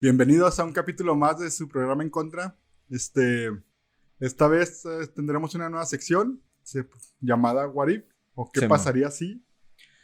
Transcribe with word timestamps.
Bienvenidos 0.00 0.58
a 0.60 0.64
un 0.64 0.72
capítulo 0.72 1.14
más 1.16 1.38
de 1.38 1.50
su 1.50 1.68
programa 1.68 2.02
En 2.02 2.10
Contra. 2.10 2.56
Este, 2.90 3.50
esta 4.20 4.46
vez 4.48 4.84
eh, 4.84 5.06
tendremos 5.14 5.54
una 5.54 5.68
nueva 5.70 5.86
sección 5.86 6.42
se- 6.62 6.86
llamada 7.20 7.66
What 7.66 7.88
If, 7.88 8.04
o 8.34 8.50
qué 8.52 8.60
Sí, 8.60 8.68
pasaría 8.68 9.10
si, 9.10 9.42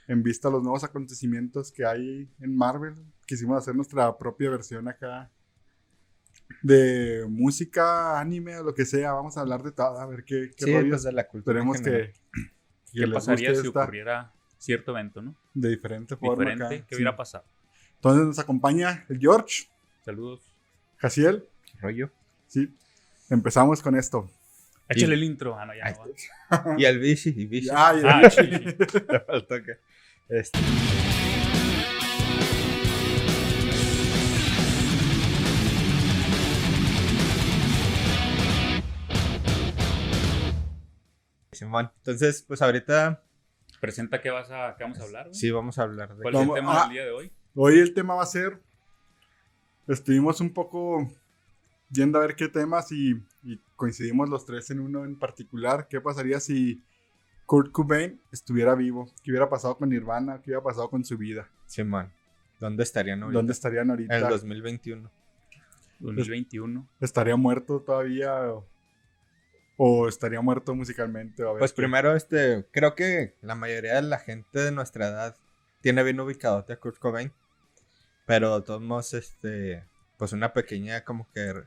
en 0.09 0.23
vista 0.23 0.49
a 0.49 0.51
los 0.51 0.63
nuevos 0.63 0.83
acontecimientos 0.85 1.71
que 1.73 1.85
hay 1.85 2.31
en 2.41 2.57
Marvel. 2.57 2.95
Quisimos 3.27 3.59
hacer 3.59 3.75
nuestra 3.77 4.17
propia 4.17 4.51
versión 4.51 4.89
acá 4.89 5.31
de 6.63 7.27
música, 7.29 8.19
anime 8.19 8.59
o 8.59 8.65
lo 8.65 8.75
que 8.75 8.85
sea. 8.87 9.13
Vamos 9.13 9.37
a 9.37 9.43
hablar 9.43 9.63
de 9.63 9.73
todo, 9.73 9.99
a 10.01 10.07
ver 10.07 10.25
qué, 10.25 10.51
qué 10.57 10.65
Sí, 10.65 10.75
rollos. 10.75 10.89
pues 10.91 11.03
de 11.05 11.13
la 11.13 11.29
cultura. 11.29 11.61
Esperemos 11.61 11.81
que, 11.83 12.13
que 12.93 13.01
¿Qué 13.05 13.09
pasaría 13.09 13.51
si 13.55 13.67
esta 13.67 13.83
ocurriera 13.83 14.33
cierto 14.59 14.93
evento, 14.93 15.21
no? 15.23 15.37
de 15.55 15.69
diferente 15.69 16.17
forma. 16.17 16.45
Diferente, 16.45 16.65
acá. 16.65 16.87
¿qué 16.87 16.95
Sí. 16.95 16.95
hubiera 16.97 17.15
pasado? 17.17 17.45
Entonces 17.97 18.25
nos 18.27 18.39
acompaña 18.39 19.05
el 19.09 19.19
George, 19.19 19.69
Saludos. 20.05 20.41
Jaciel. 20.99 21.45
rollo. 21.81 22.11
Sí, 22.49 22.69
empezamos 23.31 23.81
con 23.83 23.97
esto. 23.97 24.29
Échale 24.89 25.15
el 25.15 25.23
intro. 25.23 25.57
Ah, 25.57 25.65
no, 25.65 25.75
ya 25.75 25.91
no 25.93 26.65
va. 26.65 26.75
Y 26.77 26.85
el 26.85 26.99
bici, 26.99 27.33
y 27.37 27.47
bici. 27.47 27.69
Ah, 27.73 27.95
ya. 27.95 28.19
Ah, 28.19 28.31
sí. 28.31 28.43
Le 28.43 29.21
faltó 29.27 29.63
que- 29.63 29.79
Este. 30.29 30.59
Simón. 41.53 41.93
Entonces, 41.99 42.43
pues 42.47 42.61
ahorita 42.61 43.23
Presenta 43.81 44.21
qué, 44.21 44.31
vas 44.31 44.49
a, 44.51 44.77
qué 44.79 44.85
vamos 44.85 45.01
a 45.01 45.03
hablar. 45.03 45.25
güey. 45.25 45.35
sí 45.35 45.51
vamos 45.51 45.79
a 45.79 45.83
hablar 45.83 46.15
de. 46.17 46.23
¿Cuál 46.23 46.35
es 46.37 46.41
el 46.43 46.55
tema 46.55 46.73
ah. 46.77 46.85
del 46.85 46.93
día 46.93 47.05
de 47.05 47.11
hoy? 47.11 47.33
Hoy 47.55 47.79
el 47.81 47.95
tema 47.95 48.15
va 48.15 48.23
a 48.23 48.27
ser. 48.27 48.61
Estuvimos 49.89 50.41
un 50.41 50.53
poco 50.53 51.09
viendo 51.89 52.19
a 52.19 52.23
ver 52.23 52.37
qué 52.37 52.49
temas 52.49 52.93
y, 52.93 53.13
y 53.43 53.59
coincidimos 53.77 54.29
los 54.29 54.47
tres 54.47 54.71
en 54.71 54.81
uno 54.81 55.05
en 55.05 55.19
particular. 55.19 55.89
¿Qué 55.89 56.01
pasaría 56.01 56.41
si 56.41 56.83
Kurt 57.47 57.73
Cobain 57.73 58.21
estuviera 58.33 58.75
vivo? 58.75 59.11
¿Qué 59.23 59.31
hubiera 59.31 59.49
pasado 59.49 59.77
con 59.77 59.89
Nirvana? 59.91 60.37
¿Qué 60.41 60.51
hubiera 60.51 60.63
pasado 60.63 60.89
con 60.89 61.05
su 61.05 61.19
vida? 61.19 61.49
Simón. 61.67 62.13
¿Dónde 62.61 62.83
estarían 62.85 63.23
ahorita? 63.23 63.39
¿Dónde 63.39 63.53
estarían 63.53 63.91
ahorita? 63.91 64.17
En 64.19 64.25
el 64.25 64.31
2021. 64.31 65.11
2021. 65.99 66.89
¿Estaría 67.01 67.37
muerto 67.37 67.81
todavía? 67.81 68.35
O, 68.53 68.67
o 69.77 70.09
estaría 70.09 70.41
muerto 70.41 70.75
musicalmente? 70.75 71.43
A 71.43 71.47
ver 71.53 71.59
Pues 71.59 71.73
qué- 71.73 71.77
primero, 71.77 72.15
este, 72.15 72.67
creo 72.71 72.95
que 72.95 73.35
la 73.43 73.55
mayoría 73.57 73.97
de 73.97 74.03
la 74.03 74.19
gente 74.19 74.61
de 74.61 74.71
nuestra 74.73 75.09
edad 75.09 75.37
tiene 75.81 76.03
bien 76.05 76.21
ubicado 76.21 76.65
a 76.69 76.77
Kurt 76.77 76.99
Cobain. 76.99 77.33
Pero 78.33 78.61
de 78.61 78.65
todos 78.67 78.81
modos, 78.81 79.13
este, 79.13 79.85
pues 80.17 80.33
una 80.33 80.55
pequeña 80.55 81.05
como 81.05 81.31
que 81.35 81.53
re- 81.53 81.67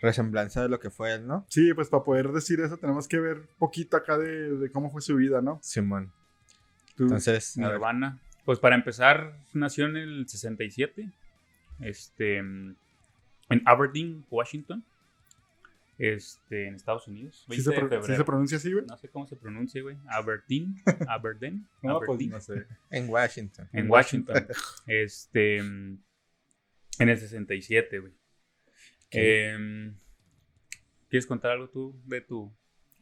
resemblanza 0.00 0.60
de 0.62 0.68
lo 0.68 0.80
que 0.80 0.90
fue 0.90 1.14
él, 1.14 1.24
¿no? 1.26 1.46
Sí, 1.48 1.72
pues 1.72 1.88
para 1.88 2.02
poder 2.02 2.32
decir 2.32 2.58
eso 2.60 2.76
tenemos 2.78 3.06
que 3.06 3.20
ver 3.20 3.48
poquito 3.58 3.96
acá 3.96 4.18
de, 4.18 4.56
de 4.56 4.70
cómo 4.72 4.90
fue 4.90 5.00
su 5.02 5.14
vida, 5.14 5.40
¿no? 5.40 5.60
Simón. 5.62 6.12
Tú- 6.96 7.04
Entonces, 7.04 7.56
Nirvana. 7.56 8.18
Pues 8.44 8.58
para 8.58 8.74
empezar, 8.74 9.38
nació 9.52 9.86
en 9.86 9.96
el 9.96 10.28
67. 10.28 11.12
Este. 11.80 12.38
En 12.38 12.76
Aberdeen, 13.64 14.24
Washington. 14.30 14.84
Este, 15.96 16.66
en 16.68 16.74
Estados 16.74 17.06
Unidos. 17.06 17.44
¿sí 17.48 17.50
20 17.50 17.64
se, 17.64 17.70
de 17.70 17.88
pro- 17.88 18.02
sí 18.04 18.16
se 18.16 18.24
pronuncia 18.24 18.56
así, 18.58 18.72
güey? 18.72 18.84
No 18.86 18.96
sé 18.96 19.08
cómo 19.10 19.26
se 19.26 19.36
pronuncia, 19.36 19.80
güey. 19.82 19.96
Aberdeen. 20.08 20.74
Aberdeen. 21.08 21.68
No, 21.82 21.98
pues 21.98 22.08
Aberdeen. 22.08 22.30
no 22.30 22.40
sé. 22.40 22.66
en 22.90 23.08
Washington. 23.08 23.68
En 23.72 23.90
Washington. 23.90 24.46
este. 24.86 25.58
En 25.58 25.98
el 26.98 27.18
67, 27.18 27.98
güey. 28.00 28.12
Em, 29.10 29.96
¿Quieres 31.08 31.26
contar 31.26 31.52
algo 31.52 31.68
tú 31.70 32.00
de 32.06 32.20
tu. 32.20 32.52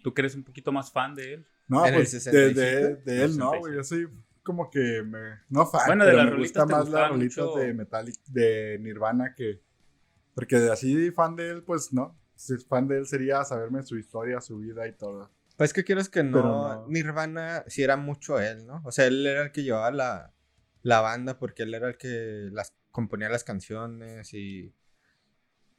¿Tú 0.03 0.13
que 0.13 0.21
eres 0.23 0.35
un 0.35 0.45
poquito 0.45 0.73
más 0.73 0.91
fan 0.93 1.15
de 1.15 1.35
él? 1.35 1.47
No, 1.69 1.87
¿En 1.87 1.95
el 1.95 2.01
pues 2.01 2.13
de, 2.13 2.21
67? 2.21 2.61
de- 2.61 2.97
de 2.97 3.25
él 3.25 3.39
no, 3.39 3.53
67. 3.53 3.59
güey. 3.61 3.75
Yo 3.77 3.85
soy 3.85 4.09
como 4.43 4.71
que 4.71 5.03
me. 5.03 5.39
No 5.49 5.65
fan. 5.67 5.83
Bueno, 5.87 6.05
de 6.05 6.11
pero 6.11 6.17
las 6.19 6.27
me 6.27 6.31
rolitas 6.33 6.63
gusta 6.65 6.77
más 6.79 6.89
las 6.91 7.09
rolitas 7.11 7.37
mucho. 7.47 7.55
de 7.59 7.75
Metallic, 7.75 8.17
de 8.27 8.79
Nirvana 8.81 9.35
que. 9.35 9.63
Porque 10.35 10.57
de 10.57 10.73
así 10.73 11.11
fan 11.13 11.37
de 11.37 11.51
él, 11.51 11.63
pues 11.63 11.93
no. 11.93 12.19
Si 12.43 12.55
es 12.55 12.67
fan 12.67 12.89
de 12.89 12.99
él 12.99 13.07
sería 13.07 13.45
saberme 13.45 13.83
su 13.85 13.97
historia, 13.97 14.41
su 14.41 14.59
vida 14.59 14.87
y 14.89 14.93
todo. 14.93 15.31
Pues 15.57 15.73
que 15.73 15.85
quieres 15.85 16.09
que 16.09 16.25
no. 16.25 16.87
Nirvana 16.89 17.63
sí 17.69 17.83
era 17.85 17.97
mucho 17.97 18.41
él, 18.41 18.67
¿no? 18.67 18.83
O 18.85 18.91
sea, 18.91 19.07
él 19.07 19.25
era 19.25 19.43
el 19.43 19.53
que 19.53 19.63
llevaba 19.63 19.93
la, 19.93 20.33
la 20.83 21.01
banda 21.01 21.39
porque 21.39 21.63
él 21.63 21.73
era 21.75 21.87
el 21.89 21.97
que 21.97 22.49
las 22.51 22.75
componía 22.91 23.29
las 23.29 23.45
canciones 23.45 24.35
y 24.35 24.75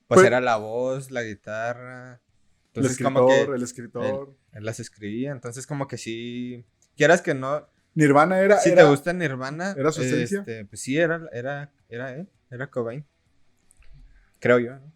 pues, 0.07 0.19
Pues- 0.19 0.25
era 0.25 0.39
la 0.39 0.55
voz, 0.55 1.11
la 1.11 1.23
guitarra. 1.23 2.21
El 2.73 2.85
Entonces 2.85 3.03
como 3.03 3.19
escritor, 3.29 3.49
que 3.49 3.55
el 3.57 3.63
escritor. 3.63 4.37
él 4.53 4.65
las 4.65 4.79
escribía, 4.79 5.31
entonces 5.31 5.67
como 5.67 5.87
que 5.87 5.97
sí, 5.97 6.65
quieras 6.95 7.21
que 7.21 7.33
no, 7.33 7.67
Nirvana 7.93 8.39
era. 8.39 8.57
si 8.59 8.69
era- 8.69 8.83
te 8.83 8.89
gusta 8.89 9.11
Nirvana, 9.13 9.75
¿era 9.77 9.91
su 9.91 10.01
esencia? 10.01 10.39
este, 10.39 10.65
pues 10.65 10.81
sí, 10.81 10.97
era, 10.97 11.21
era, 11.33 11.71
era 11.89 12.15
él, 12.15 12.29
era 12.49 12.69
Cobain. 12.71 13.05
Creo 14.39 14.59
yo, 14.59 14.75
¿no? 14.79 14.91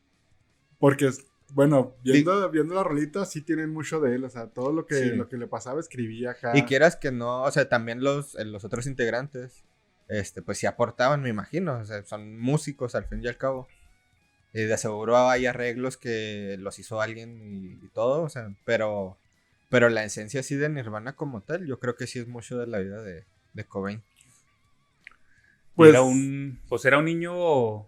Porque, 0.79 1.09
bueno, 1.53 1.95
viendo, 2.03 2.49
viendo 2.51 2.75
la 2.75 2.83
rolita, 2.83 3.25
sí 3.25 3.41
tienen 3.41 3.69
mucho 3.71 3.99
de 3.99 4.15
él. 4.15 4.23
O 4.23 4.29
sea, 4.29 4.47
todo 4.47 4.71
lo 4.73 4.85
que, 4.85 4.95
Sí. 4.95 5.09
lo 5.15 5.27
que 5.29 5.37
le 5.37 5.47
pasaba 5.47 5.79
escribía 5.79 6.31
acá. 6.31 6.51
Y 6.57 6.63
quieras 6.63 6.95
que 6.95 7.11
no, 7.11 7.43
o 7.43 7.51
sea, 7.51 7.69
también 7.69 8.03
los, 8.03 8.35
eh, 8.35 8.45
los 8.45 8.63
otros 8.65 8.85
integrantes, 8.87 9.63
este, 10.07 10.41
pues 10.41 10.57
sí 10.57 10.65
aportaban, 10.65 11.21
me 11.21 11.29
imagino. 11.29 11.77
O 11.79 11.85
sea, 11.85 12.03
son 12.05 12.37
músicos 12.39 12.95
al 12.95 13.05
fin 13.05 13.23
y 13.23 13.27
al 13.27 13.37
cabo. 13.37 13.67
Y 14.53 14.61
de 14.63 14.77
seguro 14.77 15.17
hay 15.17 15.45
arreglos 15.45 15.97
que 15.97 16.55
los 16.59 16.79
hizo 16.79 17.01
alguien 17.01 17.41
y, 17.41 17.85
y 17.85 17.89
todo, 17.89 18.23
o 18.23 18.29
sea, 18.29 18.49
pero, 18.65 19.17
pero 19.69 19.89
la 19.89 20.03
esencia 20.03 20.39
así 20.39 20.55
de 20.55 20.69
Nirvana 20.69 21.15
como 21.15 21.41
tal, 21.41 21.65
yo 21.67 21.79
creo 21.79 21.95
que 21.95 22.07
sí 22.07 22.19
es 22.19 22.27
mucho 22.27 22.57
de 22.57 22.65
la 22.67 22.79
vida 22.79 23.01
de, 23.03 23.25
de 23.53 23.63
Cobain. 23.65 24.01
Pues- 25.75 25.89
era 25.91 26.01
un. 26.01 26.59
Pues 26.69 26.85
era 26.85 26.97
un 26.97 27.05
niño. 27.05 27.87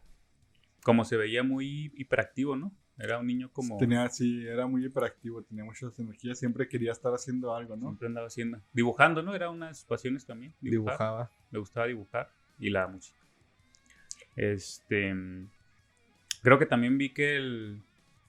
Como 0.84 1.06
se 1.06 1.18
veía 1.18 1.44
muy 1.44 1.92
hiperactivo, 1.96 2.56
¿no? 2.56 2.72
Era 3.00 3.18
un 3.18 3.28
niño 3.28 3.50
como. 3.54 3.78
Tenía, 3.78 4.08
sí, 4.10 4.46
era 4.46 4.68
muy 4.68 4.86
hiperactivo, 4.86 5.42
tenía 5.44 5.64
muchas 5.64 5.98
energías, 6.00 6.38
siempre 6.38 6.68
quería 6.68 6.92
estar 6.92 7.14
haciendo 7.14 7.56
algo, 7.56 7.76
¿no? 7.78 7.88
Siempre 7.88 8.08
andaba 8.08 8.28
haciendo. 8.28 8.60
Dibujando, 8.74 9.24
¿no? 9.24 9.34
Era 9.34 9.50
una 9.50 9.70
de 9.70 9.74
sus 9.74 9.86
pasiones 9.86 10.26
también. 10.26 10.54
Dibujar. 10.60 10.94
Dibujaba. 10.98 11.32
Le 11.52 11.60
gustaba 11.60 11.88
dibujar. 11.88 12.30
Y 12.60 12.70
la 12.70 12.88
música. 12.88 13.18
Este. 14.36 15.16
Creo 16.42 16.60
que 16.60 16.66
también 16.66 16.98
vi 16.98 17.14
que 17.14 17.36
el. 17.36 17.82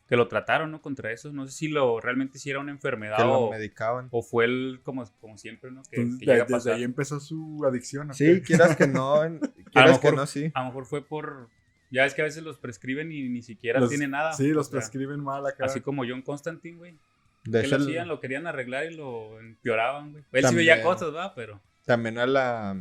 Que 0.09 0.17
lo 0.17 0.27
trataron, 0.27 0.73
¿no? 0.73 0.83
Contra 0.83 1.13
eso. 1.13 1.33
No 1.33 1.47
sé 1.47 1.53
si 1.53 1.69
lo 1.69 2.01
realmente 2.01 2.39
si 2.41 2.51
era 2.51 2.59
una 2.59 2.73
enfermedad 2.73 3.17
Que 3.19 3.23
lo 3.23 3.39
o, 3.43 3.51
medicaban. 3.53 4.09
o 4.11 4.23
fue 4.23 4.45
el 4.45 4.81
como, 4.83 5.05
como 5.21 5.39
siempre, 5.39 5.71
¿no? 5.71 5.83
Que, 5.89 5.97
Entonces, 6.01 6.19
que 6.21 6.27
de- 6.27 6.33
llega 6.33 6.43
a 6.43 6.47
desde 6.47 6.57
pasar. 6.57 6.73
ahí 6.75 6.83
empezó 6.83 7.21
su 7.21 7.65
adicción. 7.65 8.11
¿o 8.11 8.15
Sí, 8.15 8.41
quieras 8.43 8.75
que 8.77 8.89
no, 8.89 9.23
en- 9.25 9.39
quieras 9.73 9.99
que 10.01 10.07
mejor- 10.09 10.17
no, 10.17 10.27
sí. 10.27 10.51
A 10.55 10.61
lo 10.61 10.67
mejor 10.67 10.87
fue 10.87 11.05
por. 11.05 11.49
Ya 11.91 12.05
es 12.07 12.15
que 12.15 12.23
a 12.23 12.25
veces 12.25 12.43
los 12.43 12.57
prescriben 12.59 13.11
y 13.13 13.29
ni 13.29 13.43
siquiera 13.43 13.81
Los- 13.81 13.89
tiene 13.91 14.07
nada. 14.09 14.33
Sí, 14.33 14.49
los 14.49 14.69
O 14.69 14.71
sea, 14.71 14.79
prescriben 14.79 15.21
mal 15.21 15.45
acá. 15.47 15.65
Así 15.65 15.81
como 15.81 16.05
John 16.07 16.23
Constantine, 16.23 16.77
güey. 16.79 16.99
De 17.45 17.63
Que 17.63 17.69
lo 17.69 17.77
hacían, 17.79 18.07
lo 18.09 18.21
querían 18.21 18.47
arreglar 18.47 18.85
y 18.85 18.95
lo 18.97 19.41
empeoraban, 19.41 20.13
güey. 20.13 20.25
Él 20.33 20.41
sí 20.41 20.43
También- 20.43 20.57
veía 20.69 20.83
cosas, 20.83 21.13
¿verdad? 21.13 21.33
Pero. 21.35 21.61
también 21.87 22.19
a 22.19 22.27
la, 22.27 22.77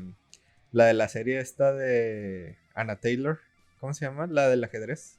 la 0.72 0.86
de 0.86 0.94
la 0.94 1.08
serie 1.08 1.40
esta 1.40 1.74
de 1.74 2.58
Anna 2.76 2.98
Taylor, 2.98 3.40
¿cómo 3.80 3.94
se 3.94 4.06
llama? 4.06 4.28
La 4.28 4.48
del 4.50 4.64
ajedrez. 4.64 5.18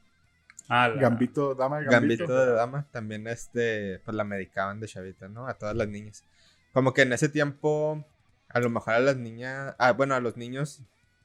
Ah, 0.69 0.87
la- 0.87 1.01
Gambito, 1.01 1.55
dama 1.55 1.79
de 1.79 1.85
Gambito. 1.87 2.25
Gambito 2.27 2.45
de 2.45 2.53
dama, 2.53 2.87
también 2.91 3.27
este, 3.27 3.99
pues 4.05 4.15
la 4.15 4.23
medicaban 4.23 4.79
de 4.79 4.87
chavita, 4.87 5.27
¿no? 5.27 5.47
A 5.47 5.55
todas 5.55 5.75
las 5.75 5.89
niñas. 5.89 6.23
Como 6.71 6.93
que 6.93 7.01
en 7.01 7.11
ese 7.11 7.27
tiempo, 7.27 8.05
a 8.47 8.59
lo 8.61 8.69
mejor 8.69 8.93
a 8.93 8.99
las 9.01 9.17
niñas, 9.17 9.75
ah, 9.79 9.91
bueno, 9.91 10.15
a 10.15 10.21
los 10.21 10.37
niños, 10.37 10.81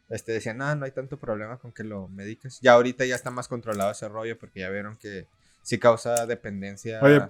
este, 0.08 0.32
decían, 0.32 0.60
ah, 0.62 0.74
no 0.74 0.84
hay 0.84 0.92
tanto 0.92 1.18
problema 1.18 1.58
con 1.58 1.72
que 1.72 1.84
lo 1.84 2.08
mediques. 2.08 2.60
Ya 2.60 2.72
ahorita 2.74 3.04
ya 3.04 3.14
está 3.14 3.30
más 3.30 3.48
controlado 3.48 3.90
ese 3.90 4.08
rollo 4.08 4.38
porque 4.38 4.60
ya 4.60 4.70
vieron 4.70 4.96
que 4.96 5.26
sí 5.62 5.78
causa 5.78 6.26
dependencia 6.26 7.00
Oye, 7.02 7.20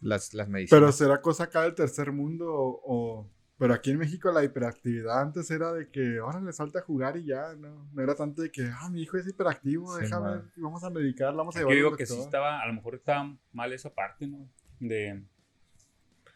las, 0.00 0.32
las 0.34 0.46
Pero 0.46 0.52
medicinas. 0.52 0.96
será 0.96 1.20
cosa 1.20 1.44
acá 1.44 1.62
del 1.62 1.74
tercer 1.74 2.10
mundo 2.12 2.52
o, 2.52 2.80
o- 2.84 3.26
Pero 3.58 3.74
aquí 3.74 3.90
en 3.90 3.98
México 3.98 4.32
la 4.32 4.42
hiperactividad 4.42 5.20
antes 5.20 5.50
era 5.50 5.72
de 5.72 5.88
que 5.90 6.18
ahora 6.18 6.40
le 6.40 6.52
salta 6.52 6.78
a 6.78 6.82
jugar 6.82 7.18
y 7.18 7.26
ya, 7.26 7.54
¿no? 7.54 7.86
No 7.92 8.02
era 8.02 8.14
tanto 8.14 8.40
de 8.40 8.50
que, 8.50 8.70
ah, 8.80 8.88
mi 8.88 9.02
hijo 9.02 9.18
es 9.18 9.26
hiperactivo, 9.28 9.94
Sí, 9.96 10.02
déjame, 10.04 10.26
man. 10.30 10.52
vamos 10.56 10.82
a 10.82 10.88
medicarlo, 10.90 11.36
vamos 11.36 11.54
a 11.56 11.60
Yo 11.60 11.68
digo 11.68 11.90
al 11.90 11.96
que 11.98 12.06
sí 12.06 12.14
doctor". 12.14 12.26
estaba, 12.26 12.60
a 12.62 12.66
lo 12.66 12.72
mejor 12.72 12.94
estaba 12.94 13.36
mal 13.52 13.72
esa 13.74 13.92
parte, 13.94 14.26
¿no? 14.26 14.48
De. 14.78 15.22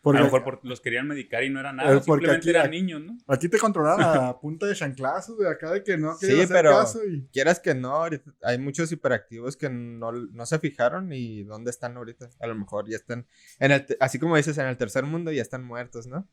Porque 0.05 0.19
a 0.19 0.21
lo 0.21 0.27
mejor 0.27 0.45
por- 0.45 0.61
los 0.65 0.81
querían 0.81 1.09
medicar 1.09 1.43
y 1.43 1.51
no 1.51 1.59
era 1.59 1.73
nada. 1.73 1.89
Eh, 1.97 2.01
porque 2.07 2.27
simplemente 2.27 2.51
aquí- 2.51 2.57
eran 2.59 2.71
niños, 2.71 3.01
¿no? 3.03 3.17
Aquí 3.27 3.49
te 3.49 3.59
controlaban 3.59 4.03
a 4.27 4.39
punta 4.41 4.67
de 4.67 4.75
chanclazos 4.75 5.39
de 5.39 5.49
acá 5.49 5.73
de 5.73 5.83
que 5.83 5.97
no 5.97 6.15
Sí, 6.17 6.27
querías 6.27 6.45
hacer 6.45 6.57
pero- 6.57 6.71
caso 6.79 7.05
y... 7.05 7.27
Quieras 7.33 7.59
que 7.59 7.75
no, 7.75 8.05
hay 8.43 8.59
muchos 8.59 8.93
hiperactivos 8.93 9.57
que 9.57 9.69
no, 9.71 10.13
no 10.13 10.47
se 10.47 10.59
fijaron 10.61 11.11
y 11.13 11.43
dónde 11.45 11.71
están 11.71 11.97
ahorita. 11.97 12.29
A 12.39 12.47
lo 12.47 12.55
mejor 12.55 12.89
ya 12.89 12.97
están, 12.97 13.27
en 13.59 13.73
el, 13.73 13.87
así 13.99 14.19
como 14.21 14.37
dices, 14.37 14.57
en 14.59 14.67
el 14.67 14.77
tercer 14.77 15.05
mundo 15.05 15.33
ya 15.33 15.43
están 15.43 15.65
muertos, 15.65 16.07
¿no? 16.07 16.29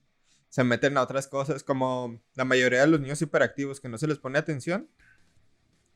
Se 0.50 0.66
meten 0.66 0.98
a 0.98 1.02
otras 1.02 1.30
cosas, 1.30 1.64
como 1.64 2.22
la 2.36 2.44
mayoría 2.44 2.82
de 2.82 2.88
los 2.88 3.00
niños 3.00 3.22
hiperactivos 3.22 3.80
que 3.80 3.88
no 3.88 3.98
se 3.98 4.06
les 4.08 4.20
pone 4.20 4.38
atención, 4.38 4.90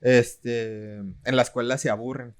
este, 0.01 0.95
en 0.98 1.36
la 1.36 1.42
escuela 1.42 1.77
se 1.77 1.89
aburren. 1.89 2.36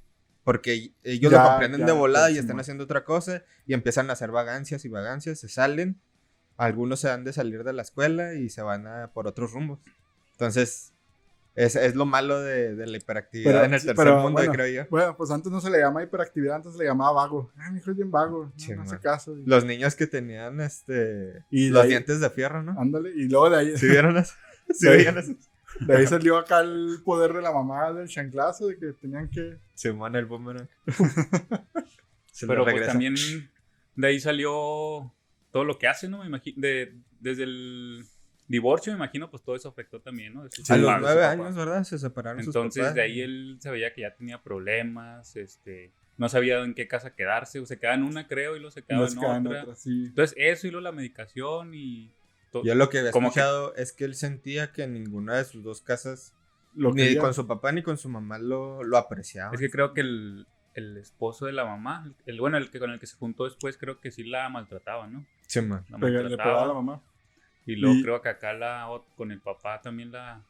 Porque 0.46 0.94
ellos 1.04 1.32
Ya, 1.32 1.44
lo 1.44 1.50
comprenden 1.50 1.82
ya, 1.82 1.86
de 1.88 1.92
volada 1.92 2.30
ya, 2.30 2.36
y 2.36 2.38
están 2.38 2.60
haciendo 2.60 2.86
otra 2.86 3.04
cosa 3.04 3.44
y 3.68 3.74
empiezan 3.74 4.10
a 4.10 4.14
hacer 4.14 4.32
vagancias 4.32 4.86
y 4.86 4.90
vagancias, 4.90 5.40
se 5.40 5.50
salen. 5.50 6.00
Algunos 6.56 7.02
se 7.02 7.10
han 7.10 7.26
de 7.26 7.34
salir 7.34 7.66
de 7.66 7.74
la 7.74 7.82
escuela 7.82 8.34
y 8.36 8.50
se 8.50 8.62
van 8.62 8.88
a 8.88 9.08
por 9.12 9.28
otros 9.28 9.52
rumbos. 9.52 9.80
Entonces, 10.34 10.94
es, 11.56 11.76
es 11.76 11.96
lo 11.96 12.06
malo 12.06 12.42
de, 12.42 12.76
de 12.76 12.86
la 12.88 12.98
hiperactividad 12.98 13.52
Pero- 13.52 13.66
en 13.66 13.74
el 13.74 13.80
tercer 13.80 13.96
pero, 13.96 14.16
mundo, 14.22 14.34
bueno, 14.40 14.52
creo 14.54 14.68
yo. 14.84 14.90
Bueno, 14.90 15.18
pues 15.18 15.32
antes 15.32 15.52
no 15.52 15.60
se 15.62 15.70
le 15.70 15.80
llamaba 15.80 16.04
hiperactividad, 16.04 16.58
antes 16.58 16.74
se 16.74 16.80
le 16.80 16.86
llamaba 16.86 17.12
vago. 17.14 17.52
Ah, 17.58 17.72
mi 17.72 17.80
hijo 17.80 17.92
es 17.92 17.98
bien 17.98 18.12
vago. 18.12 18.52
No, 18.70 18.76
no 18.76 18.82
hace 18.84 19.00
caso. 19.00 19.36
Y- 19.38 19.46
Los 19.46 19.66
niños 19.66 19.96
que 19.96 20.06
tenían 20.08 20.62
este 20.62 21.44
Y 21.50 21.70
los 21.70 21.84
ahí- 21.84 21.90
dientes 21.90 22.20
de 22.20 22.30
fierro, 22.30 22.62
¿no? 22.62 22.80
Ándale. 22.80 23.10
Y 23.16 23.28
luego 23.30 23.50
de 23.50 23.58
ahí, 23.58 23.78
¿Sí 23.78 23.88
vieron 23.88 24.16
eso? 24.18 24.34
¿Sí 24.70 24.74
Sí. 24.80 24.88
veían 24.90 25.18
eso? 25.18 25.34
De 25.80 25.98
ahí 25.98 26.08
salió 26.08 26.38
acá 26.38 26.62
el 26.62 27.00
poder 27.04 27.34
de 27.34 27.42
la 27.42 27.52
mamá 27.52 27.92
del 27.94 28.08
chanclazo, 28.08 28.68
de 28.68 28.78
que 28.78 28.94
tenían 28.94 29.30
que. 29.30 29.58
Simón 29.74 30.16
el 30.16 30.26
boomerang. 30.26 30.68
Se 32.32 32.48
Pero 32.48 32.66
pues 32.66 32.86
también 32.86 33.16
de 33.96 34.08
ahí 34.08 34.20
salió 34.20 35.14
todo 35.52 35.64
lo 35.64 35.78
que 35.78 35.88
hace, 35.88 36.10
¿no? 36.10 36.20
Me 36.20 36.26
imagino, 36.26 36.60
de, 36.60 36.94
desde 37.20 37.44
el 37.44 38.06
divorcio, 38.48 38.92
me 38.92 38.98
imagino, 38.98 39.30
pues 39.30 39.42
todo 39.42 39.56
eso 39.56 39.70
afectó 39.70 40.02
también, 40.02 40.34
¿no? 40.34 40.44
Su 40.52 40.74
a 40.74 40.78
los 40.78 41.02
nueve 41.02 41.26
años, 41.26 41.56
¿verdad? 41.56 41.84
Se 41.84 41.98
separaron 41.98 42.44
sus 42.44 42.54
Entonces 42.54 42.82
papás. 42.82 42.96
de 42.96 43.02
ahí 43.02 43.22
él 43.22 43.58
se 43.60 43.72
veía 43.72 43.94
que 43.94 44.02
ya 44.02 44.14
tenía 44.14 44.42
problemas, 44.42 45.36
este, 45.36 45.94
no 46.18 46.30
sabía 46.30 46.62
en 46.62 46.74
qué 46.74 46.88
casa 46.88 47.16
quedarse, 47.16 47.60
o 47.60 47.66
se 47.66 47.80
quedaba 47.80 47.96
en 47.96 48.04
una 48.04 48.28
creo 48.28 48.56
y 48.56 48.60
luego 48.60 48.72
se 48.72 48.84
quedaba 48.84 49.08
en 49.08 49.18
que 49.18 49.26
dan 49.26 49.48
otra. 49.48 49.76
sí. 49.76 50.06
Entonces 50.08 50.36
eso 50.38 50.68
y 50.68 50.72
luego 50.72 50.84
la 50.84 50.92
medicación 50.92 51.74
y 51.74 52.12
Yo 52.64 52.76
lo 52.76 52.90
que 52.90 53.00
había 53.00 53.12
como 53.12 53.32
que- 53.32 53.40
es 53.76 53.92
que 53.94 54.06
él 54.06 54.16
sentía 54.16 54.72
que 54.72 54.84
en 54.84 54.94
ninguna 54.94 55.36
de 55.36 55.46
sus 55.46 55.64
dos 55.64 55.82
casas, 55.82 56.34
Lo 56.76 56.92
ni 56.92 57.04
quería. 57.04 57.20
con 57.22 57.34
su 57.34 57.48
papá 57.48 57.72
ni 57.72 57.82
con 57.84 57.98
su 57.98 58.10
mamá, 58.10 58.38
lo, 58.38 58.84
lo 58.84 58.98
apreciaba. 58.98 59.54
es 59.54 59.60
que 59.60 59.70
creo 59.70 59.94
que 59.94 60.02
el, 60.02 60.48
el 60.74 60.98
esposo 60.98 61.46
de 61.46 61.54
la 61.54 61.66
mamá, 61.66 62.12
el 62.26 62.40
bueno, 62.40 62.58
el 62.58 62.70
que 62.70 62.80
con 62.80 62.92
el 62.92 63.00
que 63.00 63.08
se 63.08 63.16
juntó 63.16 63.46
después, 63.46 63.78
creo 63.78 64.00
que 64.00 64.12
sí 64.12 64.24
la 64.24 64.48
maltrataba, 64.50 65.08
¿no? 65.08 65.26
Sí, 65.48 65.62
man. 65.62 65.86
La 65.90 65.98
Pega- 65.98 66.22
le 66.24 66.36
pegaba 66.38 66.64
a 66.64 66.68
la 66.68 66.74
mamá. 66.74 67.02
Y 67.66 67.76
luego 67.78 67.96
Y- 67.96 68.04
creo 68.04 68.22
que 68.22 68.30
acá 68.30 68.54
la, 68.54 68.88
con 69.16 69.32
el 69.32 69.40
papá 69.42 69.82
también 69.82 70.12
la, 70.12 70.44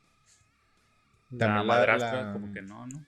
la 1.31 1.38
También 1.38 1.56
la- 1.68 1.74
madrastra, 1.74 2.24
la- 2.28 2.34
como 2.34 2.52
que 2.54 2.62
no, 2.62 2.86
¿no? 2.88 3.06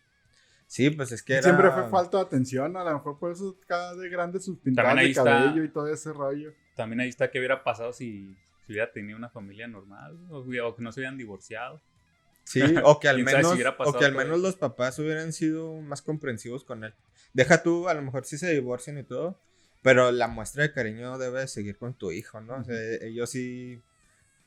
Sí, 0.68 0.90
pues 0.90 1.12
es 1.14 1.24
que 1.24 1.34
era... 1.34 1.44
Siempre 1.44 1.72
fue 1.72 1.90
falta 1.90 2.18
de 2.18 2.24
atención, 2.24 2.76
a 2.76 2.84
lo 2.84 2.94
mejor 2.94 3.18
por 3.20 3.32
eso 3.32 3.56
cada 3.68 3.96
de 3.96 4.10
grande 4.10 4.40
sus 4.40 4.58
pintadas 4.60 4.90
También 4.90 5.00
ahí 5.00 5.14
de 5.14 5.20
está- 5.20 5.24
cabello 5.24 5.64
y 5.64 5.70
todo 5.70 5.88
ese 5.88 6.12
rollo. 6.12 6.54
También 6.76 7.00
ahí 7.02 7.10
está 7.10 7.32
qué 7.32 7.40
hubiera 7.40 7.64
pasado 7.64 7.94
si, 7.94 8.36
si 8.68 8.74
hubiera 8.74 8.92
tenido 8.92 9.18
una 9.18 9.30
familia 9.30 9.68
normal 9.68 10.19
o, 10.30 10.40
o 10.40 10.75
que 10.75 10.84
no 10.84 10.92
se 10.92 11.00
hubieran 11.00 11.18
divorciado. 11.18 11.81
Sí, 12.44 12.62
o 12.84 13.00
que 13.00 13.08
al 13.08 13.16
¿Quién 13.16 13.28
sabe 13.28 13.38
si 13.38 13.44
menos, 13.44 13.54
hubiera 13.54 13.75
o 13.80 13.94
que 13.98 14.06
al 14.06 14.14
menos 14.14 14.40
los 14.40 14.56
papás 14.58 15.00
hubieran 15.00 15.31
sido 15.31 15.74
más 15.81 16.02
comprensivos 16.02 16.64
con 16.66 16.84
él. 16.84 16.94
Deja 17.34 17.64
tú, 17.64 17.88
a 17.88 17.94
lo 17.94 18.02
mejor 18.02 18.25
sí 18.25 18.38
se 18.38 18.52
divorcian 18.54 18.98
y 18.98 19.04
todo, 19.04 19.40
pero 19.84 20.12
la 20.12 20.28
muestra 20.28 20.64
de 20.64 20.74
cariño 20.74 21.18
debe 21.18 21.42
de 21.42 21.48
seguir 21.48 21.78
con 21.78 21.94
tu 21.94 22.12
hijo, 22.12 22.42
¿no? 22.42 22.56
O 22.58 22.64
sea, 22.64 22.75
ellos 23.02 23.30
sí 23.30 23.81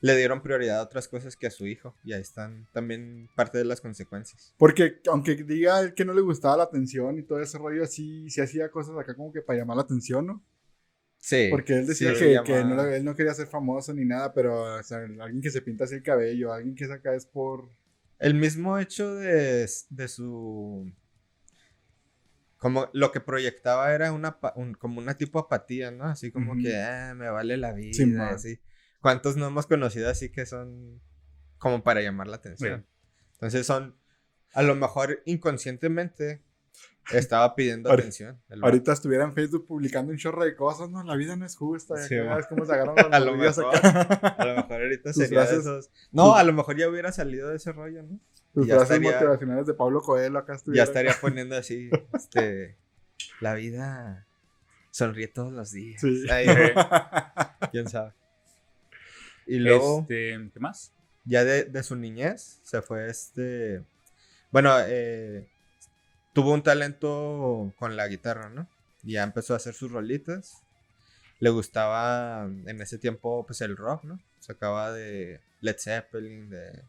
le 0.01 0.15
dieron 0.15 0.41
prioridad 0.41 0.79
a 0.79 0.83
otras 0.83 1.07
cosas 1.07 1.35
que 1.35 1.47
a 1.47 1.51
su 1.51 1.67
hijo 1.67 1.95
y 2.03 2.13
ahí 2.13 2.21
están 2.21 2.67
también 2.73 3.29
parte 3.35 3.57
de 3.57 3.65
las 3.65 3.81
consecuencias. 3.81 4.53
Porque 4.57 4.99
aunque 5.07 5.35
diga 5.35 5.93
que 5.93 6.05
no 6.05 6.13
le 6.13 6.21
gustaba 6.21 6.57
la 6.57 6.63
atención 6.63 7.17
y 7.17 7.23
todo 7.23 7.39
ese 7.39 7.57
rollo, 7.57 7.85
sí, 7.85 8.29
sí 8.29 8.41
hacía 8.41 8.69
cosas 8.69 8.97
acá 8.97 9.15
como 9.15 9.31
que 9.31 9.41
para 9.41 9.59
llamar 9.59 9.77
la 9.77 9.83
atención, 9.83 10.25
¿no? 10.25 10.43
Sí. 11.21 11.47
Porque 11.51 11.77
él 11.77 11.87
decía 11.87 12.13
sí, 12.15 12.19
que, 12.19 12.31
llama- 12.33 12.45
que 12.45 12.63
no, 12.65 12.83
él 12.83 13.05
no 13.05 13.15
quería 13.15 13.33
ser 13.33 13.47
famoso 13.47 13.93
ni 13.93 14.03
nada, 14.05 14.33
pero 14.33 14.63
o 14.77 14.83
sea, 14.83 14.97
alguien 14.97 15.39
que 15.41 15.51
se 15.51 15.61
pinta 15.61 15.83
así 15.85 15.95
el 15.95 16.03
cabello, 16.03 16.51
alguien 16.51 16.75
que 16.75 16.87
saca 16.87 17.13
es 17.15 17.25
por... 17.27 17.69
El 18.19 18.33
mismo 18.33 18.77
hecho 18.79 19.15
de, 19.15 19.69
de 19.89 20.07
su... 20.07 20.91
Como 22.57 22.89
lo 22.93 23.11
que 23.11 23.21
proyectaba 23.21 23.93
era 23.93 24.11
una 24.11 24.37
un- 24.55 24.73
como 24.75 24.99
una 24.99 25.15
tipo 25.17 25.39
apatía, 25.39 25.89
¿no? 25.91 26.05
Así 26.05 26.31
como 26.31 26.55
que, 26.57 26.77
ah, 26.79 27.13
me 27.15 27.29
vale 27.29 27.57
la 27.57 27.71
vida, 27.73 27.93
Sí, 27.93 28.15
así. 28.19 28.59
¿Cuántos 28.99 29.35
no 29.37 29.47
hemos 29.47 29.65
conocido 29.65 30.09
así 30.09 30.29
que 30.29 30.45
son 30.45 31.01
como 31.57 31.83
para 31.83 32.01
llamar 32.01 32.27
la 32.27 32.35
atención? 32.35 32.85
Entonces 33.33 33.65
son, 33.65 33.95
a 34.53 34.61
lo 34.61 34.75
mejor 34.75 35.23
inconscientemente, 35.25 36.43
estaba 37.11 37.55
pidiendo 37.55 37.91
atención. 37.91 38.41
Ahorita 38.61 38.93
estuviera 38.93 39.23
en 39.25 39.33
Facebook 39.33 39.65
publicando 39.67 40.11
un 40.11 40.17
chorro 40.17 40.43
de 40.43 40.55
cosas, 40.55 40.89
no, 40.89 41.03
la 41.03 41.15
vida 41.15 41.35
no 41.35 41.45
es 41.45 41.55
justa, 41.55 41.97
Sí, 41.97 42.15
ya 42.15 42.39
cómo 42.47 42.65
se 42.65 42.73
agarran 42.73 42.95
los 42.97 43.13
A 43.13 43.19
lo 43.19 43.35
mejor. 43.35 43.75
acá. 43.75 44.27
A 44.37 44.45
lo 44.45 44.55
mejor 44.57 44.81
ahorita 44.81 45.13
sería 45.13 45.45
de 45.45 45.57
esos... 45.57 45.89
No, 46.11 46.35
a 46.35 46.43
lo 46.43 46.53
mejor 46.53 46.77
ya 46.77 46.87
hubiera 46.89 47.11
salido 47.11 47.49
de 47.49 47.57
ese 47.57 47.71
rollo, 47.71 48.03
¿no? 48.03 48.19
Tus 48.53 48.67
Ya 48.67 48.75
frases 48.75 48.97
estaría- 48.97 49.13
motivacionales 49.17 49.65
de 49.65 49.73
Pablo 49.73 50.01
Coelho 50.01 50.37
acá 50.39 50.53
Ya 50.53 50.57
estuvieran. 50.57 50.87
estaría 50.87 51.13
poniendo 51.21 51.55
así, 51.57 51.89
este, 52.13 52.77
la 53.39 53.53
vida 53.55 54.27
sonríe 54.91 55.27
todos 55.27 55.51
los 55.53 55.71
días. 55.71 56.01
Sí. 56.01 56.25
Ay, 56.29 56.45
quién 57.71 57.87
sabe. 57.89 58.13
Y 59.47 59.57
luego, 59.59 60.01
este, 60.01 60.49
¿qué 60.53 60.59
más? 60.59 60.93
ya 61.23 61.43
de, 61.43 61.65
de 61.65 61.83
su 61.83 61.95
niñez, 61.95 62.59
se 62.63 62.81
fue 62.81 63.07
este, 63.09 63.83
bueno, 64.51 64.71
eh, 64.87 65.47
tuvo 66.33 66.53
un 66.53 66.63
talento 66.63 67.73
con 67.77 67.95
la 67.95 68.07
guitarra, 68.07 68.49
¿no? 68.49 68.67
Y 69.03 69.13
ya 69.13 69.23
empezó 69.23 69.53
a 69.53 69.57
hacer 69.57 69.73
sus 69.73 69.91
rolitas. 69.91 70.61
Le 71.39 71.49
gustaba 71.49 72.43
en 72.43 72.81
ese 72.81 72.97
tiempo, 72.97 73.45
pues, 73.45 73.61
el 73.61 73.75
rock, 73.75 74.03
¿no? 74.03 74.19
Sacaba 74.39 74.91
de 74.91 75.39
Led 75.61 75.77
Zeppelin, 75.77 76.49
de... 76.49 76.81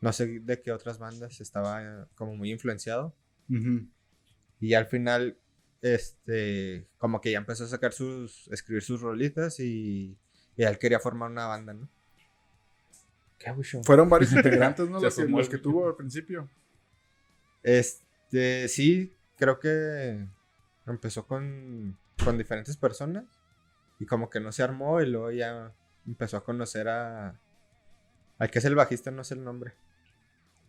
No 0.00 0.12
sé 0.12 0.40
de 0.40 0.60
qué 0.60 0.72
otras 0.72 0.98
bandas 0.98 1.40
estaba 1.40 2.06
como 2.14 2.36
muy 2.36 2.52
influenciado. 2.52 3.14
Ujú. 3.48 3.86
Y 4.60 4.74
al 4.74 4.86
final, 4.86 5.36
este, 5.82 6.86
como 6.98 7.20
que 7.20 7.32
ya 7.32 7.38
empezó 7.38 7.64
a 7.64 7.68
sacar 7.68 7.92
sus, 7.92 8.46
escribir 8.48 8.82
sus 8.82 9.00
rolitas 9.00 9.58
y, 9.58 10.16
y 10.56 10.62
él 10.62 10.78
quería 10.78 11.00
formar 11.00 11.30
una 11.30 11.46
banda, 11.46 11.72
¿no? 11.72 11.88
Fueron 13.84 14.08
varios 14.08 14.32
integrantes, 14.34 14.88
¿no? 14.88 15.00
Los 15.00 15.14
que, 15.14 15.24
los 15.24 15.48
que 15.48 15.58
tuvo 15.58 15.88
al 15.88 15.96
principio. 15.96 16.48
Este, 17.62 18.05
sí, 18.30 19.16
creo 19.36 19.58
que 19.58 20.26
empezó 20.86 21.26
con, 21.26 21.98
con 22.24 22.38
diferentes 22.38 22.76
personas 22.76 23.24
y 23.98 24.06
como 24.06 24.28
que 24.30 24.40
no 24.40 24.52
se 24.52 24.62
armó 24.62 25.00
y 25.00 25.06
luego 25.06 25.30
ya 25.30 25.72
empezó 26.06 26.36
a 26.36 26.44
conocer 26.44 26.88
a... 26.88 27.38
Al 28.38 28.50
que 28.50 28.58
es 28.58 28.64
el 28.66 28.74
bajista, 28.74 29.10
no 29.10 29.24
sé 29.24 29.34
el 29.34 29.44
nombre. 29.44 29.72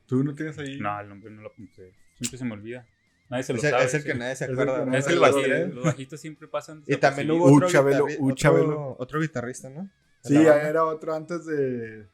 Tú 0.05 0.23
no 0.23 0.33
tienes 0.33 0.57
ahí. 0.57 0.79
No, 0.79 0.99
el 1.01 1.09
nombre 1.09 1.29
no 1.31 1.41
lo 1.41 1.49
apunté. 1.49 1.93
Siempre 2.17 2.37
se 2.37 2.45
me 2.45 2.53
olvida. 2.53 2.85
Nadie 3.29 3.43
se 3.43 3.51
lo 3.53 3.59
Es 3.59 3.65
el, 3.65 3.71
sabe. 3.71 3.83
es 3.83 3.93
el 3.93 4.01
sí. 4.03 4.07
que 4.07 4.15
nadie 4.15 4.35
se 4.37 4.45
Es 4.45 4.49
el 4.51 4.59
acuerda. 4.59 4.85
¿no? 4.85 4.95
Es 4.97 5.07
el 5.07 5.15
acuerda. 5.17 5.35
bajista- 5.37 5.65
Los- 5.65 5.75
los 5.75 5.83
bajistas 5.85 6.21
siempre 6.21 6.47
pasan. 6.47 6.83
Y 6.87 6.95
también 6.95 7.29
hubo 7.31 7.45
Un 7.47 7.57
otro, 7.57 7.67
Chabelo, 7.69 8.07
guitarri- 8.07 8.17
un 8.19 8.31
otro- 8.31 8.95
otro 8.99 9.19
guitarrista, 9.19 9.69
¿no? 9.69 9.89
Sí, 10.23 10.35
era 10.37 10.85
otro 10.85 11.13
antes 11.13 11.45
de, 11.45 12.07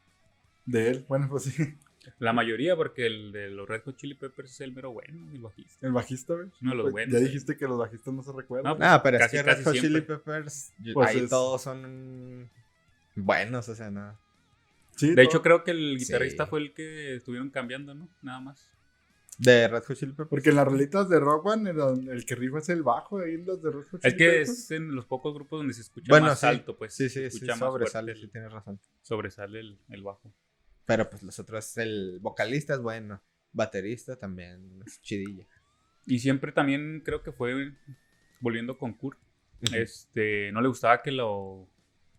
de 0.66 0.90
él. 0.90 1.06
Bueno, 1.08 1.28
pues 1.30 1.44
sí. 1.44 1.78
La 2.20 2.34
mayoría, 2.34 2.76
porque 2.76 3.06
el 3.06 3.32
de 3.32 3.50
los 3.50 3.68
Red 3.68 3.84
Hot 3.86 3.98
Chili 3.98 4.14
Peppers 4.16 4.52
es 4.52 4.62
el 4.62 4.74
mero 4.74 4.92
bueno, 4.92 5.32
el 5.32 5.40
bajista. 5.40 5.88
El 5.88 5.94
bajista, 5.94 6.34
güey. 6.34 6.48
De 6.60 6.76
los 6.76 6.82
Pues, 6.84 6.92
buenos, 6.92 7.14
Ya 7.14 7.20
sí. 7.20 7.26
dijiste 7.26 7.58
que 7.58 7.66
los 7.68 7.78
bajistas 7.78 8.14
no 8.14 8.24
se 8.24 8.32
recuerdan. 8.34 8.72
No, 8.72 8.78
pues, 8.78 8.90
Ah, 8.90 9.02
pero 9.04 9.18
Casi- 9.20 9.38
es 9.38 9.44
que 9.44 9.50
Red 9.54 9.64
Hot 9.64 9.74
Chili. 9.76 10.02
Peppers, 10.02 10.74
Pues 10.94 11.10
ahí 11.10 11.20
es- 11.20 11.30
todos 11.30 11.62
son 11.62 12.50
buenos, 13.16 13.70
o 13.70 13.76
sea, 13.76 13.90
nada. 13.92 14.20
Sí, 14.96 15.16
De 15.16 15.24
hecho, 15.24 15.42
creo 15.42 15.64
que 15.64 15.72
el 15.72 15.98
guitarrista 15.98 16.44
Sí. 16.46 16.50
fue 16.50 16.60
el 16.60 16.74
que 16.74 17.16
estuvieron 17.16 17.50
cambiando, 17.50 17.94
¿no? 17.96 18.08
Nada 18.22 18.40
más. 18.42 18.70
De 19.40 19.68
Red 19.68 19.84
Hot 19.86 19.98
Chili 19.98 20.12
Peppers. 20.12 20.30
Porque 20.30 20.50
en 20.52 20.56
las 20.58 20.66
rolitas 20.68 21.10
de 21.10 21.20
Rock 21.20 21.46
Band, 21.46 21.68
el, 21.68 22.10
el 22.10 22.24
que 22.26 22.36
rifa 22.36 22.60
es 22.60 22.70
el 22.70 22.84
bajo, 22.84 23.18
ahí 23.20 23.34
en 23.34 23.46
los 23.48 23.60
de 23.64 23.72
Rock 23.72 23.88
Hot 23.90 24.06
Es 24.06 24.14
Chili 24.14 24.18
que 24.18 24.30
Peppers. 24.32 24.50
es 24.50 24.72
en 24.72 24.96
los 24.96 25.06
pocos 25.06 25.34
grupos 25.34 25.60
donde 25.62 25.74
se 25.74 25.82
escucha 25.82 26.06
Bueno, 26.10 26.28
más 26.28 26.40
sí. 26.42 26.46
alto, 26.46 26.78
pues. 26.78 26.94
Sí, 26.94 27.10
se 27.10 27.32
sí, 27.32 27.40
sí, 27.40 27.46
más 27.48 27.58
sobresale, 27.58 28.12
fuerte 28.14 28.28
sí, 28.28 28.32
tienes 28.32 28.52
razón. 28.52 28.80
sobresale 29.02 29.60
el, 29.62 29.80
el 29.90 30.04
bajo. 30.04 30.32
Pero 30.86 31.10
pues 31.10 31.24
los 31.24 31.40
otros, 31.40 31.78
el 31.78 32.20
vocalista 32.22 32.74
es 32.74 32.82
bueno, 32.82 33.22
baterista 33.52 34.18
también, 34.18 34.82
es 34.86 35.02
chidilla. 35.02 35.48
Y 36.06 36.20
siempre 36.20 36.52
también 36.52 37.02
creo 37.06 37.24
que 37.24 37.32
fue 37.32 37.74
volviendo 38.42 38.78
con 38.78 38.94
Kurt. 38.94 39.20
Este, 39.72 40.52
no 40.52 40.62
le 40.62 40.68
gustaba 40.68 41.02
que 41.02 41.12
lo. 41.12 41.70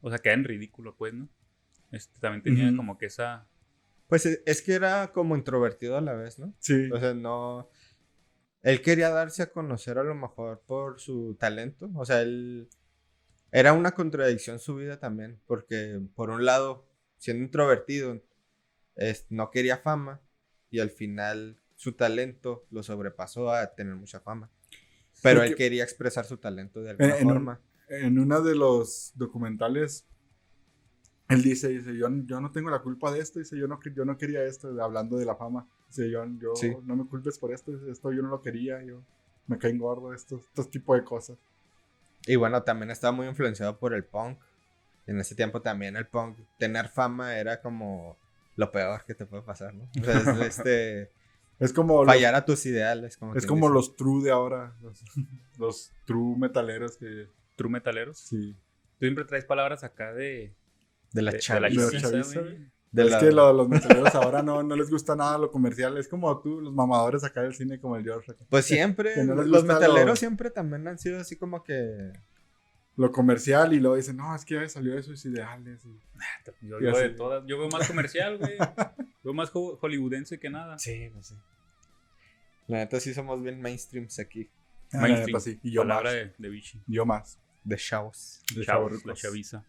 O 0.00 0.10
sea, 0.10 0.18
queda 0.18 0.34
en 0.34 0.44
ridículo, 0.44 0.96
pues, 0.96 1.12
¿no? 1.12 1.28
Este, 1.90 2.18
también 2.18 2.42
tenía 2.42 2.74
como 2.74 2.96
que 2.96 3.06
esa. 3.06 3.46
Pues 4.08 4.26
es, 4.26 4.42
es 4.46 4.62
que 4.62 4.74
era 4.74 5.12
como 5.12 5.36
introvertido 5.36 5.96
a 5.96 6.00
la 6.00 6.14
vez, 6.14 6.38
¿no? 6.38 6.54
Sí. 6.58 6.90
O 6.90 6.98
sea, 6.98 7.14
no... 7.14 7.70
Él 8.62 8.80
quería 8.80 9.10
darse 9.10 9.42
a 9.42 9.52
conocer 9.52 9.98
a 9.98 10.04
lo 10.04 10.14
mejor 10.14 10.62
por 10.66 11.00
su 11.00 11.36
talento. 11.38 11.90
O 11.94 12.04
sea, 12.04 12.22
él... 12.22 12.68
Era 13.50 13.72
una 13.72 13.92
contradicción 13.92 14.58
su 14.58 14.74
vida 14.74 14.98
también, 14.98 15.40
porque 15.46 16.00
por 16.16 16.30
un 16.30 16.44
lado, 16.44 16.86
siendo 17.18 17.44
introvertido, 17.44 18.20
es- 18.96 19.26
no 19.30 19.50
quería 19.50 19.78
fama 19.78 20.20
y 20.70 20.80
al 20.80 20.90
final 20.90 21.58
su 21.76 21.92
talento 21.92 22.66
lo 22.70 22.82
sobrepasó 22.82 23.50
a 23.52 23.74
tener 23.74 23.94
mucha 23.96 24.20
fama. 24.20 24.50
Pero 25.22 25.42
él 25.42 25.54
quería 25.54 25.84
expresar 25.84 26.24
su 26.24 26.36
talento 26.38 26.82
de 26.82 26.90
alguna 26.90 27.16
en 27.16 27.22
forma. 27.22 27.60
en 27.88 28.18
uno 28.18 28.42
de 28.42 28.54
los 28.54 29.12
documentales, 29.14 30.06
él 31.28 31.42
dice, 31.42 31.68
dice 31.68 31.96
yo, 31.96 32.08
yo 32.26 32.40
no 32.40 32.50
tengo 32.52 32.70
la 32.70 32.80
culpa 32.80 33.10
de 33.12 33.20
esto, 33.20 33.38
dice, 33.38 33.56
yo 33.56 33.66
no, 33.66 33.80
yo 33.94 34.04
no 34.04 34.16
quería 34.18 34.42
esto, 34.44 34.68
hablando 34.82 35.16
de 35.16 35.24
la 35.24 35.36
fama. 35.36 35.66
Sí, 35.88 36.10
yo, 36.10 36.24
yo 36.38 36.54
Sí. 36.54 36.76
no 36.84 36.96
me 36.96 37.06
culpes 37.06 37.38
por 37.38 37.52
esto, 37.52 37.72
esto 37.90 38.12
yo 38.12 38.22
no 38.22 38.28
lo 38.28 38.42
quería, 38.42 38.82
yo 38.82 39.02
me 39.46 39.58
caen 39.58 39.78
gordo, 39.78 40.12
estos, 40.12 40.42
estos 40.46 40.70
tipos 40.70 40.96
de 40.98 41.04
cosas. 41.04 41.38
Y 42.26 42.36
bueno, 42.36 42.62
también 42.62 42.90
estaba 42.90 43.12
muy 43.12 43.26
influenciado 43.26 43.78
por 43.78 43.94
el 43.94 44.04
punk. 44.04 44.38
En 45.06 45.20
ese 45.20 45.34
tiempo 45.34 45.60
también 45.60 45.96
el 45.96 46.06
punk, 46.06 46.38
tener 46.58 46.88
fama 46.88 47.36
era 47.38 47.60
como 47.60 48.16
lo 48.56 48.70
peor 48.72 49.04
que 49.06 49.14
te 49.14 49.26
puede 49.26 49.42
pasar, 49.42 49.74
¿no? 49.74 49.84
O 50.00 50.04
sea, 50.04 50.20
es, 50.46 50.58
este, 50.58 51.10
Es 51.60 51.72
como 51.72 52.04
los, 52.04 52.12
fallar 52.12 52.34
a 52.34 52.44
tus 52.44 52.66
ideales. 52.66 53.16
Como 53.16 53.34
es 53.36 53.46
como 53.46 53.66
dice. 53.68 53.74
los 53.74 53.96
true 53.96 54.24
de 54.24 54.30
ahora, 54.32 54.74
los, 54.82 55.02
los 55.58 55.92
true 56.04 56.36
metaleros 56.38 56.96
que 56.96 57.28
True 57.56 57.70
metaleros. 57.70 58.18
sí. 58.18 58.54
Tú 58.98 59.06
siempre 59.06 59.24
traes 59.24 59.44
palabras 59.44 59.84
acá 59.84 60.12
de. 60.12 60.52
De 61.12 61.22
la 61.22 61.30
de- 61.32 61.38
chaviza. 61.38 61.88
es 61.96 62.34
la- 63.10 63.18
que 63.20 63.30
lo- 63.32 63.52
los 63.52 63.68
metaleros 63.68 64.14
ahora 64.16 64.42
no, 64.42 64.62
no 64.64 64.74
les 64.76 64.90
gusta 64.90 65.14
nada 65.16 65.36
lo 65.38 65.50
comercial, 65.52 65.96
es 65.98 66.08
como 66.08 66.40
tú, 66.40 66.60
los 66.60 66.72
mamadores 66.72 67.22
acá 67.24 67.42
del 67.42 67.54
cine 67.54 67.78
como 67.80 67.96
el 67.96 68.02
George. 68.04 68.32
Pues 68.50 68.64
siempre, 68.64 69.12
no 69.24 69.34
los 69.36 69.64
metaleros 69.64 70.06
lo- 70.06 70.16
siempre 70.16 70.50
también 70.50 70.86
han 70.88 70.98
sido 70.98 71.20
así 71.20 71.36
como 71.36 71.62
que... 71.62 72.12
Lo 72.96 73.10
comercial 73.10 73.72
y 73.72 73.80
luego 73.80 73.96
dicen, 73.96 74.16
no, 74.16 74.34
es 74.36 74.44
que 74.44 74.54
ya 74.54 74.68
salió 74.68 74.94
de 74.94 75.02
sus 75.02 75.24
ideales. 75.24 75.84
y- 75.84 76.00
Yo 76.68 76.78
Y 76.78 76.82
veo 76.84 76.96
de 76.96 77.06
así. 77.06 77.16
todas. 77.16 77.44
Yo 77.46 77.58
veo 77.58 77.68
más 77.68 77.86
comercial, 77.88 78.38
güey. 78.38 78.56
veo 79.24 79.34
más 79.34 79.50
ho- 79.52 79.76
hollywoodense 79.80 80.38
que 80.38 80.48
nada. 80.50 80.78
Sí, 80.78 81.10
pues 81.12 81.28
sí. 81.28 81.34
La 82.68 82.78
neta 82.78 82.98
sí 83.00 83.12
somos 83.12 83.42
bien 83.42 83.60
mainstreams 83.60 84.18
aquí. 84.20 84.48
Ah, 84.92 84.96
la 84.96 85.00
Mainstream. 85.02 85.26
neta, 85.26 85.40
sí. 85.40 85.60
Y 85.62 85.72
yo 85.72 85.82
Palabra 85.82 86.10
más. 86.10 86.14
de, 86.14 86.34
de 86.38 86.48
Vichy. 86.48 86.80
Yo 86.86 87.04
más. 87.04 87.38
De 87.64 87.76
chavos. 87.76 88.42
De 88.54 88.64
Chavos, 88.64 88.66
chavorrucos. 88.66 89.04
la 89.06 89.14
chaviza. 89.14 89.64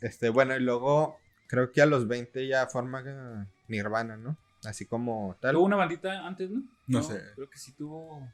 Este, 0.00 0.28
bueno, 0.28 0.54
y 0.56 0.60
luego 0.60 1.18
creo 1.48 1.72
que 1.72 1.82
a 1.82 1.86
los 1.86 2.06
20 2.08 2.46
ya 2.46 2.66
forma 2.68 3.48
Nirvana, 3.68 4.16
¿no? 4.16 4.36
Así 4.64 4.86
como 4.86 5.36
tal. 5.40 5.54
Tuvo 5.54 5.64
una 5.64 5.76
bandita 5.76 6.26
antes, 6.26 6.48
¿no? 6.50 6.62
No 6.86 7.02
sé. 7.02 7.20
Creo 7.34 7.50
que 7.50 7.58
sí 7.58 7.72
tuvo. 7.72 8.28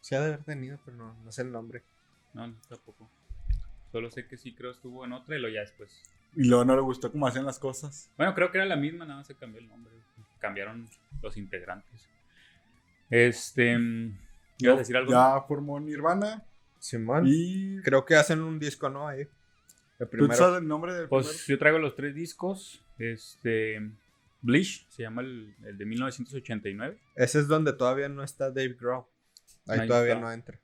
Se 0.00 0.14
ha 0.16 0.20
de 0.20 0.26
haber 0.26 0.44
tenido, 0.44 0.78
pero 0.84 0.96
no, 0.96 1.14
no 1.24 1.32
sé 1.32 1.42
el 1.42 1.50
nombre. 1.52 1.82
No, 2.34 2.46
no, 2.46 2.56
tampoco. 2.68 3.10
Solo 3.92 4.10
sé 4.10 4.26
que 4.26 4.36
sí 4.36 4.54
creo 4.54 4.70
estuvo 4.72 5.04
en 5.04 5.12
otra 5.12 5.36
y 5.36 5.40
lo 5.40 5.48
ya 5.48 5.60
después. 5.60 6.02
Y 6.34 6.48
luego 6.48 6.64
no 6.64 6.74
le 6.74 6.80
gustó 6.82 7.12
cómo 7.12 7.26
hacían 7.26 7.44
las 7.44 7.58
cosas. 7.58 8.10
Bueno, 8.16 8.34
creo 8.34 8.50
que 8.50 8.58
era 8.58 8.66
la 8.66 8.76
misma, 8.76 9.04
nada 9.04 9.18
más 9.18 9.26
se 9.26 9.34
cambió 9.36 9.60
el 9.60 9.68
nombre. 9.68 9.92
Cambiaron 10.40 10.88
los 11.20 11.36
integrantes. 11.36 12.08
Este. 13.10 13.76
mm, 13.78 14.18
¿Ibas 14.58 14.76
a 14.76 14.78
decir 14.78 14.96
algo? 14.96 15.12
Ya 15.12 15.40
formó 15.46 15.78
Nirvana 15.80 16.42
Simón. 16.78 17.24
y... 17.26 17.80
Creo 17.82 18.04
que 18.04 18.14
hacen 18.16 18.40
un 18.40 18.58
disco, 18.58 18.88
¿no? 18.88 19.06
Ahí. 19.06 19.20
El 19.98 20.06
¿Tú 20.06 20.10
primero. 20.10 20.34
sabes 20.34 20.62
el 20.62 20.68
nombre 20.68 20.94
del 20.94 21.08
Pues 21.08 21.26
primero? 21.28 21.44
yo 21.48 21.58
traigo 21.58 21.78
los 21.78 21.94
tres 21.94 22.14
discos. 22.14 22.82
Este. 22.98 23.80
Bleach, 24.40 24.88
se 24.88 25.02
llama 25.02 25.22
el, 25.22 25.54
el 25.64 25.78
de 25.78 25.84
1989. 25.86 26.98
Ese 27.14 27.38
es 27.38 27.46
donde 27.46 27.72
todavía 27.74 28.08
no 28.08 28.24
está 28.24 28.46
Dave 28.50 28.74
Grohl. 28.80 29.04
Ahí, 29.68 29.80
Ahí 29.80 29.86
todavía 29.88 30.14
está. 30.14 30.24
no 30.26 30.32
entra. 30.32 30.58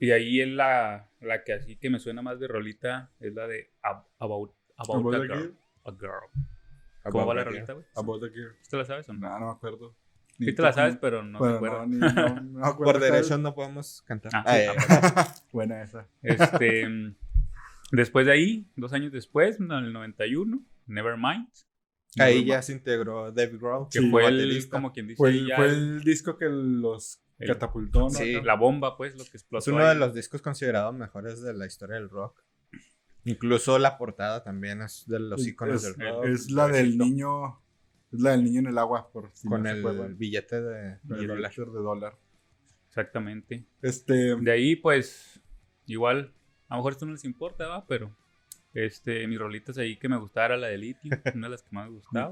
Y 0.00 0.10
ahí 0.12 0.40
es 0.40 0.48
la, 0.48 1.08
la 1.20 1.44
que 1.44 1.52
así 1.52 1.76
que 1.76 1.90
me 1.90 1.98
suena 2.00 2.22
más 2.22 2.40
de 2.40 2.48
rolita. 2.48 3.12
Es 3.20 3.32
la 3.34 3.46
de 3.46 3.70
Ab- 3.82 4.06
About, 4.18 4.52
About, 4.76 4.96
About 5.00 5.14
a, 5.14 5.18
the 5.20 5.26
girl, 5.28 5.54
a 5.84 5.90
Girl. 5.92 6.44
¿Cómo 7.12 7.26
va 7.26 7.34
la 7.34 7.44
rolita, 7.44 7.72
güey? 7.74 7.84
About 7.94 8.20
the. 8.22 8.30
¿Te 8.68 8.76
la 8.76 8.84
sabes 8.84 9.08
o 9.08 9.12
no? 9.12 9.20
No, 9.28 9.38
no 9.38 9.46
me 9.46 9.52
acuerdo. 9.52 9.94
Sí 10.38 10.54
te 10.54 10.62
la 10.62 10.72
sabes, 10.72 10.96
pero 10.96 11.22
no 11.22 11.38
Bueno, 11.38 11.60
no, 11.60 11.86
ni- 11.86 11.98
no, 11.98 12.34
no 12.40 12.60
me 12.60 12.66
acuerdo 12.66 12.92
Por 12.94 13.00
derecho 13.02 13.36
no 13.36 13.54
podemos 13.54 14.00
cantar. 14.06 14.32
Ah, 14.34 14.44
sí, 14.56 14.64
ah, 14.88 15.34
Buena 15.52 15.82
esa. 15.82 16.08
Este, 16.22 17.12
después 17.92 18.24
de 18.24 18.32
ahí, 18.32 18.66
dos 18.74 18.94
años 18.94 19.12
después, 19.12 19.60
en 19.60 19.70
el 19.70 19.92
91, 19.92 20.62
Nevermind, 20.86 21.46
Ahí 22.18 22.44
ya 22.44 22.60
se 22.62 22.72
integró 22.72 23.30
Dave 23.30 23.56
Grohl. 23.58 23.88
que 23.88 24.00
Sí, 24.00 24.10
fue 24.10 24.26
el, 24.26 24.34
baterista. 24.38 24.70
como 24.78 24.92
quien 24.92 25.06
dice, 25.06 25.16
Fue 25.18 25.30
el, 25.30 25.46
ya 25.46 25.56
fue 25.56 25.66
el- 25.66 25.74
el 25.74 26.00
disco 26.04 26.36
que 26.38 26.46
los 26.48 27.22
el- 27.40 27.48
catapultó, 27.48 28.00
¿no? 28.02 28.10
Sí. 28.10 28.40
La 28.42 28.54
bomba, 28.54 28.96
pues, 28.96 29.12
lo 29.16 29.24
que 29.24 29.30
explotó. 29.36 29.62
Es 29.62 29.68
uno 29.68 29.86
de 29.88 29.94
los 29.96 30.14
discos 30.14 30.40
considerados 30.42 30.94
mejores 30.94 31.42
de 31.42 31.52
la 31.54 31.66
historia 31.66 31.96
del 31.96 32.08
rock. 32.08 32.42
Incluso 33.24 33.78
la 33.78 33.98
portada 33.98 34.42
también 34.42 34.80
es 34.82 35.04
de 35.06 35.20
los 35.20 35.46
iconos 35.46 35.84
es, 35.84 35.96
del 35.96 36.06
el- 36.06 36.12
rock. 36.14 36.24
es 36.26 36.50
la 36.50 36.68
del 36.68 36.96
niño. 36.96 37.60
Es 38.12 38.20
la 38.20 38.30
del 38.32 38.44
niño 38.44 38.60
en 38.60 38.66
el 38.66 38.78
agua, 38.78 39.10
por 39.12 39.30
si 39.34 39.46
con 39.48 39.62
no 39.62 39.70
el 39.70 40.14
billete 40.14 40.60
de, 40.60 40.98
de 41.02 41.16
El 41.20 41.26
dólar. 41.28 41.50
billete 41.52 41.70
de 41.70 41.78
dólar. 41.78 42.18
Exactamente. 42.88 43.64
Este. 43.82 44.34
De 44.36 44.50
ahí, 44.50 44.74
pues, 44.76 45.40
igual, 45.86 46.32
a 46.68 46.74
lo 46.74 46.78
mejor 46.80 46.92
esto 46.92 47.06
no 47.06 47.12
les 47.12 47.24
importa, 47.24 47.68
¿va? 47.68 47.86
Pero, 47.86 48.16
este, 48.74 49.26
mis 49.28 49.38
rolitas 49.38 49.78
ahí 49.78 49.96
que 49.96 50.08
me 50.08 50.16
gustaba 50.16 50.46
era 50.46 50.56
la 50.56 50.66
de 50.68 50.78
Lithium, 50.78 51.12
una 51.34 51.46
de 51.46 51.50
las 51.52 51.62
que 51.62 51.68
más 51.72 51.88
me 51.88 51.94
gustaba. 51.96 52.30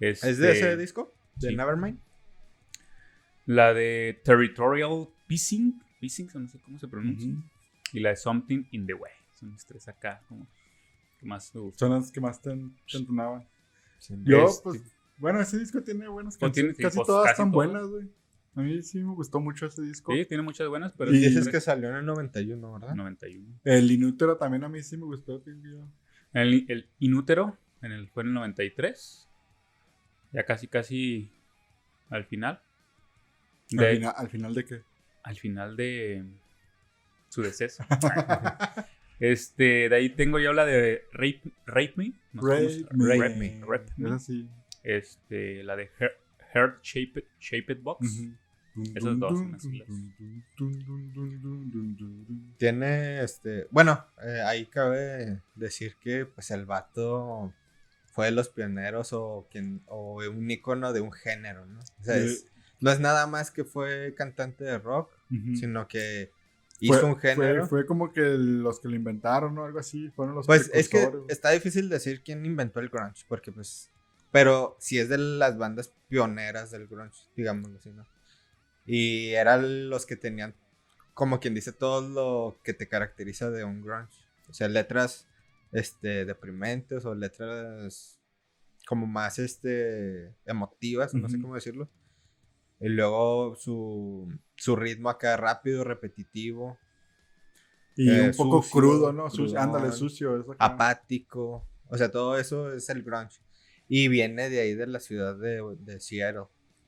¿Es 0.00 0.20
de 0.22 0.30
Este, 0.30 0.50
ese 0.52 0.76
disco? 0.76 1.14
¿De 1.36 1.50
sí. 1.50 1.56
Nevermind? 1.56 2.00
La 3.46 3.72
de 3.72 4.20
Territorial 4.24 5.08
Pissing, 5.26 5.80
Pissing, 6.00 6.28
no 6.34 6.48
sé 6.48 6.58
cómo 6.58 6.78
se 6.78 6.88
pronuncia. 6.88 7.32
Y 7.92 8.00
la 8.00 8.10
de 8.10 8.16
Something 8.16 8.64
in 8.72 8.86
the 8.86 8.94
Way. 8.94 9.12
Son 9.38 9.52
mis 9.52 9.64
tres 9.64 9.86
acá, 9.88 10.22
como 10.28 10.46
que 11.18 11.26
más 11.26 11.54
me 11.54 11.60
gustan. 11.60 11.88
Son 11.88 11.98
las 11.98 12.10
que 12.10 12.20
más 12.20 12.40
te, 12.42 12.50
te 12.90 12.98
entonaban. 12.98 13.46
Sí. 13.98 14.14
Yo, 14.24 14.46
Este- 14.46 14.62
pues. 14.62 14.82
Bueno, 15.18 15.40
ese 15.40 15.58
disco 15.58 15.82
tiene 15.82 16.08
buenas 16.08 16.36
canciones. 16.36 16.76
Casi 16.76 16.96
pues, 16.96 17.06
todas 17.06 17.30
están 17.30 17.50
buenas, 17.50 17.86
güey. 17.86 18.06
A 18.54 18.60
mí 18.60 18.82
sí 18.82 18.98
me 18.98 19.14
gustó 19.14 19.40
mucho 19.40 19.66
ese 19.66 19.82
disco. 19.82 20.12
Sí, 20.12 20.24
tiene 20.26 20.42
muchas 20.42 20.68
buenas, 20.68 20.92
pero 20.96 21.12
Y 21.12 21.18
Dices 21.18 21.48
que 21.48 21.60
salió 21.60 21.90
en 21.90 21.96
el 21.96 22.06
91, 22.06 22.72
¿verdad? 22.72 22.94
91. 22.94 23.60
El 23.64 23.90
Inútero 23.90 24.36
también 24.36 24.64
a 24.64 24.68
mí 24.68 24.82
sí 24.82 24.96
me 24.96 25.04
gustó. 25.04 25.42
El, 26.32 26.64
el 26.68 26.88
Inútero 26.98 27.56
en 27.82 27.92
el, 27.92 28.08
fue 28.08 28.22
en 28.22 28.28
el 28.28 28.34
93. 28.34 29.28
Ya 30.32 30.44
casi, 30.44 30.66
casi 30.68 31.30
al 32.10 32.24
final. 32.24 32.60
Al, 34.16 34.28
final, 34.28 34.54
de 34.54 34.64
qué? 34.64 34.82
Al 35.22 35.36
final 35.36 35.76
de 35.76 36.24
su 37.28 37.42
deceso. 37.42 37.84
Este, 39.18 39.88
de 39.88 39.96
ahí 39.96 40.10
tengo 40.10 40.38
yo 40.38 40.52
la 40.52 40.66
de 40.66 41.04
Rape, 41.10 41.40
rape 41.64 41.94
Me. 41.96 42.12
No 42.34 42.42
rape, 42.46 43.34
me. 43.34 43.62
Este, 44.82 45.64
la 45.64 45.74
de 45.74 45.90
Heart, 46.52 46.82
shaped, 46.82 47.24
shaped, 47.40 47.80
Box. 47.80 48.02
Uh 48.02 48.24
-huh. 48.24 48.36
Esas 48.94 49.18
dos 49.18 49.38
son 49.38 49.56
Tiene 52.58 53.22
este. 53.22 53.68
Bueno, 53.70 54.04
eh, 54.22 54.42
ahí 54.44 54.66
cabe 54.66 55.40
decir 55.54 55.96
que 55.98 56.26
pues 56.26 56.50
el 56.50 56.66
vato 56.66 57.54
fue 58.12 58.26
de 58.26 58.32
los 58.32 58.50
pioneros 58.50 59.14
o 59.14 59.48
quien 59.50 59.82
o 59.86 60.16
un 60.28 60.50
icono 60.50 60.92
de 60.92 61.00
un 61.00 61.12
género, 61.12 61.64
¿no? 61.64 61.80
O 61.80 62.02
no 62.80 62.90
es 62.90 63.00
nada 63.00 63.26
más 63.26 63.50
que 63.50 63.64
fue 63.64 64.14
cantante 64.16 64.64
de 64.64 64.78
rock, 64.78 65.10
sino 65.56 65.86
que 65.88 66.30
hizo 66.80 67.00
Fue- 67.00 67.08
un 67.10 67.16
género. 67.16 67.66
Fue, 67.66 67.80
fue 67.82 67.86
como 67.86 68.12
que 68.12 68.20
los 68.22 68.80
que 68.80 68.88
lo 68.88 68.96
inventaron 68.96 69.56
o 69.58 69.64
algo 69.64 69.78
así. 69.78 70.10
Fueron 70.10 70.34
los 70.34 70.46
Pues 70.46 70.70
es 70.72 70.88
que 70.88 71.10
está 71.28 71.50
difícil 71.50 71.88
decir 71.88 72.22
quién 72.22 72.44
inventó 72.44 72.80
el 72.80 72.88
grunge, 72.88 73.24
porque 73.28 73.52
pues, 73.52 73.90
pero 74.30 74.76
si 74.78 74.98
es 74.98 75.08
de 75.08 75.18
las 75.18 75.56
bandas 75.56 75.92
pioneras 76.08 76.70
del 76.70 76.86
grunge, 76.86 77.24
digámoslo 77.36 77.78
así, 77.78 77.90
¿no? 77.90 78.06
Y 78.84 79.30
eran 79.32 79.90
los 79.90 80.06
que 80.06 80.16
tenían, 80.16 80.54
como 81.14 81.40
quien 81.40 81.54
dice, 81.54 81.72
todo 81.72 82.02
lo 82.08 82.58
que 82.62 82.72
te 82.74 82.88
caracteriza 82.88 83.50
de 83.50 83.64
un 83.64 83.82
grunge. 83.82 84.14
O 84.48 84.52
sea, 84.52 84.68
letras, 84.68 85.26
este, 85.72 86.24
deprimentes 86.24 87.04
o 87.04 87.14
letras 87.14 88.20
como 88.86 89.06
más, 89.06 89.40
este, 89.40 90.32
emotivas, 90.44 91.12
no 91.14 91.28
sé 91.28 91.40
cómo 91.40 91.56
decirlo. 91.56 91.88
Y 92.80 92.88
luego 92.90 93.56
su, 93.56 94.28
su 94.56 94.76
ritmo 94.76 95.08
acá 95.08 95.36
rápido, 95.36 95.82
repetitivo, 95.84 96.78
Y 97.96 98.10
eh, 98.10 98.28
un 98.28 98.36
poco 98.36 98.62
sucio, 98.62 98.80
crudo, 98.80 99.12
¿no? 99.12 99.30
Sucio, 99.30 99.44
crudón. 99.58 99.62
ándale, 99.76 99.92
sucio. 99.92 100.38
eso 100.40 100.52
acá. 100.52 100.64
apático. 100.64 101.66
O 101.88 101.96
sea, 101.96 102.10
todo 102.10 102.36
eso 102.38 102.72
es 102.72 102.88
el 102.90 103.02
grunge. 103.02 103.40
Y 103.88 104.08
viene 104.08 104.50
de 104.50 104.60
ahí 104.60 104.74
de 104.74 104.86
la 104.86 105.00
ciudad 105.00 105.36
de, 105.36 105.62
de 105.78 106.00
Seattle. 106.00 106.46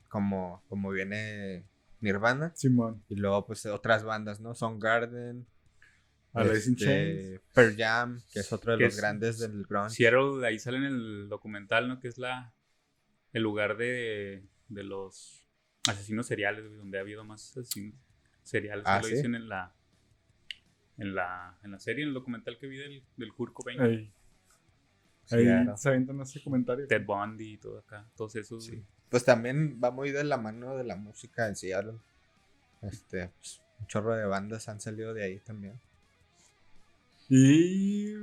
Como, 0.09 0.62
como 0.68 0.90
viene 0.90 1.64
Nirvana. 2.00 2.52
Simón. 2.54 3.02
Y 3.09 3.14
luego, 3.16 3.47
pues, 3.47 3.64
otras 3.66 4.04
bandas, 4.04 4.40
¿no? 4.40 4.54
Soundgarden. 4.54 5.47
Alice 6.35 6.68
in 6.68 6.75
este. 6.76 7.40
Pearl 7.54 7.75
Jam, 7.76 8.21
que 8.33 8.40
es 8.40 8.52
otro 8.52 8.73
de 8.76 8.85
los 8.85 8.95
es- 8.95 9.00
grandes 9.00 9.38
del 9.38 9.64
grunge. 9.64 9.95
Seattle, 9.95 10.47
ahí 10.47 10.59
sale 10.59 10.76
en 10.78 10.85
el 10.85 11.28
documental, 11.30 11.88
¿no? 11.88 11.99
Que 12.00 12.09
es 12.09 12.18
la 12.18 12.52
el 13.33 13.42
lugar 13.42 13.76
de, 13.78 14.45
de 14.68 14.85
los 14.85 15.47
asesinos 15.88 16.26
seriales, 16.26 16.64
güey, 16.66 16.76
donde 16.76 16.99
ha 16.99 17.00
habido 17.00 17.25
más 17.25 17.57
asesinos 17.57 17.95
seriales. 18.42 18.85
Ah, 18.87 18.99
que 19.00 19.02
lo 19.02 19.09
¿sí? 19.09 19.14
dicen 19.16 19.35
en 19.35 19.49
la, 19.49 19.75
en 20.99 21.14
la 21.14 21.59
en 21.62 21.71
la 21.73 21.78
serie, 21.78 22.02
en 22.02 22.09
el 22.09 22.14
documental 22.14 22.59
que 22.59 22.66
vi 22.66 22.76
del, 22.76 23.02
del 23.16 23.33
Kurt 23.33 23.52
Cobain. 23.52 23.80
Ahí, 23.80 24.12
Sí, 25.28 25.37
ahí 25.37 25.66
se 25.76 25.88
aventan 25.90 26.21
ese 26.23 26.42
comentario. 26.42 26.87
Ted 26.87 27.04
Bundy 27.04 27.52
y 27.52 27.59
todo 27.59 27.80
acá. 27.80 28.09
Todos 28.16 28.35
esos. 28.37 28.64
Sí. 28.64 28.83
Pues 29.11 29.25
también 29.25 29.78
va 29.83 29.90
muy 29.90 30.11
de 30.11 30.25
la 30.25 30.38
mano 30.38 30.75
de 30.75 30.85
la 30.85 30.97
música 30.97 31.49
en 31.49 31.57
Seattle. 31.57 31.99
Este, 32.80 33.28
pues, 33.28 33.61
un 33.78 33.87
chorro 33.88 34.16
de 34.16 34.25
bandas 34.25 34.68
han 34.71 34.80
salido 34.80 35.12
de 35.12 35.25
ahí 35.25 35.38
también. 35.40 35.78
Y. 37.28 38.14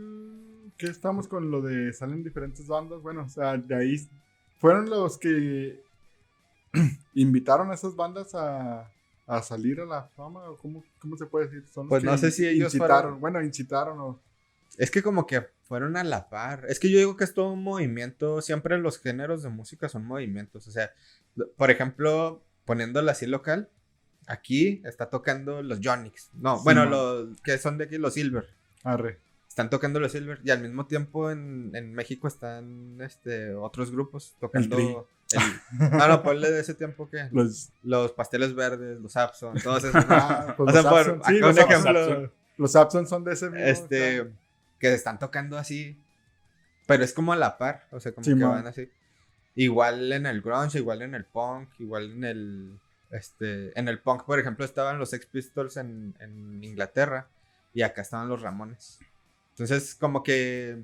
¿Qué 0.77 0.87
estamos 0.87 1.27
con 1.27 1.51
lo 1.51 1.61
de 1.61 1.93
salen 1.93 2.23
diferentes 2.23 2.67
bandas? 2.67 3.01
Bueno, 3.01 3.23
o 3.23 3.29
sea, 3.29 3.55
de 3.55 3.75
ahí 3.75 3.95
fueron 4.57 4.89
los 4.89 5.19
que 5.19 5.83
¿invitaron 7.13 7.71
a 7.71 7.75
esas 7.75 7.95
bandas 7.95 8.33
a, 8.35 8.89
a 9.27 9.41
salir 9.41 9.79
a 9.81 9.85
la 9.85 10.03
fama? 10.15 10.49
¿O 10.49 10.57
cómo, 10.57 10.83
cómo 10.99 11.17
se 11.17 11.25
puede 11.25 11.45
decir? 11.47 11.63
Son 11.73 11.87
Pues 11.89 12.03
no 12.03 12.17
sé 12.17 12.31
si 12.31 12.45
ellos 12.47 12.73
incitaron. 12.73 13.01
fueron- 13.01 13.19
Bueno, 13.21 13.41
incitaron 13.43 13.99
o... 13.99 14.19
Es 14.77 14.91
que 14.91 15.01
como 15.01 15.25
que 15.25 15.47
fueron 15.67 15.95
a 15.95 16.03
la 16.03 16.27
par. 16.29 16.65
Es 16.67 16.79
que 16.79 16.89
yo 16.91 16.97
digo 16.97 17.15
que 17.15 17.23
es 17.23 17.33
todo 17.33 17.51
un 17.53 17.63
movimiento. 17.63 18.41
Siempre 18.41 18.77
los 18.77 18.99
géneros 18.99 19.41
de 19.41 19.49
música 19.49 19.87
son 19.87 20.05
movimientos. 20.05 20.67
O 20.67 20.71
sea, 20.71 20.91
por 21.55 21.71
ejemplo, 21.71 22.41
poniéndolo 22.65 23.09
así 23.09 23.25
local, 23.25 23.69
aquí 24.27 24.81
está 24.83 25.09
tocando 25.09 25.61
los 25.63 25.79
Jonix. 25.81 26.29
No, 26.33 26.57
Sí, 26.57 26.63
bueno, 26.65 26.85
los 26.85 27.39
que 27.41 27.57
son 27.57 27.77
de 27.77 27.85
aquí, 27.85 27.97
los 27.97 28.15
Silver. 28.15 28.49
Arre. 28.83 29.19
Están 29.47 29.69
tocando 29.69 30.01
los 30.01 30.11
Silver. 30.11 30.41
Y 30.43 30.49
al 30.49 30.61
mismo 30.61 30.87
tiempo 30.87 31.31
en, 31.31 31.71
en 31.73 31.93
México 31.93 32.27
están 32.27 32.97
este, 33.01 33.53
otros 33.55 33.91
grupos 33.91 34.35
tocando. 34.41 35.07
El- 35.31 35.89
no, 35.97 36.07
no, 36.07 36.23
ponle 36.23 36.51
de 36.51 36.59
ese 36.61 36.73
tiempo 36.75 37.09
que. 37.09 37.27
Los, 37.31 37.69
Los 37.83 38.11
pasteles 38.11 38.53
verdes, 38.55 38.99
los 38.99 39.15
Abson, 39.17 39.55
todos 39.61 39.83
esos. 39.83 40.05
ah, 40.09 40.53
pues 40.57 40.69
o 40.69 40.71
sea, 40.73 40.81
los 40.83 40.91
por 40.91 40.99
Abson. 40.99 41.17
acá 41.19 41.27
Sí, 41.29 41.35
un 41.35 41.41
los 41.41 41.57
ejemplo. 41.57 41.99
Abson. 41.99 42.31
Los 42.57 42.75
Abson 42.75 43.07
son 43.07 43.23
de 43.23 43.33
ese 43.33 43.49
mismo. 43.49 43.65
este 43.65 44.31
que 44.79 44.93
están 44.93 45.19
tocando 45.19 45.57
así 45.57 45.97
pero 46.87 47.03
es 47.03 47.13
como 47.13 47.33
a 47.33 47.35
la 47.37 47.57
par 47.57 47.87
o 47.91 47.99
sea 47.99 48.11
como 48.11 48.23
Sí, 48.25 48.31
que 48.31 48.35
man. 48.35 48.51
van 48.51 48.67
así 48.67 48.89
igual 49.55 50.11
en 50.11 50.25
el 50.25 50.41
grunge 50.41 50.77
igual 50.77 51.01
en 51.01 51.15
el 51.15 51.23
punk 51.25 51.69
igual 51.79 52.11
en 52.11 52.23
el 52.25 52.79
este 53.09 53.77
en 53.79 53.87
el 53.87 53.99
punk 53.99 54.23
por 54.25 54.37
ejemplo 54.39 54.63
estaban 54.65 54.99
los 54.99 55.09
Sex 55.09 55.25
Pistols 55.25 55.77
en, 55.77 56.13
en 56.19 56.63
Inglaterra 56.63 57.27
y 57.73 57.81
acá 57.81 58.01
estaban 58.01 58.27
los 58.29 58.41
Ramones 58.41 58.99
entonces 59.51 59.95
como 59.95 60.21
que 60.23 60.77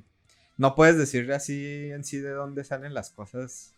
no 0.57 0.74
puedes 0.74 0.98
decir 0.98 1.31
así 1.33 1.91
en 1.91 2.03
sí 2.05 2.17
de 2.19 2.31
dónde 2.31 2.63
salen 2.63 2.93
las 2.93 3.12
cosas 3.12 3.74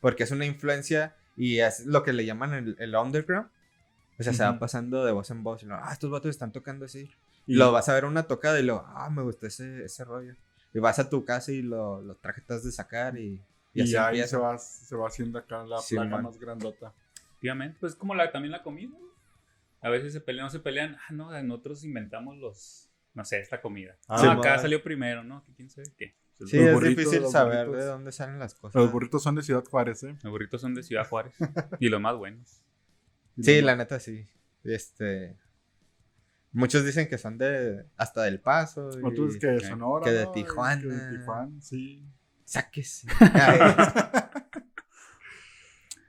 porque 0.00 0.24
es 0.24 0.30
una 0.30 0.46
influencia 0.46 1.14
y 1.36 1.58
es 1.58 1.86
lo 1.86 2.02
que 2.02 2.12
le 2.12 2.24
llaman 2.24 2.54
el, 2.54 2.76
el 2.78 2.94
underground 2.94 3.48
o 4.20 4.22
sea, 4.22 4.34
se 4.34 4.44
va 4.44 4.58
pasando 4.58 5.02
de 5.06 5.12
voz 5.12 5.30
en 5.30 5.42
voz. 5.42 5.62
Y 5.62 5.66
luego, 5.66 5.82
ah, 5.82 5.92
estos 5.94 6.10
vatos 6.10 6.28
están 6.28 6.52
tocando 6.52 6.84
así. 6.84 7.10
Y 7.46 7.54
lo 7.54 7.72
vas 7.72 7.88
a 7.88 7.94
ver 7.94 8.04
una 8.04 8.24
tocada 8.24 8.60
y 8.60 8.62
luego, 8.62 8.84
ah, 8.86 9.08
me 9.08 9.22
gustó 9.22 9.46
ese, 9.46 9.82
ese 9.84 10.04
rollo. 10.04 10.34
Y 10.74 10.78
vas 10.78 10.98
a 10.98 11.08
tu 11.08 11.24
casa 11.24 11.52
y 11.52 11.62
lo, 11.62 12.02
lo 12.02 12.16
trajetas 12.16 12.62
de 12.62 12.70
sacar 12.70 13.16
y, 13.16 13.42
y 13.72 13.80
Y, 13.80 13.82
así 13.82 13.96
ahí 13.96 14.22
se 14.28 14.36
va, 14.36 14.58
se 14.58 14.94
va 14.94 15.08
haciendo 15.08 15.38
acá 15.38 15.64
la 15.64 15.78
Sí, 15.78 15.94
placa 15.94 16.10
man. 16.10 16.24
más 16.24 16.38
grandota. 16.38 16.92
Efectivamente, 17.30 17.78
pues 17.80 17.94
como 17.94 18.14
la, 18.14 18.30
también 18.30 18.52
la 18.52 18.62
comida. 18.62 18.94
A 19.80 19.88
veces 19.88 20.12
se 20.12 20.20
pelean, 20.20 20.44
no 20.44 20.50
se 20.50 20.60
pelean. 20.60 20.98
Ah, 21.08 21.12
no, 21.14 21.42
nosotros 21.42 21.82
inventamos 21.84 22.36
los, 22.36 22.90
no 23.14 23.24
sé, 23.24 23.40
esta 23.40 23.62
comida. 23.62 23.96
Ah, 24.06 24.18
sí, 24.18 24.26
acá 24.26 24.50
man. 24.50 24.60
salió 24.60 24.82
primero, 24.82 25.24
¿no? 25.24 25.42
Quién 25.56 25.70
sabe 25.70 25.88
qué. 25.96 26.14
Sí, 26.46 26.56
Los 26.56 26.66
es 26.66 26.74
burritos, 26.74 27.04
difícil 27.04 27.28
saber 27.28 27.66
burritos. 27.66 27.84
de 27.84 27.90
dónde 27.90 28.12
salen 28.12 28.38
las 28.38 28.54
cosas. 28.54 28.74
Los 28.80 28.92
burritos 28.92 29.22
son 29.22 29.34
de 29.34 29.42
Ciudad 29.42 29.64
Juárez, 29.64 30.02
¿eh? 30.04 30.16
Los 30.22 30.30
burritos 30.32 30.60
son 30.60 30.74
de 30.74 30.82
Ciudad 30.82 31.06
Juárez. 31.08 31.34
y 31.80 31.88
los 31.88 32.00
más 32.00 32.16
buenos. 32.16 32.62
Y 33.36 33.44
Sí, 33.44 33.60
la 33.60 33.76
neta 33.76 34.00
sí. 34.00 34.26
Este. 34.64 35.36
Muchos 36.52 36.84
dicen 36.84 37.08
que 37.08 37.18
son 37.18 37.38
de. 37.38 37.84
hasta 37.96 38.22
del 38.22 38.40
paso. 38.40 38.90
y- 38.98 39.04
Otros 39.04 39.36
que 39.36 39.46
de 39.46 39.60
Sonora. 39.60 40.04
que 40.04 40.12
de 40.12 40.24
¿no? 40.24 40.32
Tijuana. 40.32 40.82
Que 40.82 40.88
de 40.88 41.18
Tijuana, 41.18 41.60
sí. 41.60 42.04
Sáquese. 42.44 43.06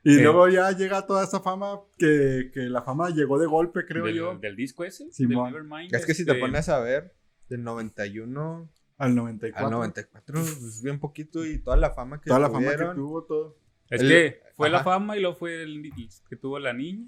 Y 0.04 0.20
luego 0.20 0.48
ya 0.50 0.72
llega 0.72 1.06
toda 1.06 1.24
esa 1.24 1.42
fama 1.42 1.80
que, 1.98 2.50
que 2.54 2.62
la 2.62 2.82
fama 2.82 3.10
llegó 3.12 3.38
de 3.38 3.46
golpe, 3.46 3.86
creo 3.86 4.06
del, 4.06 4.16
yo, 4.16 4.36
del 4.38 4.56
disco 4.56 4.84
ese. 4.84 5.12
Simón. 5.12 5.54
del 5.54 5.64
Nevermind, 5.64 5.94
es 5.94 6.06
que 6.06 6.16
si 6.16 6.26
te 6.26 6.32
este, 6.32 6.42
pones 6.42 6.70
a 6.70 6.80
ver, 6.80 7.14
del 7.50 7.64
91 7.64 8.68
al 9.04 9.16
94. 9.16 9.66
al 9.66 9.72
94, 9.72 10.40
es 10.42 10.82
bien 10.84 11.00
poquito 11.00 11.46
y 11.46 11.58
toda 11.60 11.78
la 11.78 11.92
fama 11.92 12.20
que 12.22 12.28
Toda 12.28 12.40
la 12.40 12.50
fama 12.50 12.76
que 12.76 12.86
tuvo, 12.96 13.24
todo. 13.24 13.56
Es 13.90 14.02
el- 14.02 14.08
que 14.10 14.42
fue 14.56 14.70
la 14.70 14.84
fama 14.84 15.18
y 15.18 15.22
luego 15.22 15.36
fue 15.36 15.64
el 15.64 15.92
que 16.30 16.36
tuvo 16.36 16.60
la 16.60 16.74
niña. 16.74 17.06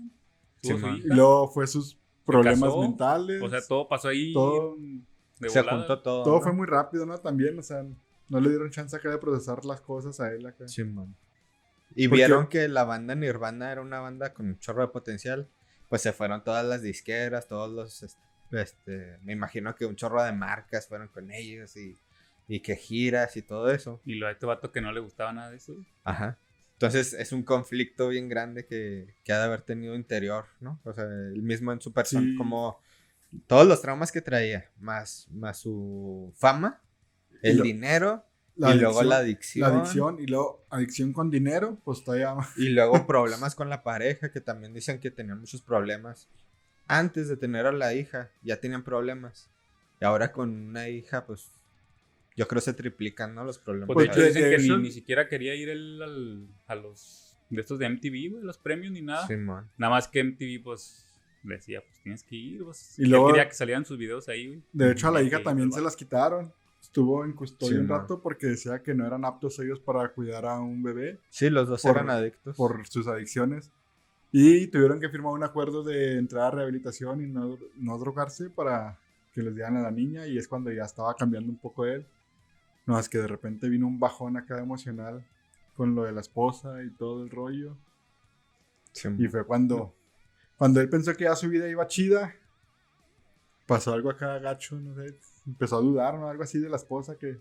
Tuvo 0.62 0.74
su 0.74 0.78
Simón. 0.80 0.98
Y 0.98 1.08
luego 1.08 1.48
fue 1.50 1.68
sus 1.68 1.98
problemas 2.26 2.62
casó, 2.62 2.82
mentales. 2.82 3.42
O 3.42 3.50
sea, 3.50 3.60
todo 3.68 3.88
pasó 3.88 4.08
ahí. 4.10 4.34
Todo- 4.34 4.76
de 5.40 5.50
Se 5.50 5.62
juntó 5.62 6.02
todo. 6.02 6.24
todo 6.24 6.36
¿no? 6.36 6.42
fue 6.42 6.54
muy 6.54 6.68
rápido, 6.68 7.06
¿no? 7.06 7.18
También, 7.18 7.58
o 7.60 7.64
sea, 7.64 7.84
no 8.30 8.40
le 8.40 8.50
dieron 8.50 8.70
chance 8.70 8.96
acá 8.96 9.10
de 9.10 9.18
procesar 9.18 9.66
las 9.66 9.82
cosas 9.82 10.20
a 10.20 10.32
él 10.32 10.46
acá. 10.46 10.68
Simón. 10.68 11.16
Y 11.96 12.08
Porque- 12.08 12.26
vieron 12.26 12.48
que 12.48 12.68
la 12.70 12.86
banda 12.86 13.14
Nirvana 13.16 13.72
era 13.72 13.82
una 13.82 14.00
banda 14.00 14.34
con 14.34 14.48
un 14.48 14.60
chorro 14.60 14.82
de 14.82 14.88
potencial. 14.88 15.48
Pues 15.90 16.02
se 16.02 16.12
fueron 16.14 16.44
todas 16.44 16.66
las 16.66 16.82
disqueras, 16.82 17.48
todos 17.48 17.72
los. 17.72 18.18
Este, 18.54 19.18
me 19.24 19.34
imagino 19.34 19.76
que 19.76 19.86
un 19.86 19.96
chorro 19.96 20.24
de 20.24 20.32
marcas 20.32 20.88
fueron 20.88 21.08
con 21.10 21.32
ellos 21.32 21.76
y, 21.76 21.98
y 22.48 22.60
que 22.62 22.76
giras 22.76 23.36
y 23.38 23.42
todo 23.42 23.72
eso. 23.72 24.02
Y 24.06 24.16
lo 24.16 24.28
de 24.28 24.34
este 24.34 24.46
vato 24.46 24.72
que 24.72 24.82
no 24.82 24.92
le 24.92 25.00
gustaba 25.00 25.34
nada 25.34 25.50
de 25.52 25.58
eso. 25.58 25.76
Ajá. 26.04 26.38
Entonces 26.74 27.14
es 27.14 27.32
un 27.32 27.44
conflicto 27.44 28.10
bien 28.10 28.28
grande 28.30 28.66
que, 28.66 29.14
que 29.24 29.32
ha 29.34 29.38
de 29.40 29.44
haber 29.46 29.62
tenido 29.62 29.96
interior, 29.96 30.46
¿no? 30.60 30.80
O 30.84 30.94
sea, 30.94 31.06
él 31.06 31.42
mismo 31.42 31.72
en 31.72 31.80
su 31.82 31.94
persona, 31.94 32.26
Sí. 32.28 32.36
como 32.36 32.80
todos 33.48 33.66
los 33.66 33.82
traumas 33.82 34.12
que 34.12 34.22
traía, 34.22 34.70
más, 34.80 35.28
más 35.32 35.58
su 35.60 36.34
fama, 36.36 36.82
Y 37.42 37.50
el 37.50 37.58
lo- 37.58 37.64
dinero 37.64 38.26
La 38.56 38.76
y 38.76 38.80
luego 38.80 39.00
adicción- 39.00 39.10
la 39.10 39.18
adicción. 39.18 39.62
La 39.62 39.80
adicción 39.80 40.20
y 40.20 40.26
luego 40.28 40.66
adicción 40.70 41.14
con 41.14 41.32
dinero, 41.32 41.78
pues 41.86 42.04
todavía 42.04 42.34
más. 42.36 42.58
Y 42.58 42.70
luego 42.70 43.08
problemas 43.08 43.56
con 43.56 43.70
la 43.70 43.82
pareja, 43.82 44.30
que 44.32 44.42
también 44.42 44.74
dicen 44.74 45.00
que 45.00 45.10
tenían 45.10 45.40
muchos 45.40 45.62
problemas. 45.62 46.28
Antes 46.88 47.28
de 47.30 47.38
tener 47.38 47.66
a 47.66 47.72
la 47.72 47.94
hija, 47.94 48.30
ya 48.44 48.58
tenían 48.60 48.84
problemas. 48.84 49.50
Y 50.02 50.06
ahora 50.06 50.32
con 50.32 50.50
una 50.70 50.90
hija, 50.90 51.26
pues 51.26 51.50
yo 52.36 52.48
creo 52.48 52.62
se 52.62 52.74
triplican, 52.74 53.34
¿no? 53.36 53.44
Los 53.44 53.58
problemas. 53.60 53.88
Pues, 53.94 54.08
Pues, 54.08 54.08
de 54.08 54.12
hecho, 54.12 54.22
de- 54.22 54.28
dicen 54.50 54.68
que 54.70 54.78
ni, 54.78 54.84
ni 54.84 54.92
siquiera 54.92 55.28
quería 55.28 55.56
ir 55.56 55.70
él 55.70 56.02
al- 56.02 56.48
a 56.68 56.76
los 56.76 57.38
de 57.50 57.62
estos 57.62 57.78
de 57.80 57.86
MTV, 57.86 58.30
güey, 58.32 58.44
los 58.44 58.58
premios 58.58 58.92
ni 58.92 59.02
nada. 59.02 59.28
Simón. 59.28 59.70
Nada 59.78 59.92
más 59.92 60.08
que 60.08 60.20
MTV, 60.24 60.64
pues, 60.64 61.06
decía, 61.44 61.82
pues 61.82 62.02
tienes 62.02 62.24
que 62.24 62.36
ir. 62.36 62.64
Pues, 62.64 62.98
Y 62.98 63.06
luego- 63.06 63.28
quería 63.28 63.48
que 63.48 63.54
salieran 63.54 63.86
sus 63.86 63.98
videos 63.98 64.28
ahí, 64.28 64.48
güey. 64.48 64.64
De 64.74 64.92
hecho, 64.92 65.08
a 65.08 65.12
la 65.12 65.22
hija 65.22 65.44
también 65.44 65.70
pues, 65.70 65.80
se 65.80 65.84
las 65.84 65.96
quitaron. 65.96 66.52
Estuvo 66.82 67.24
en 67.24 67.32
custodia 67.34 67.76
Sí, 67.76 67.80
un 67.80 67.88
man. 67.88 68.02
rato 68.02 68.22
porque 68.22 68.48
decía 68.48 68.84
que 68.84 68.94
no 68.94 69.06
eran 69.08 69.24
aptos 69.24 69.58
ellos 69.60 69.80
para 69.80 70.10
cuidar 70.10 70.46
a 70.46 70.60
un 70.60 70.84
bebé 70.84 71.20
Sí, 71.30 71.50
los 71.50 71.70
dos 71.70 71.82
Por- 71.82 71.92
eran 71.96 72.10
adictos. 72.10 72.58
por 72.58 72.86
sus 72.88 73.08
adicciones. 73.08 73.72
Y 74.36 74.66
tuvieron 74.66 75.00
que 75.00 75.10
firmar 75.10 75.34
un 75.34 75.44
acuerdo 75.44 75.84
de 75.84 76.18
entrar 76.18 76.46
a 76.48 76.56
rehabilitación 76.56 77.22
y 77.22 77.28
no, 77.28 77.56
no 77.76 77.98
drogarse 78.00 78.50
para 78.50 78.98
que 79.32 79.44
les 79.44 79.54
dieran 79.54 79.78
a 79.78 79.84
la 79.84 79.92
niña. 79.92 80.26
Y 80.26 80.40
es 80.40 80.48
cuando 80.48 80.72
ya 80.72 80.86
estaba 80.86 81.16
cambiando 81.16 81.52
un 81.52 81.60
poco 81.60 81.86
él. 81.86 82.04
No, 82.88 82.98
es 82.98 83.08
que 83.08 83.20
de 83.20 83.28
repente 83.28 83.70
vino 83.70 83.86
un 83.86 84.00
bajón 84.00 84.36
acá 84.36 84.58
emocional 84.58 85.24
con 85.76 85.94
lo 85.94 86.06
de 86.06 86.14
la 86.14 86.22
esposa 86.22 86.82
y 86.82 86.90
todo 86.90 87.24
el 87.24 87.30
rollo. 87.30 87.78
Y 89.20 89.28
fue 89.28 89.46
cuando, 89.46 89.94
cuando 90.58 90.82
él 90.82 90.90
pensó 90.90 91.14
que 91.14 91.26
ya 91.26 91.36
su 91.36 91.48
vida 91.48 91.70
iba 91.70 91.86
chida, 91.86 92.34
pasó 93.68 93.94
algo 93.94 94.10
acá 94.10 94.40
gacho, 94.40 94.80
no 94.80 94.96
sé, 94.96 95.16
empezó 95.46 95.78
a 95.78 95.82
dudar, 95.82 96.16
¿no? 96.16 96.28
Algo 96.28 96.42
así 96.42 96.58
de 96.58 96.70
la 96.70 96.78
esposa 96.78 97.20
que... 97.20 97.38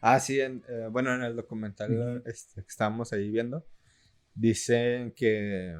Ah, 0.00 0.18
sí, 0.20 0.40
en, 0.40 0.62
eh, 0.68 0.88
bueno, 0.90 1.14
en 1.14 1.22
el 1.22 1.36
documental 1.36 1.92
Ujú. 1.92 2.28
este, 2.28 2.62
que 2.62 2.68
estábamos 2.68 3.12
ahí 3.12 3.30
viendo, 3.30 3.62
dicen 4.34 5.12
que 5.12 5.76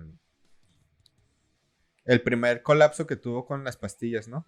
el 2.04 2.22
primer 2.22 2.62
colapso 2.62 3.06
que 3.06 3.16
tuvo 3.16 3.46
con 3.46 3.64
las 3.64 3.76
pastillas, 3.76 4.28
¿no? 4.28 4.44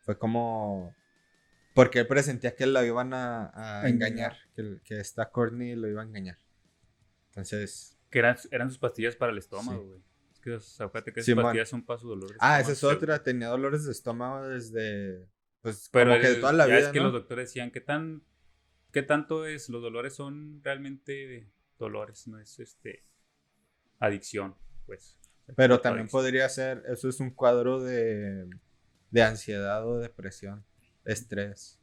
Fue 0.00 0.18
como... 0.18 0.94
Porque 1.74 2.00
él 2.00 2.06
presentía 2.06 2.56
que 2.56 2.66
lo 2.66 2.84
iban 2.84 3.14
a, 3.14 3.46
a 3.46 3.82
A 3.82 3.88
engañar, 3.88 4.36
engañar. 4.56 4.80
que, 4.80 4.80
que 4.82 5.00
esta 5.00 5.30
Courtney 5.30 5.76
lo 5.76 5.88
iba 5.88 6.02
a 6.02 6.04
engañar. 6.04 6.38
Entonces... 7.28 7.96
Que 8.10 8.18
eran, 8.18 8.36
eran 8.50 8.70
sus 8.70 8.78
pastillas 8.78 9.14
para 9.14 9.30
el 9.30 9.38
estómago, 9.38 9.80
Sí. 9.82 9.86
güey. 9.86 10.00
Es 10.32 10.40
que, 10.40 10.52
o 10.54 10.60
sea, 10.60 10.86
acuérdate 10.86 11.12
que 11.12 11.20
esas 11.20 11.34
pastillas 11.36 11.68
son 11.68 11.84
para 11.84 12.00
su 12.00 12.08
dolor. 12.08 12.34
Ah, 12.40 12.58
esa 12.60 12.72
es 12.72 12.82
otra, 12.82 13.22
tenía 13.22 13.48
dolores 13.48 13.84
de 13.84 13.92
estómago 13.92 14.48
desde... 14.48 15.28
Pues 15.62 15.88
Pero 15.92 16.10
como 16.12 16.22
que 16.22 16.28
de 16.28 16.34
toda 16.36 16.52
la 16.54 16.66
ya 16.66 16.76
vida, 16.76 16.86
es 16.86 16.92
que 16.92 16.98
¿no? 16.98 17.04
los 17.04 17.12
doctores 17.12 17.48
decían 17.50 17.70
que 17.70 17.80
tan 17.82 18.24
qué 18.92 19.02
tanto 19.02 19.44
es 19.46 19.68
los 19.68 19.82
dolores 19.82 20.14
son 20.14 20.60
realmente 20.64 21.52
dolores, 21.78 22.26
no 22.26 22.40
es 22.40 22.58
este 22.58 23.04
adicción, 23.98 24.56
pues. 24.86 25.19
Pero 25.56 25.80
también 25.80 26.08
podría 26.08 26.48
ser, 26.48 26.82
eso 26.88 27.08
es 27.08 27.20
un 27.20 27.30
cuadro 27.30 27.80
de, 27.80 28.48
de 29.10 29.22
ansiedad 29.22 29.86
o 29.86 29.98
depresión, 29.98 30.64
estrés. 31.04 31.78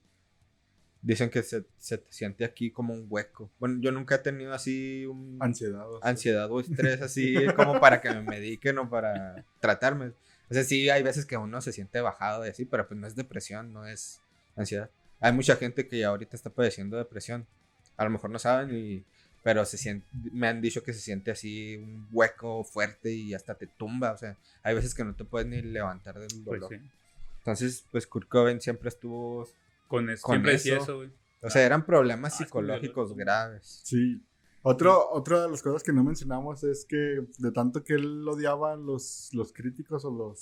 Dicen 1.01 1.29
que 1.29 1.43
se, 1.43 1.63
se 1.77 1.99
te 1.99 2.11
siente 2.11 2.43
aquí 2.43 2.71
como 2.71 2.93
un 2.93 3.05
hueco. 3.09 3.51
Bueno, 3.59 3.77
yo 3.79 3.91
nunca 3.91 4.15
he 4.15 4.19
tenido 4.19 4.53
así 4.53 5.05
un 5.05 5.37
Ansiedad. 5.39 5.89
o 5.89 5.99
sea. 5.99 6.09
ansiedad 6.09 6.51
o 6.51 6.59
estrés 6.59 7.01
así 7.01 7.35
como 7.55 7.79
para 7.79 8.01
que 8.01 8.09
me 8.09 8.21
mediquen 8.23 8.77
o 8.79 8.89
para 8.89 9.45
tratarme. 9.59 10.13
O 10.49 10.53
sea, 10.53 10.63
sí 10.63 10.89
hay 10.89 11.03
veces 11.03 11.25
que 11.25 11.37
uno 11.37 11.61
se 11.61 11.71
siente 11.71 12.01
bajado 12.01 12.45
y 12.45 12.49
así, 12.49 12.65
pero 12.65 12.87
pues 12.87 12.99
no 12.99 13.07
es 13.07 13.15
depresión, 13.15 13.73
no 13.73 13.85
es 13.85 14.21
ansiedad. 14.55 14.89
Hay 15.19 15.33
mucha 15.33 15.55
gente 15.55 15.87
que 15.87 16.03
ahorita 16.03 16.35
está 16.35 16.49
padeciendo 16.49 16.97
depresión. 16.97 17.47
A 17.95 18.03
lo 18.03 18.09
mejor 18.09 18.29
no 18.29 18.39
saben 18.39 18.75
y 18.75 19.05
pero 19.47 19.63
se 19.63 19.77
siente, 19.77 20.05
me 20.33 20.49
han 20.49 20.59
dicho 20.59 20.83
que 20.83 20.91
se 20.91 20.99
siente 20.99 21.31
así 21.31 21.77
un 21.77 22.05
hueco 22.11 22.65
fuerte 22.65 23.13
y 23.13 23.33
hasta 23.33 23.55
te 23.55 23.65
tumba, 23.65 24.11
o 24.11 24.17
sea, 24.17 24.35
hay 24.61 24.75
veces 24.75 24.93
que 24.93 25.05
no 25.05 25.15
te 25.15 25.23
puedes 25.23 25.47
ni 25.47 25.61
levantar 25.61 26.15
del 26.19 26.27
Pues 26.43 26.59
dolor. 26.59 26.69
sí. 26.69 26.89
Entonces, 27.37 27.85
pues 27.89 28.05
Kurt 28.07 28.27
Cobain 28.27 28.59
siempre 28.59 28.89
estuvo, 28.89 29.47
Con 29.87 30.09
eso, 30.09 30.23
Con 30.23 30.33
siempre 30.33 30.51
decía 30.51 30.73
eso. 30.73 30.83
eso, 30.83 30.95
güey. 30.97 31.09
o 31.43 31.49
sea, 31.49 31.61
eran 31.65 31.85
problemas 31.85 32.33
Ah, 32.33 32.35
es 32.35 32.37
psicológicos 32.39 33.15
graves. 33.15 33.79
Sí. 33.85 34.21
Otro, 34.63 35.11
otra 35.11 35.43
de 35.43 35.49
las 35.49 35.61
cosas 35.63 35.81
que 35.81 35.93
no 35.93 36.03
mencionamos 36.03 36.65
es 36.65 36.83
que 36.83 37.23
de 37.37 37.51
tanto 37.53 37.85
que 37.85 37.93
él 37.93 38.27
odiaba 38.27 38.73
a 38.73 38.75
los, 38.75 39.29
los 39.31 39.53
críticos 39.53 40.03
o 40.03 40.11
los... 40.11 40.41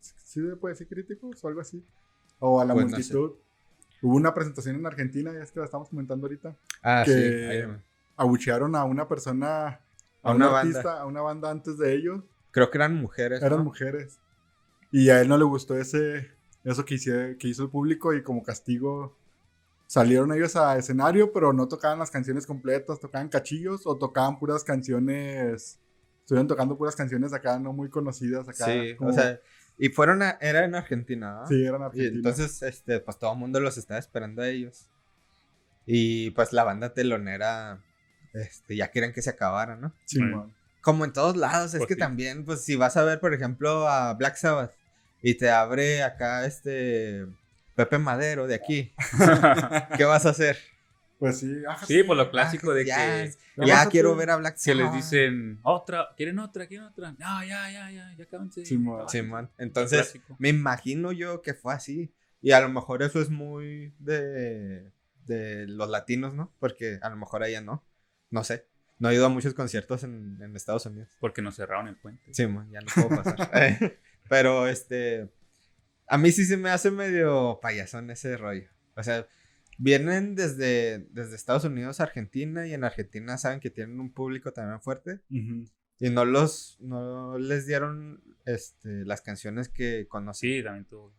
¿Sí 0.00 0.40
se 0.44 0.56
puede 0.56 0.74
decir 0.74 0.88
críticos 0.88 1.44
o 1.44 1.46
algo 1.46 1.60
así? 1.60 1.84
O 2.40 2.60
a 2.60 2.64
la 2.64 2.74
Pues 2.74 2.86
no 2.86 2.90
sé. 2.90 2.96
multitud. 2.96 3.32
Hubo 4.02 4.16
una 4.16 4.34
presentación 4.34 4.74
en 4.74 4.86
Argentina, 4.86 5.32
ya 5.32 5.44
es 5.44 5.52
que 5.52 5.60
la 5.60 5.66
estamos 5.66 5.88
comentando 5.88 6.26
ahorita, 6.26 6.56
Ah, 6.82 7.02
que- 7.06 7.12
sí. 7.12 7.44
ahí- 7.46 7.80
abuchearon 8.20 8.76
a 8.76 8.84
una 8.84 9.08
persona, 9.08 9.66
a, 9.68 9.80
A 10.22 10.34
una 10.34 10.48
una 10.48 10.60
artista, 10.60 11.00
a 11.00 11.06
una 11.06 11.20
banda 11.22 11.50
antes 11.50 11.78
de 11.78 11.94
ellos. 11.94 12.22
Creo 12.50 12.70
que 12.70 12.78
eran 12.78 12.96
mujeres. 12.96 13.42
Eran 13.42 13.58
¿no? 13.58 13.64
mujeres. 13.64 14.18
Y 14.92 15.08
a 15.10 15.20
él 15.20 15.28
no 15.28 15.38
le 15.38 15.44
gustó 15.44 15.76
ese, 15.78 16.30
eso 16.64 16.84
que, 16.84 16.94
hice- 16.96 17.36
que 17.38 17.48
hizo 17.48 17.62
el 17.64 17.70
público 17.70 18.12
y 18.14 18.22
como 18.22 18.42
castigo 18.42 19.16
salieron 19.86 20.32
ellos 20.32 20.54
a 20.56 20.76
escenario, 20.76 21.32
pero 21.32 21.52
no 21.52 21.66
tocaban 21.68 21.98
las 21.98 22.10
canciones 22.10 22.46
completas, 22.46 23.00
tocaban 23.00 23.28
cachillos 23.28 23.86
o 23.86 23.96
tocaban 23.96 24.38
puras 24.38 24.62
canciones, 24.64 25.78
estuvieron 26.20 26.46
tocando 26.46 26.76
puras 26.76 26.94
canciones 26.94 27.32
acá 27.32 27.58
no 27.58 27.72
muy 27.72 27.88
conocidas 27.88 28.48
acá. 28.48 28.66
Sí, 28.66 28.94
como- 28.96 29.10
o 29.10 29.12
sea, 29.12 29.40
y 29.78 29.88
fueron 29.88 30.22
a, 30.22 30.36
era 30.40 30.64
en 30.64 30.74
Argentina, 30.74 31.40
¿no? 31.40 31.46
sí, 31.46 31.64
eran 31.64 31.80
Y 31.80 31.84
argentinos. 31.84 32.16
entonces, 32.16 32.62
este, 32.62 33.00
pues 33.00 33.18
todo 33.18 33.32
el 33.32 33.38
mundo 33.38 33.58
los 33.60 33.78
estaba 33.78 33.98
esperando 33.98 34.42
a 34.42 34.48
ellos. 34.48 34.88
Y 35.86 36.30
pues 36.32 36.52
la 36.52 36.64
banda 36.64 36.92
telonera, 36.92 37.82
este, 38.34 38.76
ya 38.76 38.88
quieren 38.88 39.12
que 39.12 39.22
se 39.22 39.30
acabara, 39.30 39.76
¿no? 39.76 39.94
Simón. 40.06 40.54
Como 40.80 41.04
en 41.04 41.12
todos 41.12 41.36
lados, 41.36 41.74
es 41.74 41.78
Pues 41.78 41.88
que 41.88 41.94
sí. 41.94 42.00
también, 42.00 42.44
pues 42.44 42.64
si 42.64 42.76
vas 42.76 42.96
a 42.96 43.04
ver, 43.04 43.20
por 43.20 43.34
ejemplo, 43.34 43.86
a 43.88 44.14
Black 44.14 44.36
Sabbath 44.36 44.72
y 45.22 45.34
te 45.34 45.50
abre 45.50 46.02
acá 46.02 46.46
este 46.46 47.26
Pepe 47.74 47.98
Madero 47.98 48.46
de 48.46 48.54
aquí, 48.54 48.92
¿qué 49.96 50.04
vas 50.04 50.24
a 50.26 50.30
hacer? 50.30 50.58
Pues 51.18 51.40
sí, 51.40 51.62
ajá, 51.68 51.84
Sí, 51.84 52.02
por 52.02 52.16
lo 52.16 52.30
clásico 52.30 52.72
de 52.72 52.86
ya, 52.86 52.96
que 52.96 53.32
Ya 53.66 53.86
quiero 53.90 54.16
ver 54.16 54.30
a 54.30 54.36
Black 54.36 54.56
que 54.62 54.74
les 54.74 54.86
Sabbath. 54.86 54.96
dicen 55.02 55.58
otra, 55.62 56.08
¿quieren 56.16 56.38
otra? 56.38 56.66
¿Quieren 56.66 56.86
otra? 56.86 57.12
No, 57.12 57.44
ya, 57.44 57.70
ya, 57.70 57.90
ya, 57.90 58.14
ya. 58.16 58.64
Simón. 58.64 59.06
Simón. 59.06 59.50
Entonces, 59.58 60.18
me 60.38 60.48
imagino 60.48 61.12
yo 61.12 61.42
que 61.42 61.52
fue 61.52 61.74
así. 61.74 62.10
Y 62.40 62.52
a 62.52 62.60
lo 62.62 62.70
mejor 62.70 63.02
eso 63.02 63.20
es 63.20 63.28
muy 63.28 63.92
de, 63.98 64.90
de 65.26 65.66
los 65.66 65.90
latinos, 65.90 66.32
¿no? 66.32 66.50
Porque 66.58 66.98
a 67.02 67.10
lo 67.10 67.16
mejor 67.16 67.42
allá 67.42 67.60
no. 67.60 67.84
No 68.30 68.44
sé. 68.44 68.66
No 68.98 69.10
he 69.10 69.14
ido 69.14 69.26
a 69.26 69.30
muchos 69.30 69.54
conciertos 69.54 70.04
en, 70.04 70.38
en 70.40 70.54
Estados 70.54 70.86
Unidos. 70.86 71.08
Porque 71.20 71.42
nos 71.42 71.56
cerraron 71.56 71.88
el 71.88 71.96
puente. 71.96 72.32
Sí, 72.32 72.46
man, 72.46 72.70
ya 72.70 72.80
no 72.80 72.86
puedo 72.94 73.22
pasar. 73.22 73.50
Eh, 73.54 73.98
Pero 74.28 74.68
este. 74.68 75.28
A 76.06 76.18
mí 76.18 76.32
sí 76.32 76.44
se 76.44 76.56
me 76.56 76.70
hace 76.70 76.90
medio 76.90 77.60
payasón 77.62 78.10
ese 78.10 78.36
rollo. 78.36 78.68
O 78.96 79.02
sea, 79.02 79.26
vienen 79.78 80.34
desde, 80.34 81.06
desde 81.10 81.36
Estados 81.36 81.64
Unidos 81.64 82.00
a 82.00 82.04
Argentina 82.04 82.66
y 82.66 82.74
en 82.74 82.84
Argentina 82.84 83.38
saben 83.38 83.60
que 83.60 83.70
tienen 83.70 83.98
un 84.00 84.12
público 84.12 84.52
también 84.52 84.80
fuerte. 84.80 85.20
Y 85.28 86.10
no 86.10 86.24
los. 86.24 86.76
No 86.80 87.38
les 87.38 87.66
dieron 87.66 88.22
este, 88.44 89.04
las 89.04 89.22
canciones 89.22 89.68
que 89.68 90.06
conocí. 90.08 90.58
Sí, 90.58 90.62
también 90.62 90.84
tuvo. 90.84 91.14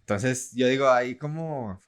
Entonces, 0.00 0.52
yo 0.54 0.68
digo, 0.68 0.88
ahí 0.88 1.16
como. 1.16 1.80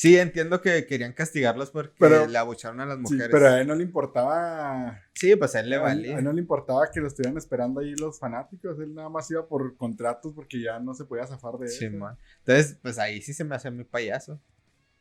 Sí, 0.00 0.16
entiendo 0.16 0.62
que 0.62 0.86
querían 0.86 1.12
castigarlos 1.12 1.72
porque 1.72 1.96
Pero- 1.98 2.28
le 2.28 2.38
abucharon 2.38 2.80
a 2.80 2.86
las 2.86 2.98
Sí, 2.98 3.02
mujeres. 3.02 3.28
pero 3.32 3.48
a 3.48 3.60
él 3.60 3.66
no 3.66 3.74
le 3.74 3.82
importaba 3.82 5.02
Sí, 5.12 5.34
pues 5.34 5.56
a 5.56 5.60
él 5.60 5.70
le 5.70 5.78
valía. 5.78 6.14
a 6.14 6.18
él 6.20 6.24
no 6.24 6.32
le 6.32 6.40
importaba 6.40 6.88
que 6.92 7.00
lo 7.00 7.08
estuvieran 7.08 7.36
esperando 7.36 7.80
ahí 7.80 7.96
los 7.96 8.16
fanáticos. 8.16 8.78
Él 8.78 8.94
nada 8.94 9.08
más 9.08 9.28
iba 9.32 9.44
por 9.48 9.76
contratos 9.76 10.32
porque 10.34 10.62
ya 10.62 10.78
no 10.78 10.94
se 10.94 11.04
podía 11.04 11.26
zafar 11.26 11.54
de 11.58 11.66
Sí, 11.66 11.86
eso. 11.86 11.96
man. 11.96 12.16
Entonces, 12.38 12.78
pues 12.80 12.96
ahí 13.00 13.20
sí 13.20 13.34
se 13.34 13.42
me 13.42 13.56
hace 13.56 13.72
muy 13.72 13.82
payaso. 13.82 14.38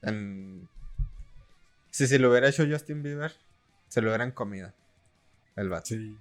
En- 0.01 0.67
Si 1.91 2.07
se 2.07 2.17
lo 2.17 2.31
hubiera 2.31 2.49
hecho 2.49 2.65
Justin 2.67 3.03
Bieber, 3.03 3.33
se 3.89 4.01
lo 4.01 4.07
hubieran 4.09 4.31
comido. 4.31 4.73
El 5.55 5.69
vato. 5.69 5.85
Sí. 5.89 6.17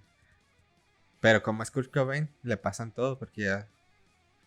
Pero 1.20 1.42
como 1.42 1.62
es 1.62 1.70
Kurt 1.70 1.90
Cobain, 1.90 2.28
le 2.42 2.58
pasan 2.58 2.92
todo 2.92 3.18
porque 3.18 3.44
ya, 3.44 3.68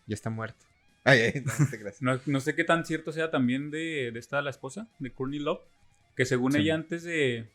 ya 0.06 0.14
está 0.14 0.30
muerto. 0.30 0.66
Ay, 1.04 1.20
ay, 1.20 1.42
no, 1.44 1.52
no 1.58 1.66
te 1.70 1.78
creas. 1.78 1.96
No, 2.02 2.20
no 2.26 2.40
sé 2.40 2.54
qué 2.54 2.64
tan 2.64 2.84
cierto 2.84 3.12
sea 3.12 3.30
también 3.30 3.70
de, 3.70 4.10
de 4.12 4.18
esta 4.18 4.42
la 4.42 4.50
esposa, 4.50 4.86
de 4.98 5.10
Courtney 5.12 5.38
Love, 5.40 5.60
que 6.16 6.24
según 6.26 6.52
Sí. 6.52 6.58
ella 6.58 6.74
antes 6.74 7.02
de 7.04 7.48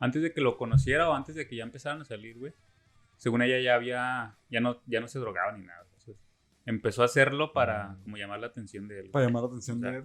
antes 0.00 0.22
de 0.22 0.32
que 0.32 0.40
lo 0.40 0.56
conociera 0.56 1.08
o 1.08 1.14
antes 1.14 1.34
de 1.34 1.46
que 1.46 1.56
ya 1.56 1.62
empezaran 1.64 2.00
a 2.00 2.04
salir, 2.04 2.38
güey, 2.38 2.52
según 3.16 3.42
ella 3.42 3.60
ya 3.60 3.74
había 3.74 4.34
ya 4.50 4.60
no 4.60 4.80
ya 4.86 5.00
no 5.00 5.08
se 5.08 5.18
drogaba 5.18 5.52
ni 5.56 5.64
nada. 5.64 5.82
Entonces, 5.84 6.16
empezó 6.66 7.02
a 7.02 7.06
hacerlo 7.06 7.52
para 7.52 7.88
Mm. 7.90 8.02
como 8.04 8.16
llamar 8.16 8.40
la 8.40 8.46
atención 8.48 8.88
de 8.88 9.00
él. 9.00 9.10
Para 9.10 9.26
llamar 9.26 9.42
la 9.42 9.48
atención 9.48 9.78
O 9.78 9.80
sea, 9.80 9.90
de 9.90 9.98
él. 9.98 10.04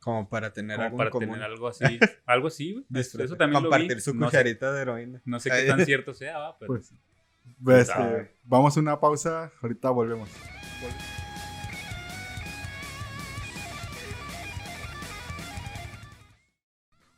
Como 0.00 0.28
para 0.28 0.52
tener 0.52 0.76
como 0.76 0.84
algo 0.86 0.94
en 0.94 0.98
para 0.98 1.10
común. 1.10 1.28
tener 1.30 1.42
algo 1.42 1.68
así, 1.68 1.84
algo 2.26 2.46
así, 2.48 2.72
güey. 2.72 2.84
Eso 3.00 3.36
también 3.36 3.62
lo 3.62 3.68
vi. 3.68 3.74
Compartir 3.76 4.00
su 4.00 4.14
No 4.14 4.30
sé, 4.30 4.44
de 4.44 4.80
heroína. 4.80 5.20
no 5.24 5.40
sé 5.40 5.50
qué 5.50 5.66
tan 5.66 5.84
cierto 5.86 6.14
sea, 6.14 6.38
va, 6.38 6.58
pero 6.58 6.68
Pues, 6.68 6.92
pues, 7.62 7.86
sabe. 7.88 8.20
eh, 8.22 8.30
vamos 8.44 8.76
a 8.76 8.80
una 8.80 8.98
pausa. 9.00 9.52
Ahorita 9.60 9.90
volvemos. 9.90 10.28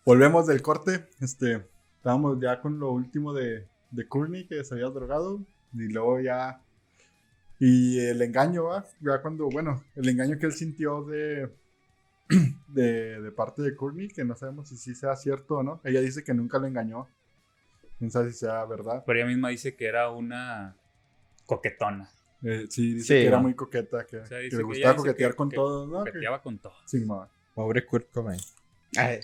Volvemos 0.05 0.47
del 0.47 0.63
corte. 0.63 1.09
Este, 1.21 1.65
estábamos 1.97 2.41
ya 2.41 2.61
con 2.61 2.81
lo 2.81 2.91
último 2.91 3.33
de, 3.33 3.69
de 3.91 4.09
Courtney 4.09 4.47
que 4.47 4.65
se 4.65 4.75
había 4.75 4.87
drogado. 4.87 5.41
Y 5.73 5.89
luego 5.93 6.21
ya. 6.21 6.63
Y 7.59 8.01
el 8.01 8.21
engaño, 8.23 8.65
¿va? 8.65 8.87
Ya 9.01 9.21
cuando, 9.21 9.49
bueno, 9.51 9.85
el 9.95 10.09
engaño 10.09 10.39
que 10.39 10.47
él 10.47 10.53
sintió 10.53 11.05
de, 11.05 11.55
de, 12.69 13.21
de 13.21 13.33
parte 13.33 13.63
de 13.63 13.77
Courtney, 13.77 14.09
que 14.09 14.25
no 14.25 14.35
sabemos 14.35 14.71
si 14.71 14.77
sí 14.77 14.95
sea 14.95 15.15
cierto 15.17 15.59
o 15.59 15.63
no. 15.63 15.81
Ella 15.85 16.01
dice 16.01 16.25
que 16.25 16.35
nunca 16.35 16.59
lo 16.59 16.67
engañó. 16.67 17.07
Quién 17.99 18.11
sabe 18.11 18.33
si 18.33 18.39
sea 18.39 18.65
verdad. 18.65 19.05
pero 19.07 19.19
ella 19.19 19.29
misma 19.29 19.51
dice 19.51 19.77
que 19.77 19.87
era 19.87 20.11
una 20.11 20.75
coquetona. 21.45 22.11
Eh, 22.43 22.67
sí, 22.71 22.95
dice 22.95 23.07
Sí, 23.07 23.21
que 23.21 23.27
era 23.27 23.39
muy 23.39 23.55
coqueta, 23.55 24.07
que, 24.07 24.19
O 24.19 24.27
sea, 24.27 24.39
que 24.39 24.45
dice 24.45 24.57
le 24.57 24.63
gustaba 24.63 24.97
coquetear 24.97 25.31
que- 25.33 25.37
con 25.37 25.49
que 25.51 25.57
todos, 25.57 25.89
¿no? 25.89 26.05
Que- 26.05 26.11
Coqueteaba 26.13 26.43
con 26.43 26.59
todo. 26.59 26.73
Sí, 26.87 27.05
ma. 27.05 27.29
Pobre 27.55 27.85
Kurt 27.85 28.11
Cobain. 28.11 28.41
Ay. 28.97 29.21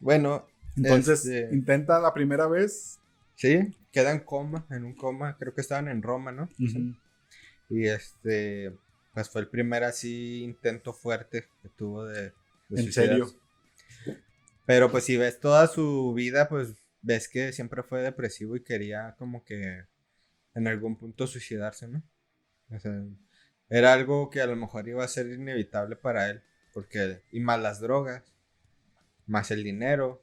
Bueno, 0.00 0.46
Entonces, 0.74 1.26
Este- 1.26 1.54
intenta 1.54 2.00
la 2.00 2.14
primera 2.14 2.46
vez. 2.46 2.98
sí, 3.34 3.74
queda 3.92 4.10
en 4.12 4.20
coma, 4.20 4.66
en 4.70 4.84
un 4.84 4.94
coma. 4.94 5.36
Creo 5.36 5.54
que 5.54 5.60
estaban 5.60 5.86
en 5.88 6.00
Roma, 6.02 6.32
¿no? 6.32 6.48
Y 7.68 7.86
este, 7.88 8.72
pues 9.12 9.28
fue 9.28 9.42
el 9.42 9.48
primer 9.48 9.84
así 9.84 10.42
intento 10.42 10.94
fuerte 10.94 11.46
que 11.62 11.68
tuvo 11.76 12.06
de, 12.06 12.22
de 12.22 12.32
En 12.70 12.84
suicidarse. 12.84 13.10
serio. 13.10 14.16
Pero 14.64 14.90
pues 14.90 15.04
si 15.04 15.18
ves 15.18 15.38
toda 15.40 15.66
su 15.66 16.14
vida, 16.14 16.48
pues 16.48 16.74
ves 17.02 17.28
que 17.28 17.52
siempre 17.52 17.82
fue 17.82 18.00
depresivo 18.00 18.56
y 18.56 18.62
quería 18.62 19.14
como 19.18 19.44
que 19.44 19.82
en 20.54 20.68
algún 20.68 20.96
punto 20.96 21.26
suicidarse, 21.26 21.86
¿no? 21.88 22.02
O 22.74 22.78
sea, 22.80 22.92
era 23.68 23.92
algo 23.92 24.30
que 24.30 24.40
a 24.40 24.46
lo 24.46 24.56
mejor 24.56 24.88
iba 24.88 25.04
a 25.04 25.08
ser 25.08 25.26
inevitable 25.28 25.96
para 25.96 26.28
él, 26.30 26.42
porque 26.72 27.22
y 27.32 27.40
más 27.40 27.60
las 27.60 27.80
drogas, 27.80 28.22
más 29.26 29.50
el 29.50 29.62
dinero, 29.64 30.22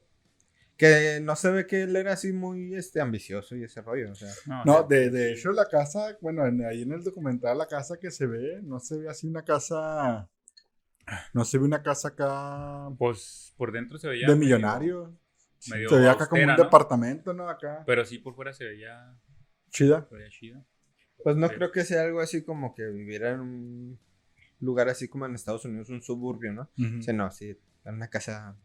que 0.76 1.20
no 1.22 1.36
se 1.36 1.50
ve 1.50 1.66
que 1.66 1.82
él 1.82 1.94
era 1.96 2.12
así 2.14 2.32
muy 2.32 2.74
este 2.74 3.00
ambicioso 3.00 3.54
y 3.56 3.64
ese 3.64 3.82
rollo, 3.82 4.12
o 4.12 4.14
sea, 4.14 4.30
No, 4.46 4.64
No, 4.64 4.72
o 4.72 4.78
sea, 4.78 4.86
de, 4.98 5.10
de 5.10 5.32
hecho 5.32 5.52
la 5.52 5.66
casa, 5.68 6.16
bueno, 6.20 6.46
en- 6.46 6.64
ahí 6.64 6.82
en 6.82 6.92
el 6.92 7.02
documental 7.04 7.58
la 7.58 7.66
casa 7.66 7.98
que 7.98 8.10
se 8.10 8.26
ve, 8.26 8.60
no 8.62 8.80
se 8.80 8.96
ve 8.98 9.08
así 9.10 9.26
una 9.26 9.44
casa, 9.44 10.28
no 11.34 11.44
se 11.44 11.58
ve 11.58 11.64
una 11.64 11.82
casa 11.82 12.08
acá 12.08 12.88
Pues 12.98 13.52
por 13.56 13.72
dentro 13.72 13.98
se 13.98 14.08
veía. 14.08 14.26
de 14.26 14.34
medio- 14.34 14.56
millonario. 14.56 15.18
medio 15.70 15.88
se 15.90 15.96
veía 15.96 16.12
acá 16.12 16.28
como 16.28 16.42
un 16.42 16.56
departamento, 16.56 17.34
¿no? 17.34 17.48
Acá. 17.48 17.82
Pero 17.84 18.04
sí 18.06 18.18
por 18.18 18.34
fuera 18.34 18.52
se 18.54 18.64
veía, 18.64 19.14
Chida. 19.70 20.06
se 20.08 20.14
veía 20.14 20.30
chida. 20.30 20.64
Pues 21.24 21.36
no 21.36 21.48
Sí. 21.48 21.54
creo 21.56 21.72
que 21.72 21.84
sea 21.84 22.02
algo 22.02 22.20
así 22.20 22.42
como 22.42 22.74
que 22.74 22.86
viviera 22.86 23.30
en 23.30 23.40
un 23.40 23.98
lugar 24.60 24.88
así 24.88 25.08
como 25.08 25.26
en 25.26 25.34
Estados 25.34 25.64
Unidos, 25.64 25.88
un 25.88 26.02
suburbio, 26.02 26.52
¿no? 26.52 26.62
Ujú. 26.78 27.02
Sí, 27.02 27.12
no, 27.12 27.30
sí, 27.30 27.56
era 27.84 27.94
una 27.94 28.08
casa. 28.08 28.56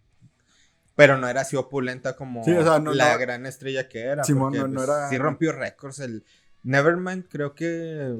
Pero 0.95 1.17
no 1.17 1.27
era 1.27 1.41
así 1.41 1.55
opulenta 1.57 2.15
como 2.15 2.43
Sí, 2.45 2.51
o 2.51 2.63
sea, 2.63 2.79
no- 2.79 2.93
la 2.93 3.13
no- 3.13 3.19
gran 3.19 3.45
estrella 3.45 3.89
que 3.89 3.99
era. 4.01 4.23
Simón, 4.23 4.51
porque, 4.53 4.59
no- 4.59 4.67
no 4.67 4.73
pues, 4.75 4.87
era- 4.89 5.09
Sí 5.09 5.17
rompió 5.17 5.51
récords. 5.51 5.99
El 5.99 6.23
Nevermind 6.63 7.27
creo 7.29 7.53
que 7.53 7.65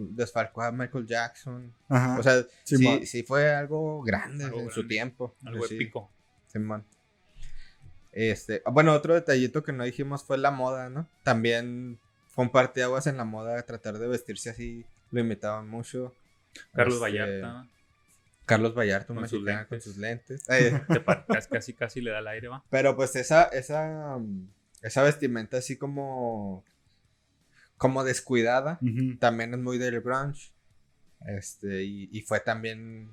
desfalcó 0.09 0.61
a 0.61 0.71
Michael 0.71 1.05
Jackson. 1.07 1.73
Ajá. 1.89 2.19
O 2.19 2.23
sea, 2.23 2.43
sí, 2.63 2.77
Simón. 2.77 3.05
sí, 3.05 3.23
fue 3.23 3.53
algo 3.53 4.03
grande 4.03 4.43
Algo 4.45 4.59
en 4.59 4.69
su 4.71 4.85
tiempo. 4.87 5.35
Algo 5.45 5.65
Sí, 5.65 5.75
épico. 5.75 6.11
Simón. 6.47 6.85
Este, 8.11 8.61
ah, 8.65 8.71
bueno, 8.71 8.93
otro 8.93 9.13
detallito 9.13 9.63
que 9.63 9.73
no 9.73 9.83
dijimos 9.83 10.23
fue 10.23 10.37
la 10.37 10.51
moda, 10.51 10.89
¿no? 10.89 11.09
También 11.23 11.99
fue 12.35 12.43
un 12.45 12.51
parteaguas 12.51 13.07
en 13.07 13.17
la 13.17 13.23
moda 13.23 13.61
tratar 13.63 13.97
de 13.97 14.07
vestirse 14.07 14.49
así. 14.51 14.85
Lo 15.11 15.21
imitaban 15.21 15.67
mucho. 15.69 16.13
Carlos 16.73 16.95
Este, 16.95 17.03
Vallarta. 17.05 17.67
Carlos 18.45 18.75
Vallarta, 18.77 19.13
un 19.13 19.19
Con 19.19 19.27
sus 19.29 19.41
mexicano 19.41 19.67
con 19.67 19.81
sus 19.81 19.97
lentes. 19.97 20.43
Eh, 20.49 20.79
Te 20.87 20.99
pa- 20.99 21.25
casi, 21.25 21.49
casi, 21.49 21.73
casi 21.73 22.01
le 22.01 22.11
da 22.11 22.19
el 22.19 22.27
aire, 22.27 22.47
va. 22.49 22.63
Pero 22.69 22.95
pues 22.95 23.15
esa, 23.15 23.45
esa, 23.45 24.17
mm, 24.19 24.47
esa 24.83 25.01
vestimenta 25.03 25.57
así 25.57 25.77
como, 25.77 26.63
como 27.77 28.03
descuidada, 28.03 28.79
también 29.19 29.53
es 29.53 29.59
muy 29.59 29.77
del 29.77 30.01
grunge. 30.01 30.51
Este, 31.27 31.83
y, 31.83 32.09
y 32.11 32.21
fue 32.21 32.39
también 32.39 33.09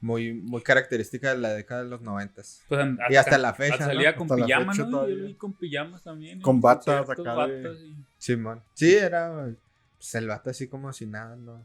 muy, 0.00 0.32
muy 0.34 0.62
característica 0.62 1.34
de 1.34 1.38
la 1.40 1.52
década 1.52 1.82
de 1.82 1.88
los 1.90 2.00
noventas. 2.00 2.62
Pues, 2.68 2.86
Y 3.10 3.16
hasta 3.16 3.38
la 3.38 3.52
fecha, 3.54 3.78
Salía 3.78 4.12
¿no? 4.12 4.18
con 4.18 4.30
Hasta 4.32 4.46
pijamas, 4.46 4.78
¿no? 4.78 5.08
Yo 5.08 5.16
vi 5.26 5.34
con 5.34 5.52
pijamas 5.52 6.02
también. 6.02 6.40
Con 6.42 6.60
batas 6.60 7.08
acá 7.10 7.22
de- 7.46 7.62
batas 7.62 7.78
y- 7.82 7.96
Simón. 8.20 8.62
Sí, 8.74 8.94
era 8.94 9.50
pues, 9.96 10.14
el 10.14 10.28
vato 10.28 10.50
así 10.50 10.68
como 10.68 10.92
si 10.92 11.06
nada, 11.06 11.36
no, 11.36 11.64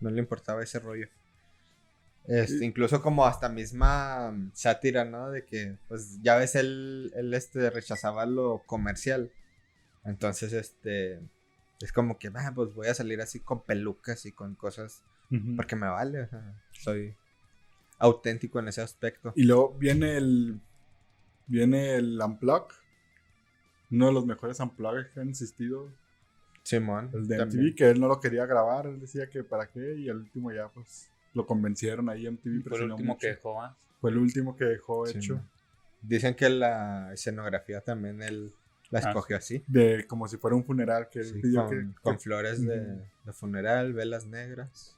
no 0.00 0.10
le 0.10 0.18
importaba 0.18 0.62
ese 0.62 0.80
rollo. 0.80 1.06
Este, 2.24 2.64
incluso 2.64 3.00
como 3.02 3.24
hasta 3.24 3.48
misma 3.48 4.32
mm, 4.32 4.50
sátira, 4.52 5.04
¿no? 5.04 5.30
De 5.30 5.44
que, 5.44 5.76
pues, 5.86 6.20
ya 6.22 6.36
ves, 6.36 6.56
él, 6.56 7.12
él 7.14 7.32
este, 7.34 7.70
rechazaba 7.70 8.26
lo 8.26 8.62
comercial. 8.66 9.30
Entonces, 10.04 10.52
este, 10.52 11.20
es 11.80 11.92
como 11.92 12.18
que, 12.18 12.32
ah, 12.34 12.52
pues 12.54 12.72
voy 12.74 12.88
a 12.88 12.94
salir 12.94 13.20
así 13.20 13.40
con 13.40 13.62
pelucas 13.62 14.24
y 14.26 14.32
con 14.32 14.54
cosas, 14.54 15.04
porque 15.56 15.76
me 15.76 15.88
vale, 15.88 16.22
o 16.22 16.28
sea, 16.28 16.54
soy 16.72 17.16
auténtico 17.98 18.58
en 18.60 18.68
ese 18.68 18.80
aspecto. 18.80 19.32
Y 19.36 19.44
luego 19.44 19.74
viene 19.74 20.16
el. 20.16 20.60
Viene 21.46 21.96
el 21.96 22.20
Unplug. 22.20 22.68
Uno 23.90 24.06
de 24.06 24.12
los 24.12 24.26
mejores 24.26 24.58
Unpluggers 24.60 25.10
que 25.10 25.20
han 25.20 25.28
existido. 25.28 25.90
Simón. 26.62 27.10
El 27.14 27.28
de 27.28 27.36
también. 27.38 27.66
MTV, 27.66 27.74
que 27.76 27.90
él 27.90 28.00
no 28.00 28.08
lo 28.08 28.18
quería 28.20 28.44
grabar. 28.46 28.86
Él 28.86 28.98
decía 29.00 29.28
que 29.30 29.44
para 29.44 29.68
qué. 29.68 29.94
Y 29.96 30.08
al 30.08 30.16
último 30.18 30.52
ya, 30.52 30.68
pues. 30.68 31.08
Lo 31.34 31.46
convencieron 31.46 32.08
ahí. 32.08 32.26
MTV 32.28 32.62
Fue 32.68 32.78
el 32.78 32.90
último 32.90 33.12
mucho. 33.12 33.18
que 33.20 33.26
dejó, 33.28 33.62
¿ah? 33.62 33.76
Fue 34.00 34.10
el 34.10 34.18
último 34.18 34.56
que 34.56 34.64
dejó 34.64 35.06
Sí, 35.06 35.18
hecho. 35.18 35.34
man. 35.36 35.48
Dicen 36.02 36.34
que 36.34 36.48
la 36.48 37.12
escenografía 37.12 37.80
también 37.80 38.22
él 38.22 38.52
la 38.90 39.00
Ah, 39.00 39.08
escogió 39.08 39.36
así. 39.36 39.62
De 39.66 40.06
como 40.06 40.28
si 40.28 40.36
fuera 40.36 40.56
un 40.56 40.64
funeral. 40.64 41.08
Que 41.10 41.20
él 41.20 41.26
Sí, 41.26 41.40
pidió 41.40 41.66
con, 41.66 41.70
que, 41.70 42.00
con 42.02 42.14
que 42.14 42.20
flores 42.20 42.62
de, 42.66 43.00
funeral, 43.32 43.92
velas 43.92 44.26
negras. 44.26 44.96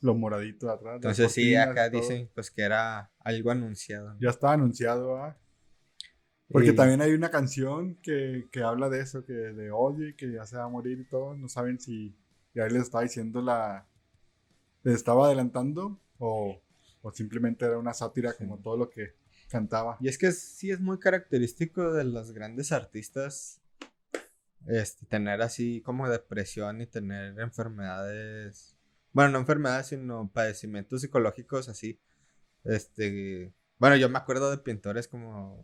lo 0.00 0.14
moradito 0.14 0.66
de 0.66 0.72
atrás. 0.72 0.94
Entonces 0.96 1.30
sí, 1.32 1.54
acá 1.54 1.90
todo. 1.90 2.00
dicen 2.00 2.28
pues 2.34 2.50
que 2.50 2.62
era 2.62 3.10
algo 3.20 3.50
anunciado. 3.50 4.14
¿no? 4.14 4.20
Ya 4.20 4.30
estaba 4.30 4.54
anunciado, 4.54 5.16
¿ah? 5.16 5.36
Porque 6.52 6.72
también 6.72 7.00
hay 7.00 7.12
una 7.12 7.30
canción 7.30 7.96
que, 8.02 8.48
que 8.50 8.62
habla 8.62 8.88
de 8.88 9.00
eso, 9.00 9.24
que 9.24 9.32
de 9.32 9.70
odio 9.70 10.08
y 10.08 10.14
que 10.14 10.30
ya 10.32 10.44
se 10.46 10.56
va 10.56 10.64
a 10.64 10.68
morir 10.68 11.00
y 11.00 11.04
todo. 11.04 11.34
No 11.34 11.48
saben 11.48 11.80
si 11.80 12.14
ya 12.54 12.66
les 12.66 12.82
estaba 12.82 13.04
diciendo 13.04 13.40
la... 13.42 13.86
Les 14.82 14.96
estaba 14.96 15.26
adelantando 15.26 16.00
o, 16.18 16.60
o 17.02 17.12
simplemente 17.12 17.64
era 17.64 17.78
una 17.78 17.94
sátira 17.94 18.32
como 18.34 18.58
todo 18.58 18.76
lo 18.76 18.90
que 18.90 19.14
cantaba. 19.48 19.96
Y 20.00 20.08
es 20.08 20.18
que 20.18 20.32
sí 20.32 20.70
es 20.70 20.80
muy 20.80 20.98
característico 20.98 21.92
de 21.92 22.04
los 22.04 22.32
grandes 22.32 22.72
artistas 22.72 23.62
este, 24.66 25.06
tener 25.06 25.42
así 25.42 25.82
como 25.82 26.08
depresión 26.08 26.80
y 26.80 26.86
tener 26.86 27.38
enfermedades, 27.40 28.76
bueno, 29.12 29.32
no 29.32 29.38
enfermedades, 29.38 29.88
sino 29.88 30.30
padecimientos 30.32 31.00
psicológicos 31.00 31.68
así. 31.68 32.00
Este, 32.64 33.52
bueno, 33.78 33.96
yo 33.96 34.08
me 34.08 34.18
acuerdo 34.18 34.50
de 34.50 34.58
pintores 34.58 35.08
como 35.08 35.62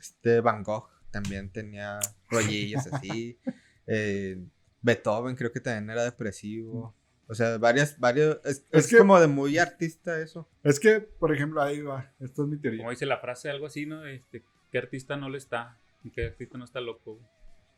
este 0.00 0.40
Van 0.40 0.62
Gogh, 0.62 0.88
también 1.10 1.50
tenía 1.50 1.98
rollillos 2.30 2.86
así. 2.92 3.38
eh, 3.86 4.42
Beethoven 4.82 5.36
creo 5.36 5.52
que 5.52 5.60
también 5.60 5.90
era 5.90 6.04
depresivo. 6.04 6.94
O 7.28 7.34
sea, 7.34 7.58
varias, 7.58 7.98
varios, 7.98 8.38
es, 8.44 8.64
Es 8.70 8.84
es 8.84 8.86
que- 8.88 8.98
como 8.98 9.18
de 9.18 9.26
muy 9.26 9.58
artista 9.58 10.20
eso. 10.20 10.48
Es 10.62 10.78
que, 10.78 11.00
por 11.00 11.34
ejemplo, 11.34 11.60
ahí 11.60 11.80
va. 11.82 12.12
Esto 12.20 12.44
es 12.44 12.48
mi 12.48 12.56
teoría. 12.56 12.78
Como 12.80 12.90
dice 12.90 13.06
la 13.06 13.18
frase, 13.18 13.50
algo 13.50 13.66
así, 13.66 13.84
¿no? 13.86 14.04
Este, 14.06 14.44
¿Qué 14.70 14.78
artista 14.78 15.16
no 15.16 15.28
le 15.28 15.38
está? 15.38 15.80
¿Y 16.04 16.10
qué 16.10 16.26
artista 16.26 16.56
no 16.56 16.64
está 16.64 16.80
loco? 16.80 17.18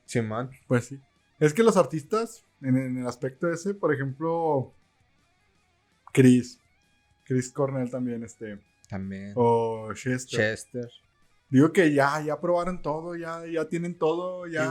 Simón. 0.04 0.50
Pues 0.66 0.86
sí. 0.86 1.00
Es 1.40 1.54
que 1.54 1.62
los 1.62 1.76
artistas, 1.78 2.44
en, 2.60 2.76
en 2.76 2.98
el 2.98 3.06
aspecto 3.06 3.50
ese, 3.50 3.72
por 3.74 3.94
ejemplo, 3.94 4.74
Chris. 6.12 6.60
Chris 7.24 7.50
Cornell 7.52 7.90
también, 7.90 8.22
este. 8.24 8.58
También. 8.88 9.32
O 9.36 9.92
Chester. 9.94 10.38
Chester. 10.40 10.90
Digo 11.50 11.72
que 11.72 11.94
ya, 11.94 12.20
ya 12.20 12.40
probaron 12.40 12.82
todo, 12.82 13.16
ya, 13.16 13.46
ya 13.46 13.66
tienen 13.68 13.96
todo, 13.98 14.46
ya, 14.46 14.64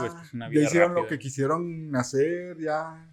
hicieron 0.66 0.94
lo 0.94 1.00
que 1.08 1.18
quisieron 1.18 1.96
hacer, 1.96 2.56
ya 2.58 3.10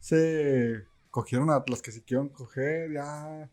se 0.00 0.84
cogieron 1.10 1.50
a 1.50 1.64
los 1.66 1.80
que 1.82 1.90
se 1.90 2.00
quisieron 2.02 2.28
coger, 2.28 2.92
ya, 2.92 3.48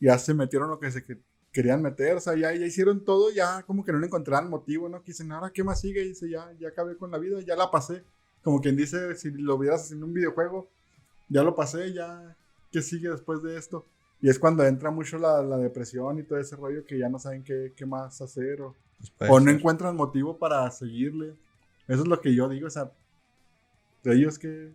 ya 0.00 0.18
se 0.18 0.34
metieron 0.34 0.68
lo 0.70 0.78
que 0.80 0.90
se 0.90 1.04
que- 1.04 1.20
querían 1.52 1.80
meter, 1.82 2.16
o 2.16 2.20
sea, 2.20 2.34
ya, 2.34 2.52
ya 2.52 2.66
hicieron 2.66 3.04
todo, 3.04 3.30
ya 3.30 3.62
como 3.62 3.84
que 3.84 3.92
no 3.92 3.98
le 3.98 4.06
encontraban 4.08 4.50
motivo, 4.50 4.88
¿no? 4.88 5.00
Que 5.00 5.12
dicen, 5.12 5.32
ahora, 5.32 5.50
¿qué 5.50 5.64
más 5.64 5.80
sigue? 5.80 6.02
Y 6.04 6.08
dice, 6.08 6.28
ya, 6.28 6.52
ya 6.58 6.68
acabé 6.68 6.98
con 6.98 7.10
la 7.10 7.18
vida, 7.18 7.40
ya 7.40 7.56
la 7.56 7.70
pasé. 7.70 8.04
Como 8.42 8.60
quien 8.60 8.76
dice, 8.76 9.14
si 9.14 9.30
lo 9.30 9.54
hubieras 9.54 9.90
en 9.90 10.04
un 10.04 10.12
videojuego, 10.12 10.68
ya 11.28 11.42
lo 11.42 11.54
pasé, 11.54 11.94
ya, 11.94 12.36
¿qué 12.70 12.82
sigue 12.82 13.08
después 13.08 13.42
de 13.42 13.56
esto? 13.56 13.86
Y 14.20 14.28
es 14.28 14.38
cuando 14.38 14.64
entra 14.64 14.90
mucho 14.90 15.16
la, 15.18 15.42
la 15.42 15.56
depresión 15.56 16.18
y 16.18 16.24
todo 16.24 16.38
ese 16.38 16.56
rollo 16.56 16.84
que 16.84 16.98
ya 16.98 17.08
no 17.08 17.18
saben 17.18 17.42
qué, 17.42 17.72
qué 17.76 17.86
más 17.86 18.20
hacer 18.20 18.60
o... 18.60 18.74
Pues 19.18 19.30
O 19.30 19.40
no 19.40 19.46
ser. 19.46 19.54
encuentran 19.56 19.96
motivo 19.96 20.38
para 20.38 20.70
seguirle. 20.70 21.34
Eso 21.88 22.02
es 22.02 22.08
lo 22.08 22.20
que 22.20 22.34
yo 22.34 22.48
digo, 22.48 22.66
o 22.66 22.70
sea, 22.70 22.90
de 24.02 24.14
ellos 24.14 24.38
que... 24.38 24.72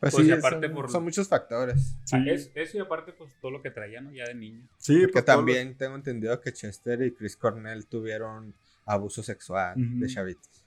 Pues 0.00 0.14
Pues, 0.14 0.26
sí, 0.26 0.32
aparte 0.32 0.66
son, 0.68 0.74
por- 0.74 0.90
son 0.90 1.04
muchos 1.04 1.28
factores. 1.28 1.94
Sí, 2.04 2.16
Ah, 2.16 2.24
es- 2.26 2.50
eso 2.54 2.78
y 2.78 2.80
aparte, 2.80 3.12
pues 3.12 3.30
todo 3.42 3.50
lo 3.50 3.60
que 3.62 3.70
traía, 3.70 4.00
¿no? 4.00 4.10
Ya 4.12 4.24
de 4.24 4.34
niño. 4.34 4.66
sí 4.78 4.94
Porque 5.00 5.12
pues, 5.12 5.26
los- 5.26 5.36
también 5.36 5.76
tengo 5.76 5.94
entendido 5.94 6.40
que 6.40 6.52
Chester 6.54 7.02
y 7.02 7.12
Chris 7.12 7.36
Cornell 7.36 7.86
tuvieron 7.86 8.54
abuso 8.86 9.22
sexual 9.22 9.74
de 9.76 10.06
chavitos. 10.08 10.64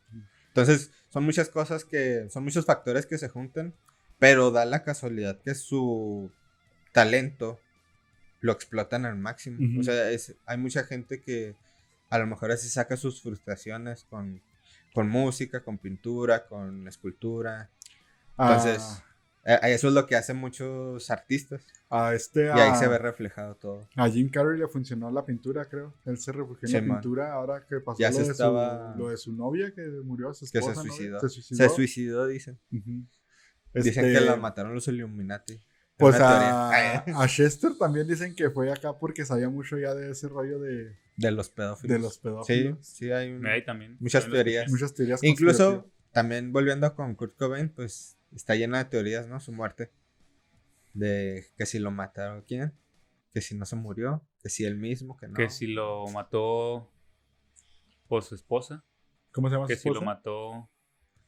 Entonces, 0.50 0.92
son 1.10 1.24
muchas 1.24 1.50
cosas 1.50 1.84
que, 1.84 2.28
son 2.30 2.44
muchos 2.44 2.66
factores 2.66 3.08
que 3.08 3.18
se 3.18 3.28
juntan, 3.28 3.74
pero 4.20 4.52
da 4.52 4.66
la 4.66 4.84
casualidad 4.84 5.42
que 5.42 5.56
su 5.56 6.32
talento 6.92 7.60
lo 8.40 8.52
explotan 8.52 9.06
al 9.08 9.18
máximo. 9.18 9.80
O 9.80 9.84
sea, 9.84 10.12
es- 10.12 10.36
hay 10.46 10.58
mucha 10.60 10.84
gente 10.84 11.22
que 11.22 11.56
a 12.14 12.20
lo 12.20 12.28
mejor 12.28 12.52
así 12.52 12.70
saca 12.70 12.96
sus 12.98 13.22
frustraciones 13.22 14.04
con, 14.06 14.42
con 14.94 15.10
música, 15.10 15.64
con 15.64 15.78
pintura, 15.78 16.46
con 16.48 16.88
escultura. 16.88 17.70
Entonces, 18.38 19.02
eh, 19.46 19.60
eso 19.64 19.88
es 19.88 19.94
lo 19.94 20.06
que 20.06 20.16
hacen 20.16 20.38
muchos 20.38 21.10
artistas. 21.10 21.66
este... 22.14 22.46
Y 22.46 22.50
ahí 22.50 22.76
se 22.78 22.88
ve 22.88 22.98
reflejado 22.98 23.56
todo. 23.56 23.88
A 23.96 24.08
Jim 24.10 24.30
Carrey 24.30 24.60
le 24.60 24.68
funcionó 24.68 25.12
la 25.12 25.26
pintura, 25.26 25.66
creo. 25.66 25.94
Él 26.06 26.18
se 26.18 26.32
refugió 26.32 26.60
en 26.64 26.68
Sí, 26.68 26.74
la 26.76 26.82
man. 26.82 26.98
pintura 27.02 27.34
ahora 27.34 27.66
que 27.68 27.80
pasó 27.80 28.00
Ya 28.00 28.10
lo, 28.12 28.16
se 28.18 28.24
de 28.24 28.32
estaba- 28.32 28.94
su, 28.94 29.00
lo 29.00 29.10
de 29.10 29.18
su 29.18 29.34
novia 29.34 29.74
que 29.74 29.82
murió, 30.04 30.34
su 30.34 30.50
Que 30.52 30.60
esposa. 30.60 30.82
se 30.82 30.88
¿no? 30.88 30.94
suicidó. 30.94 31.20
Se 31.20 31.30
Se 31.30 31.34
suicidó. 31.42 31.70
suicidó, 31.70 32.28
dicen. 32.28 32.60
Dicen 32.70 33.08
Este, 33.74 34.02
que 34.02 34.22
la 34.22 34.36
mataron 34.36 34.74
los 34.76 34.88
Illuminati. 34.88 35.60
Es 35.96 35.98
Pues 36.00 36.16
a, 36.20 36.98
a 37.22 37.28
Chester 37.28 37.74
también 37.78 38.08
dicen 38.08 38.36
que 38.36 38.50
fue 38.50 38.72
acá 38.72 38.98
porque 38.98 39.26
sabía 39.26 39.48
mucho 39.50 39.78
ya 39.78 39.94
de 39.94 40.12
ese 40.12 40.28
rollo 40.28 40.60
de, 40.60 40.98
De 41.18 41.32
los 41.32 41.50
pedófilos. 41.50 41.94
de 41.96 42.00
los 42.00 42.14
Sí, 42.16 42.20
pedófilos. 42.24 42.86
sí, 42.88 43.12
hay 43.12 43.32
un- 43.32 43.46
Ahí 43.46 43.64
también. 43.64 43.98
Muchas 44.00 44.24
también 44.24 44.44
teorías. 44.44 44.64
escuché. 44.66 44.74
Muchas 44.84 44.94
teorías 44.96 45.24
Incluso 45.24 45.90
también 46.12 46.52
volviendo 46.52 46.94
con 46.96 47.14
Kurt 47.16 47.36
Cobain, 47.38 47.70
pues 47.70 48.18
está 48.36 48.56
llena 48.56 48.80
de 48.80 48.86
teorías, 48.86 49.28
¿no? 49.28 49.40
Su 49.40 49.52
muerte. 49.52 49.92
De 50.94 51.46
que 51.58 51.66
si 51.66 51.80
lo 51.80 51.92
mataron, 51.92 52.42
¿quién? 52.48 52.74
Que 53.32 53.42
si 53.42 53.56
no 53.56 53.66
se 53.66 53.76
murió, 53.76 54.24
que 54.42 54.50
si 54.50 54.66
él 54.66 54.76
mismo, 54.78 55.16
que 55.18 55.28
no. 55.28 55.34
Que 55.36 55.50
si 55.50 55.68
lo 55.68 56.08
mató 56.08 56.92
por 58.08 58.24
su 58.24 58.36
esposa. 58.36 58.84
¿Cómo 59.32 59.48
se 59.50 59.56
llama 59.56 59.68
Que 59.68 59.76
su 59.76 59.82
si 59.84 59.88
lo 59.90 59.94
esposa? 59.96 60.06
mató 60.06 60.70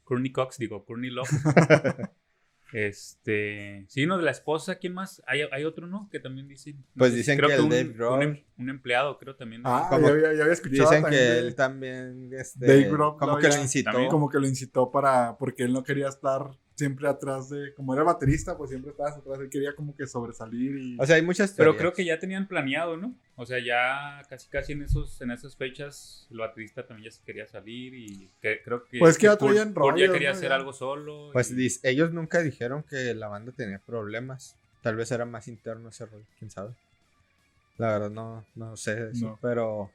Courtney 0.04 0.32
Cox, 0.32 0.58
digo, 0.58 0.84
Courtney 0.86 1.10
Love. 1.12 1.30
este. 2.74 3.86
Sí, 3.88 4.06
no, 4.06 4.18
de 4.18 4.24
la 4.24 4.32
esposa, 4.32 4.76
¿quién 4.76 4.94
más? 4.94 5.22
Hay, 5.28 5.42
hay 5.52 5.64
otro, 5.66 5.88
¿no? 5.88 6.10
Que 6.12 6.20
también 6.20 6.48
dicen. 6.48 6.78
no 6.78 6.84
Pues 7.00 7.12
sé, 7.12 7.18
dicen 7.18 7.38
creo 7.38 7.50
que 7.50 7.56
el 7.56 7.62
un, 7.62 7.70
Dave 7.70 7.84
un 7.86 7.94
Grohl. 7.94 8.24
em- 8.24 8.44
un 8.58 8.70
empleado, 8.70 9.18
creo 9.18 9.36
también. 9.36 9.62
Ah, 9.66 9.88
Como- 9.90 10.08
ya, 10.08 10.14
había, 10.14 10.34
ya 10.34 10.42
había 10.42 10.54
escuchado 10.54 10.90
Dicen 10.90 11.04
también 11.04 11.22
que 11.24 11.30
de- 11.30 11.40
él 11.40 11.56
también, 11.56 12.30
este, 12.34 12.66
Dave 12.66 12.84
Grohl 12.90 13.18
como 13.18 13.32
lo 13.34 13.38
que 13.38 13.48
lo 13.48 13.54
había- 13.54 13.64
incitó. 13.64 13.92
también 13.92 14.10
como 14.12 14.30
que 14.30 14.40
lo 14.40 14.48
incitó 14.48 14.92
para 14.92 15.38
porque 15.38 15.64
él 15.64 15.74
no 15.74 15.84
quería 15.84 16.08
estar 16.08 16.52
siempre 16.76 17.08
atrás 17.08 17.50
de 17.50 17.74
como 17.74 17.94
era 17.94 18.04
baterista 18.04 18.58
pues 18.58 18.70
siempre 18.70 18.92
estabas 18.92 19.16
atrás 19.18 19.40
él 19.40 19.50
quería 19.50 19.74
como 19.76 19.96
que 19.96 20.06
sobresalir 20.06 20.78
y 20.78 20.98
O 21.00 21.06
sea, 21.06 21.16
hay 21.16 21.22
muchas 21.22 21.54
Pero 21.54 21.76
creo 21.78 21.94
que 21.94 22.04
ya 22.04 22.20
tenían 22.20 22.48
planeado, 22.48 22.98
¿no? 22.98 23.16
O 23.38 23.46
sea, 23.46 23.60
ya 23.60 24.22
casi 24.30 24.50
casi 24.50 24.74
en 24.74 24.82
esos 24.84 25.20
en 25.22 25.32
esas 25.32 25.56
fechas 25.56 26.28
el 26.32 26.38
baterista 26.40 26.86
también 26.86 27.10
ya 27.10 27.18
se 27.18 27.24
quería 27.24 27.48
salir 27.48 27.94
y 27.94 28.30
que, 28.42 28.62
creo 28.64 28.84
que 28.86 29.00
Pues 29.00 29.18
que 29.18 29.24
ya 29.28 29.38
traían 29.38 29.74
Kurt 29.74 29.98
ya 29.98 30.12
quería 30.12 30.32
¿no? 30.32 30.36
hacer 30.38 30.50
Ya. 30.50 30.56
algo 30.56 30.74
solo. 30.74 31.30
Pues 31.34 31.52
y- 31.52 31.68
ellos 31.84 32.12
nunca 32.12 32.42
dijeron 32.42 32.84
que 32.84 33.14
la 33.16 33.28
banda 33.30 33.52
tenía 33.56 33.80
problemas. 33.80 34.56
Tal 34.82 34.96
vez 34.98 35.12
era 35.12 35.26
más 35.26 35.48
interno 35.48 35.90
ese 35.90 36.06
rollo, 36.06 36.26
quién 36.38 36.52
sabe. 36.52 36.74
La 37.78 37.92
verdad 37.94 38.10
no, 38.12 38.46
no 38.56 38.78
sé 38.78 38.96
de 38.96 39.12
eso, 39.12 39.26
No. 39.28 39.40
pero 39.42 39.90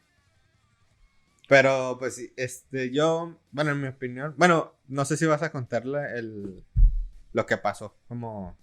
pero 1.50 1.96
pues 1.98 2.14
sí, 2.14 2.32
este 2.36 2.90
yo, 2.92 3.36
bueno, 3.50 3.72
en 3.72 3.80
mi 3.82 3.88
opinión, 3.88 4.34
bueno, 4.38 4.72
no 4.86 5.04
sé 5.04 5.16
si 5.16 5.26
vas 5.26 5.42
a 5.42 5.50
contarle 5.50 6.16
el 6.18 6.64
lo 7.32 7.44
que 7.44 7.56
pasó, 7.58 7.96
como 8.08 8.56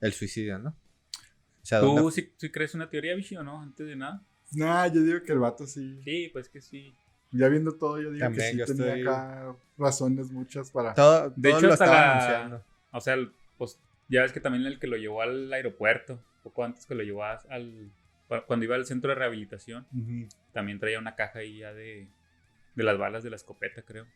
el 0.00 0.12
suicidio, 0.12 0.58
¿no? 0.60 0.70
O 0.70 1.66
sea, 1.66 1.80
¿Tú 1.80 1.86
¿dónde- 1.94 2.12
sí, 2.12 2.32
sí 2.36 2.50
crees 2.50 2.74
una 2.74 2.88
teoría, 2.88 3.14
Vichy, 3.16 3.36
o 3.36 3.42
no? 3.42 3.60
Antes 3.60 3.86
de 3.86 3.96
nada. 3.96 4.22
nah 4.52 4.86
yo 4.86 5.02
digo 5.02 5.22
que 5.24 5.32
el 5.32 5.38
vato 5.40 5.66
sí 5.66 6.00
Sí, 6.04 6.30
pues 6.32 6.48
que 6.48 6.60
sí. 6.60 6.94
ya 7.32 7.48
viendo 7.48 7.72
todo 7.76 8.00
yo 8.00 8.10
digo 8.12 8.24
También 8.24 8.46
que 8.46 8.52
sí 8.52 8.58
yo 8.58 8.64
tenía 8.66 8.94
estoy- 8.96 9.02
acá 9.02 9.56
razones 9.76 10.30
muchas 10.30 10.70
para 10.70 10.94
todo, 10.94 11.30
De 11.30 11.48
todo 11.50 11.58
hecho, 11.58 11.66
lo 11.66 11.72
hasta 11.72 11.84
estaba 11.84 12.00
la- 12.00 12.12
anunciando. 12.12 12.64
O 12.92 13.00
sea, 13.00 13.14
el- 13.14 13.32
pues 13.58 13.78
ya 14.08 14.22
ves 14.22 14.32
que 14.32 14.40
también 14.40 14.64
el 14.66 14.78
que 14.78 14.86
lo 14.86 14.96
llevó 14.96 15.22
al 15.22 15.52
aeropuerto, 15.52 16.22
poco 16.44 16.64
antes 16.64 16.86
que 16.86 16.94
lo 16.94 17.02
llevó 17.02 17.24
al, 17.24 17.90
cu- 18.28 18.42
cuando 18.46 18.64
iba 18.64 18.74
al 18.76 18.86
centro 18.86 19.10
de 19.10 19.16
rehabilitación, 19.16 19.86
también 20.52 20.78
traía 20.80 20.98
una 21.00 21.14
caja 21.16 21.40
ahí 21.40 21.58
ya 21.58 21.72
de, 21.72 22.08
de 22.74 22.84
las 22.84 22.98
balas 22.98 23.22
de 23.22 23.30
la 23.30 23.36
escopeta, 23.36 23.82
creo. 23.82 24.06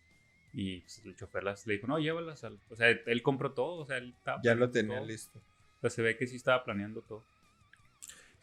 Y 0.53 0.81
pues, 0.81 1.03
el 1.05 1.17
chofer 1.17 1.43
las, 1.43 1.67
le 1.67 1.75
dijo, 1.75 1.87
no, 1.87 1.99
llévalas. 1.99 2.45
al-". 2.45 2.61
O 2.71 2.77
sea, 2.77 2.89
él 2.89 3.23
compró 3.23 3.53
todo, 3.53 3.83
o 3.83 3.87
sea, 3.87 3.99
él 3.99 4.15
estaba 4.17 4.41
Ya 4.43 4.55
lo 4.55 4.71
tenía 4.71 4.99
todo. 4.99 5.07
listo. 5.07 5.39
O 5.39 5.81
sea, 5.81 5.91
se 5.91 6.03
ve 6.03 6.17
que 6.17 6.27
sí 6.27 6.37
estaba 6.37 6.65
planeando 6.65 7.03
todo. 7.03 7.25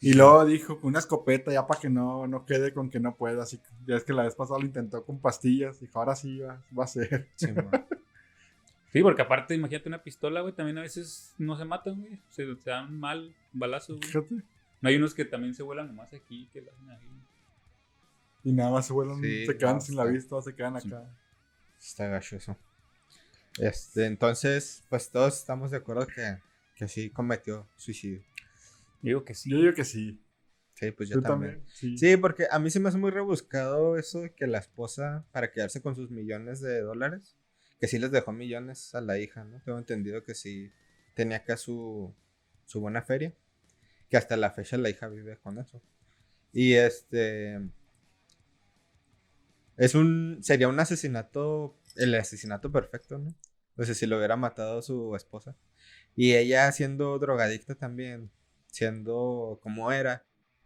Y 0.00 0.14
luego 0.14 0.44
dijo 0.44 0.80
una 0.82 0.98
escopeta 0.98 1.52
ya 1.52 1.64
para 1.66 1.80
que 1.80 1.88
no, 1.88 2.26
no 2.26 2.44
quede 2.44 2.72
con 2.72 2.90
que 2.90 2.98
no 2.98 3.14
pueda. 3.16 3.44
Así 3.44 3.58
que 3.58 3.68
ya 3.86 3.94
es 3.96 4.02
que 4.04 4.12
la 4.12 4.24
vez 4.24 4.34
pasada 4.34 4.58
lo 4.58 4.66
intentó 4.66 5.04
con 5.04 5.20
pastillas. 5.20 5.78
Dijo, 5.80 5.96
ahora 6.00 6.16
sí 6.16 6.40
va, 6.40 6.60
va 6.76 6.84
a 6.84 6.88
ser. 6.88 7.28
Sí, 7.36 7.46
porque 9.02 9.22
aparte, 9.22 9.54
imagínate 9.54 9.88
una 9.88 10.02
pistola, 10.02 10.40
güey, 10.40 10.54
también 10.54 10.76
a 10.78 10.82
veces 10.82 11.34
no 11.38 11.56
se 11.56 11.64
matan, 11.64 12.00
güey. 12.00 12.18
Se, 12.30 12.56
se 12.56 12.70
dan 12.70 12.98
mal 12.98 13.32
balazos, 13.52 13.98
güey. 13.98 14.08
Fíjate. 14.10 14.34
No 14.80 14.88
hay 14.88 14.96
unos 14.96 15.14
que 15.14 15.24
también 15.24 15.54
se 15.54 15.62
vuelan 15.62 15.86
nomás 15.86 16.12
aquí, 16.12 16.48
que 16.52 16.60
lo 16.62 16.72
hacen 16.72 16.90
ahí. 16.90 16.98
Y 18.44 18.52
nada 18.52 18.70
más 18.70 18.86
se 18.86 18.92
vuelan, 18.92 19.20
Sí, 19.20 19.46
se 19.46 19.56
quedan 19.56 19.76
no, 19.76 19.80
sin 19.80 19.96
la 19.96 20.04
vista, 20.04 20.42
se 20.42 20.54
quedan 20.54 20.76
acá. 20.76 21.08
Está 21.80 22.08
gacho 22.08 22.36
eso. 22.36 22.56
Este, 23.58 24.06
entonces, 24.06 24.82
pues 24.88 25.10
todos 25.10 25.38
estamos 25.38 25.70
de 25.70 25.76
acuerdo 25.76 26.06
que, 26.06 26.38
que 26.74 26.88
sí 26.88 27.10
cometió 27.10 27.68
suicidio. 27.76 28.22
Digo 29.00 29.24
que 29.24 29.34
sí. 29.34 29.50
Yo 29.50 29.58
digo 29.58 29.74
que 29.74 29.84
sí. 29.84 30.20
Sí, 30.74 30.90
pues 30.90 31.08
yo 31.08 31.20
también. 31.20 31.52
también. 31.52 31.74
Sí. 31.74 31.98
Sí, 31.98 32.16
porque 32.16 32.46
a 32.50 32.58
mí 32.58 32.70
se 32.70 32.80
me 32.80 32.88
hace 32.88 32.98
muy 32.98 33.10
rebuscado 33.10 33.98
eso 33.98 34.22
de 34.22 34.32
que 34.32 34.46
la 34.46 34.58
esposa, 34.58 35.24
para 35.32 35.52
quedarse 35.52 35.80
con 35.82 35.94
sus 35.94 36.10
millones 36.10 36.60
de 36.60 36.80
dólares, 36.80 37.36
que 37.78 37.88
sí 37.88 37.98
les 37.98 38.10
dejó 38.10 38.32
millones 38.32 38.94
a 38.94 39.00
la 39.00 39.18
hija, 39.18 39.44
¿no? 39.44 39.60
Tengo 39.60 39.78
entendido 39.78 40.24
que 40.24 40.34
sí 40.34 40.72
tenía 41.14 41.38
acá 41.38 41.56
su, 41.56 42.14
su 42.64 42.80
buena 42.80 43.02
feria, 43.02 43.34
que 44.08 44.16
hasta 44.16 44.36
la 44.36 44.50
fecha 44.50 44.76
la 44.76 44.88
hija 44.88 45.08
vive 45.08 45.36
con 45.36 45.58
eso. 45.58 45.82
Y 46.52 46.74
este... 46.74 47.60
Es 49.76 49.94
un... 49.94 50.38
Sería 50.42 50.68
un 50.68 50.78
asesinato, 50.80 51.76
el 51.96 52.14
asesinato 52.14 52.70
perfecto, 52.70 53.18
¿no? 53.18 53.34
O 53.76 53.84
sea, 53.84 53.94
si 53.94 54.06
lo 54.06 54.18
hubiera 54.18 54.36
matado 54.36 54.82
su 54.82 55.14
esposa. 55.16 55.56
Y 56.14 56.34
ella 56.34 56.70
siendo 56.72 57.18
drogadicta 57.18 57.74
también, 57.74 58.30
siendo 58.66 59.58
como 59.62 59.92
era, 59.92 60.24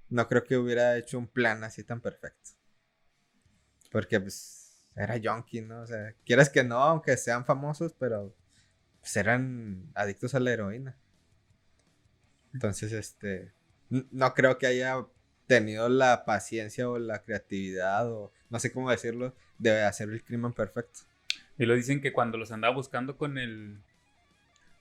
no 0.09 0.29
creo 0.29 0.45
que 0.45 0.57
hubiera 0.57 0.97
hecho 0.97 1.19
un 1.19 1.29
plan 1.29 1.63
así 1.65 1.85
tan 1.85 2.01
perfecto. 2.01 2.51
Porque 3.93 4.21
pues 4.21 4.83
era 4.97 5.21
junkie, 5.23 5.63
¿no? 5.63 5.83
O 5.83 5.87
sea, 5.87 6.15
quieras 6.25 6.51
que 6.51 6.65
no, 6.65 6.83
aunque 6.83 7.17
sean 7.17 7.45
famosos, 7.45 7.95
pero 7.99 8.35
pues 9.01 9.17
eran 9.17 9.91
adictos 9.95 10.35
a 10.35 10.41
la 10.41 10.53
heroína. 10.53 10.99
Entonces, 12.53 12.93
este, 12.93 13.53
no 13.89 14.35
creo 14.35 14.59
que 14.59 14.67
haya 14.67 15.07
tenido 15.47 15.89
la 15.89 16.25
paciencia 16.25 16.89
o 16.89 16.99
la 16.99 17.23
creatividad 17.23 18.11
o 18.11 18.33
no 18.51 18.59
sé 18.59 18.73
cómo 18.73 18.91
decirlo 18.91 19.35
de 19.59 19.83
hacer 19.83 20.09
el 20.11 20.23
crimen 20.25 20.53
perfecto. 20.53 21.01
Y 21.59 21.67
lo 21.67 21.75
dicen 21.75 22.01
que 22.01 22.13
cuando 22.13 22.37
los 22.39 22.53
andaba 22.53 22.75
buscando 22.75 23.17
con 23.17 23.39
el 23.39 23.79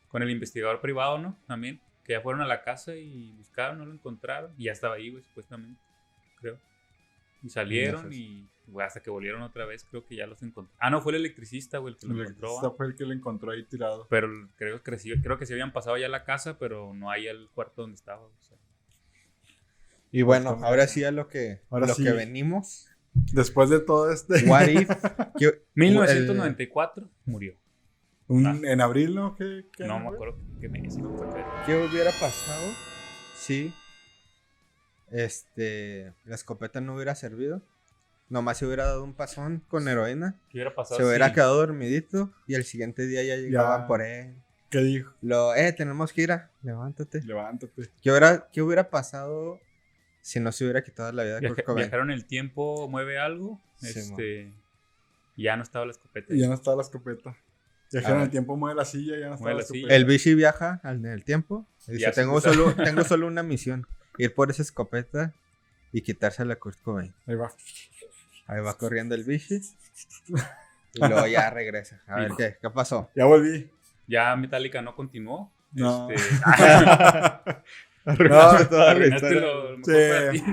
con 0.09 0.23
el 0.23 0.29
investigador 0.29 0.81
privado, 0.81 1.17
¿no? 1.17 1.37
También. 1.47 1.81
Que 2.03 2.13
ya 2.13 2.21
fueron 2.21 2.41
a 2.41 2.45
la 2.45 2.63
casa 2.63 2.95
y 2.95 3.31
buscaron, 3.33 3.79
no 3.79 3.85
lo 3.85 3.93
encontraron. 3.93 4.53
Y 4.57 4.65
ya 4.65 4.71
estaba 4.71 4.95
ahí, 4.95 5.09
güey, 5.09 5.23
supuestamente. 5.23 5.81
Creo. 6.39 6.59
Y 7.43 7.49
salieron 7.49 8.13
y 8.13 8.47
güey, 8.67 8.85
hasta 8.85 9.01
que 9.01 9.09
volvieron 9.09 9.41
otra 9.41 9.65
vez, 9.65 9.85
creo 9.85 10.05
que 10.05 10.15
ya 10.15 10.25
los 10.25 10.41
encontraron. 10.41 10.77
Ah, 10.79 10.89
no, 10.89 11.01
fue 11.01 11.11
el 11.13 11.17
electricista, 11.19 11.79
güey, 11.79 11.93
el 11.93 11.99
que 11.99 12.07
lo 12.07 12.13
El 12.13 12.21
encontró. 12.21 12.47
electricista 12.47 12.69
¿va? 12.69 12.75
fue 12.75 12.87
el 12.87 12.95
que 12.95 13.05
lo 13.05 13.13
encontró 13.13 13.51
ahí 13.51 13.63
tirado. 13.65 14.07
Pero 14.09 14.27
creo 14.55 14.81
que, 14.83 15.21
creo 15.21 15.37
que 15.37 15.45
se 15.45 15.53
habían 15.53 15.73
pasado 15.73 15.97
ya 15.97 16.05
a 16.05 16.09
la 16.09 16.23
casa, 16.23 16.57
pero 16.57 16.93
no 16.93 17.09
hay 17.11 17.27
el 17.27 17.49
cuarto 17.53 17.81
donde 17.81 17.95
estaba. 17.95 18.21
o 18.25 18.31
sea. 18.41 18.57
Y 20.17 20.21
bueno, 20.21 20.57
ahora 20.63 20.87
sí 20.87 21.03
a 21.03 21.11
lo 21.11 21.27
que, 21.27 21.59
Ahora 21.69 21.87
lo 21.87 21.93
sí. 21.93 22.03
que 22.05 22.11
venimos. 22.13 22.87
Después 23.33 23.69
de 23.69 23.79
todo 23.81 24.11
este. 24.11 24.45
What 24.49 24.67
if? 24.69 24.89
que- 25.37 25.61
1994 25.73 27.09
murió. 27.25 27.53
un- 28.27 28.45
Ah. 28.47 28.57
En 28.63 28.79
abril, 28.79 29.13
¿no? 29.13 29.35
¿Qué, 29.35 29.65
qué 29.75 29.83
No 29.85 29.99
me 29.99 30.07
acuerdo 30.07 30.37
qué 30.61 30.69
mes. 30.69 30.97
no 30.97 31.15
¿Qué 31.65 31.75
hubiera 31.75 32.11
pasado 32.11 32.71
si 33.35 33.73
este 35.11 36.13
la 36.25 36.35
escopeta 36.35 36.79
no 36.79 36.95
hubiera 36.95 37.13
servido? 37.15 37.61
Nomás 38.29 38.57
se 38.57 38.65
hubiera 38.65 38.85
dado 38.85 39.03
un 39.03 39.13
pasón 39.13 39.63
con 39.67 39.87
heroína, 39.89 40.39
¿Qué 40.49 40.57
hubiera 40.59 40.73
pasado? 40.73 40.97
se 40.99 41.05
hubiera 41.05 41.33
quedado 41.33 41.57
dormidito 41.57 42.31
y 42.47 42.55
el 42.55 42.63
siguiente 42.63 43.05
día 43.05 43.21
ya 43.23 43.35
llegaban 43.35 43.85
por 43.85 44.01
él. 44.01 44.33
¿Qué 44.69 44.79
dijo? 44.79 45.13
Lo, 45.21 45.53
eh, 45.55 45.73
tenemos 45.73 46.11
que 46.11 46.21
ir 46.23 46.31
a, 46.31 46.49
levántate. 46.63 47.21
Levántate. 47.21 47.89
¿Qué 48.01 48.09
hubiera, 48.09 48.47
¿Qué 48.51 48.61
hubiera 48.63 48.89
pasado 48.89 49.59
si 50.25 50.39
no 50.39 50.51
se 50.51 50.63
hubiera 50.63 50.83
quitado 50.83 51.11
la 51.11 51.23
vida 51.23 51.35
de 51.35 51.41
Viaja- 51.41 51.53
Kurt 51.55 51.65
Cobain? 51.67 51.83
viajaron 51.85 52.09
el 52.09 52.25
tiempo, 52.25 52.87
mueve 52.89 53.19
algo. 53.19 53.61
Sí, 53.77 53.87
este, 53.99 54.51
ya 55.37 55.55
no 55.55 55.61
estaba 55.61 55.85
la 55.85 55.91
escopeta. 55.91 56.33
Ya 56.33 56.47
no 56.47 56.55
estaba 56.55 56.77
la 56.77 56.81
escopeta. 56.81 57.37
Viajaron 57.91 58.17
A 58.17 58.19
ver. 58.21 58.25
el 58.25 58.31
tiempo, 58.31 58.57
mueve 58.57 58.75
la 58.75 58.85
silla, 58.85 59.19
ya 59.19 59.27
no 59.29 59.35
estaba 59.35 59.51
la 59.51 59.57
la 59.57 59.61
escopeta. 59.61 59.85
silla. 59.87 59.95
El 59.95 60.05
bichi 60.05 60.33
viaja 60.33 60.79
al- 60.83 60.97
en 60.97 61.05
el 61.11 61.23
tiempo 61.23 61.67
y 61.87 61.91
dice, 61.93 62.11
tengo 62.11 62.41
solo, 62.41 62.73
tengo 62.75 63.03
solo 63.03 63.27
una 63.27 63.43
misión, 63.43 63.85
ir 64.17 64.33
por 64.33 64.49
esa 64.49 64.63
escopeta 64.63 65.31
y 65.93 66.01
quitársela 66.01 66.53
a 66.55 66.57
Kurt 66.57 66.81
Cobain. 66.81 67.13
Ahí 67.27 67.35
va. 67.35 67.51
Ahí 68.47 68.61
va 68.61 68.75
corriendo 68.79 69.13
el 69.13 69.23
bichi. 69.25 69.61
Y 70.97 70.99
luego 70.99 71.27
ya 71.27 71.49
regresa. 71.49 72.01
A 72.07 72.15
ver. 72.21 72.31
¿qué, 72.37 72.57
qué 72.61 72.69
pasó? 72.69 73.09
Ya 73.15 73.25
volví. 73.25 73.69
Ya 74.07 74.33
Metallica 74.37 74.81
no 74.81 74.95
continuó. 74.95 75.51
No. 75.73 76.09
Este, 76.09 76.25
Arruinaste 78.07 78.65
toda 78.65 78.93
la 78.93 79.07
historia. 79.07 79.43
Sí. 79.83 80.43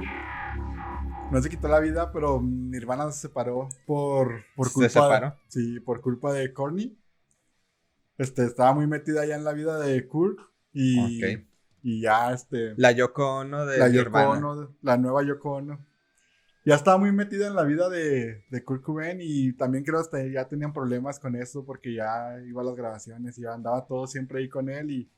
No 1.31 1.41
se 1.41 1.49
quitó 1.49 1.69
la 1.69 1.81
vida, 1.81 2.12
pero 2.12 2.41
Nirvana 2.43 3.11
se 3.11 3.23
separó 3.23 3.69
por, 3.87 4.43
por 4.55 4.69
¿Se 4.69 4.75
culpa. 4.75 4.88
separó? 4.88 5.37
Sí, 5.49 5.81
por 5.81 6.01
culpa 6.01 6.33
de 6.33 6.53
Courtney. 6.53 6.97
Este, 8.19 8.45
estaba 8.45 8.73
muy 8.73 8.87
metida 8.87 9.25
ya 9.25 9.37
en 9.37 9.45
la 9.45 9.53
vida 9.53 9.79
de 9.79 10.07
Kurt. 10.07 10.38
Y, 10.73 11.23
y 11.83 12.01
ya, 12.01 12.33
este. 12.33 12.75
La 12.77 12.93
Yoko 12.93 13.38
Ono 13.38 13.67
de 13.67 13.79
la 13.79 13.88
Yoko 13.88 14.11
Nirvana. 14.11 14.31
Ono, 14.31 14.77
la 14.83 14.97
nueva 14.97 15.23
Yoko 15.23 15.53
Ono. 15.53 15.87
Ya 16.65 16.77
estaba 16.77 16.97
muy 16.99 17.12
metida 17.12 17.49
en 17.49 17.57
la 17.57 17.65
vida 17.65 17.88
de, 17.88 18.45
de 18.49 18.65
Kurt 18.65 18.83
Cobain 18.83 19.19
y 19.21 19.53
también 19.55 19.85
creo 19.85 20.01
que 20.09 20.31
ya 20.31 20.47
tenían 20.47 20.73
problemas 20.73 21.19
con 21.19 21.35
eso 21.35 21.65
porque 21.65 21.93
ya 21.93 22.38
iba 22.47 22.62
a 22.62 22.65
las 22.65 22.77
grabaciones 22.77 23.37
y 23.37 23.43
ya 23.43 23.53
andaba 23.53 23.85
todo 23.85 24.07
siempre 24.07 24.38
ahí 24.38 24.49
con 24.49 24.69
él 24.69 24.91
y, 24.91 25.11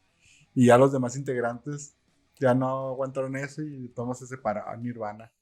y 0.54 0.66
ya 0.66 0.78
los 0.78 0.90
demás 0.90 1.16
integrantes 1.16 1.96
ya 2.40 2.54
no 2.54 2.88
aguantaron 2.90 3.36
eso 3.36 3.62
y 3.62 3.88
todos 3.88 4.18
se 4.18 4.26
separaron 4.26 4.82
Nirvana. 4.82 5.32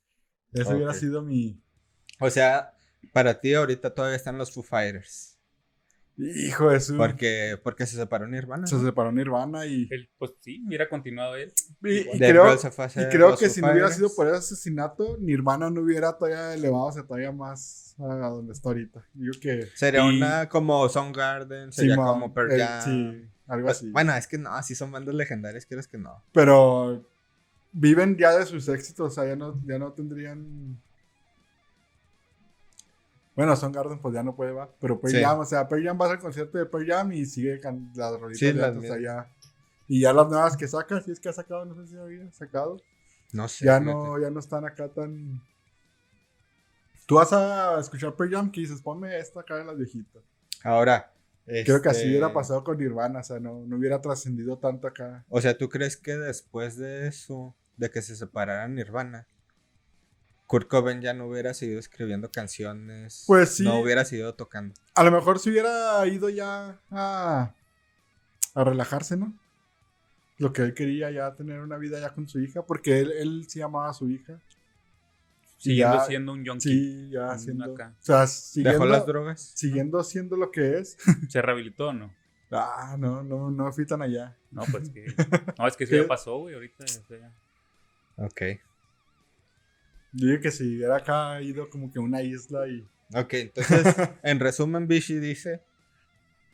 Ese 0.52 0.74
hubiera 0.74 0.90
Ok. 0.92 0.96
sido 0.98 1.22
mi... 1.22 1.62
O 2.20 2.28
sea, 2.30 2.74
para 3.12 3.40
ti 3.40 3.54
ahorita 3.54 3.94
todavía 3.94 4.16
están 4.16 4.38
los 4.38 4.52
Foo 4.52 4.62
Fighters. 4.62 5.38
Hijo 6.18 6.68
de 6.68 6.78
su... 6.78 6.96
Porque, 6.98 7.58
porque 7.64 7.86
se 7.86 7.96
separó 7.96 8.28
Nirvana. 8.28 8.66
Se 8.66 8.76
¿no? 8.76 8.84
separó 8.84 9.10
Nirvana 9.10 9.64
y, 9.64 9.88
Él, 9.90 10.10
pues 10.18 10.32
sí, 10.40 10.62
hubiera 10.66 10.88
continuado 10.88 11.36
él. 11.36 11.52
y, 11.82 12.00
y 12.00 12.18
creo, 12.18 12.44
Grohl 12.44 12.58
se 12.58 12.70
fue 12.70 12.84
a 12.84 12.88
y 12.88 13.08
creo 13.08 13.30
que 13.36 13.46
Foo 13.46 13.54
si 13.54 13.60
no 13.62 13.72
hubiera 13.72 13.88
sido 13.90 14.14
por 14.14 14.26
ese 14.28 14.36
asesinato, 14.36 15.16
Nirvana 15.18 15.70
no 15.70 15.80
hubiera 15.80 16.16
todavía 16.18 16.52
elevado 16.54 16.92
todavía 17.04 17.32
más 17.32 17.96
a 17.98 18.28
donde 18.28 18.52
está 18.52 18.68
ahorita. 18.68 19.04
Yo 19.14 19.32
que... 19.40 19.68
Sería 19.74 20.04
Y- 20.04 20.18
una 20.18 20.48
como 20.50 20.86
Soundgarden, 20.88 21.72
sería 21.72 21.94
Simón, 21.94 22.12
como 22.20 22.34
Pearl 22.34 22.52
el- 22.52 22.60
Jam. 22.60 22.84
Sí, 22.84 23.28
algo 23.52 23.66
Pues, 23.66 23.78
así. 23.78 23.90
Bueno, 23.90 24.14
es 24.14 24.26
que 24.26 24.38
no, 24.38 24.50
así 24.50 24.74
son 24.74 24.90
bandas 24.92 25.14
legendarias, 25.14 25.66
quieres 25.66 25.86
que 25.86 25.98
no. 25.98 26.22
Pero 26.32 27.04
viven 27.72 28.16
ya 28.16 28.36
de 28.36 28.46
sus 28.46 28.68
éxitos, 28.68 29.12
o 29.12 29.14
sea, 29.14 29.26
ya 29.26 29.36
no, 29.36 29.60
ya 29.66 29.78
no 29.78 29.92
tendrían. 29.92 30.80
Bueno, 33.34 33.56
Son 33.56 33.72
Garden 33.72 33.98
pues 33.98 34.14
ya 34.14 34.22
no 34.22 34.36
puede, 34.36 34.52
va. 34.52 34.68
Pero 34.78 35.00
Pearl 35.00 35.14
Sí. 35.16 35.22
Jam, 35.22 35.38
o 35.38 35.44
sea, 35.46 35.66
Pearl 35.66 35.84
Jam 35.84 35.96
vas 35.96 36.10
al 36.10 36.18
concierto 36.18 36.58
de 36.58 36.66
Pearl 36.66 36.86
Jam 36.86 37.12
y 37.12 37.24
sigue 37.24 37.58
can- 37.60 37.90
las 37.94 38.12
rolitas 38.20 38.38
Sí, 38.38 38.52
las 38.52 38.76
o 38.76 38.80
sea, 38.82 39.00
ya. 39.00 39.26
Y 39.88 40.00
ya 40.02 40.12
las 40.12 40.28
nuevas 40.28 40.56
que 40.56 40.68
saca, 40.68 41.00
si 41.00 41.12
es 41.12 41.20
que 41.20 41.28
ha 41.30 41.32
sacado, 41.32 41.64
no 41.64 41.74
sé 41.74 41.86
si 41.86 41.96
había 41.98 42.30
sacado. 42.32 42.76
No 43.32 43.48
sé. 43.48 43.64
Ya 43.64 43.78
fíjate. 43.80 43.96
no, 43.96 44.18
ya 44.20 44.30
no 44.30 44.38
están 44.40 44.66
acá 44.66 44.88
tan. 44.88 45.40
Tú 47.06 47.14
vas 47.16 47.32
a 47.32 47.80
escuchar 47.80 48.14
Pearl 48.14 48.30
Jam 48.32 48.50
que 48.52 48.60
dices, 48.60 48.82
ponme 48.82 49.18
esta 49.18 49.40
acá 49.40 49.56
de 49.56 49.64
las 49.64 49.76
viejitas. 49.78 50.22
Ahora. 50.62 51.10
Creo 51.44 51.82
que 51.82 51.88
así 51.88 52.00
este, 52.00 52.10
hubiera 52.10 52.32
pasado 52.32 52.62
con 52.62 52.78
Nirvana, 52.78 53.20
o 53.20 53.22
sea, 53.24 53.40
no, 53.40 53.64
no 53.66 53.76
hubiera 53.76 54.00
trascendido 54.00 54.58
tanto 54.58 54.86
acá. 54.86 55.24
O 55.28 55.40
sea, 55.40 55.58
¿tú 55.58 55.68
crees 55.68 55.96
que 55.96 56.16
después 56.16 56.76
de 56.76 57.08
eso, 57.08 57.54
de 57.76 57.90
que 57.90 58.00
se 58.00 58.14
separaran 58.14 58.74
Nirvana, 58.74 59.26
Kurt 60.46 60.68
Cobain 60.68 61.00
ya 61.00 61.14
no 61.14 61.26
hubiera 61.26 61.52
seguido 61.54 61.80
escribiendo 61.80 62.30
canciones? 62.30 63.24
Pues 63.26 63.56
sí. 63.56 63.64
No 63.64 63.80
hubiera 63.80 64.04
seguido 64.04 64.34
tocando. 64.34 64.74
A 64.94 65.02
lo 65.02 65.10
mejor 65.10 65.38
si 65.40 65.50
hubiera 65.50 66.06
ido 66.06 66.28
ya 66.28 66.80
a, 66.90 67.54
a 68.54 68.64
relajarse, 68.64 69.16
¿no? 69.16 69.36
Lo 70.38 70.52
que 70.52 70.62
él 70.62 70.74
quería 70.74 71.10
ya 71.10 71.34
tener 71.34 71.60
una 71.60 71.76
vida 71.76 72.00
ya 72.00 72.14
con 72.14 72.28
su 72.28 72.40
hija, 72.40 72.64
porque 72.64 73.00
él, 73.00 73.12
él 73.12 73.46
sí 73.48 73.62
amaba 73.62 73.90
a 73.90 73.94
su 73.94 74.08
hija. 74.10 74.40
Siguiendo 75.62 75.96
ya- 75.96 76.04
siendo 76.04 76.32
un 76.32 76.44
junkie. 76.46 76.60
Sí, 76.68 77.10
ya 77.10 77.30
haciendo. 77.30 77.72
acá. 77.72 77.94
O 78.00 78.02
sea, 78.04 78.20
¿Dejó 78.20 78.26
siguiendo, 78.28 78.86
las 78.86 79.06
drogas? 79.06 79.52
siguiendo 79.54 80.02
siendo 80.04 80.36
lo 80.36 80.50
que 80.50 80.78
es. 80.78 80.96
¿Se 81.28 81.40
rehabilitó 81.40 81.88
o 81.88 81.92
no? 81.92 82.12
Ah, 82.50 82.96
no, 82.98 83.22
no, 83.22 83.50
no 83.50 83.72
fui 83.72 83.86
tan 83.86 84.02
allá. 84.02 84.36
No, 84.50 84.62
pues 84.70 84.90
que. 84.90 85.06
No, 85.58 85.66
es 85.68 85.76
que 85.76 85.84
eso 85.84 85.96
ya 85.96 86.06
pasó, 86.06 86.38
güey, 86.38 86.54
ahorita. 86.54 86.86
sea, 86.86 87.32
Ok. 88.16 88.42
Yo 90.14 90.28
digo 90.28 90.40
que 90.42 90.50
si 90.50 90.76
hubiera 90.76 90.96
acá 90.96 91.40
ido 91.40 91.70
como 91.70 91.90
que 91.90 91.98
a 91.98 92.02
una 92.02 92.22
isla 92.22 92.66
y. 92.68 92.86
Ok, 93.14 93.32
entonces, 93.34 93.84
en 94.22 94.40
resumen, 94.40 94.86
Bishi 94.88 95.18
dice: 95.18 95.62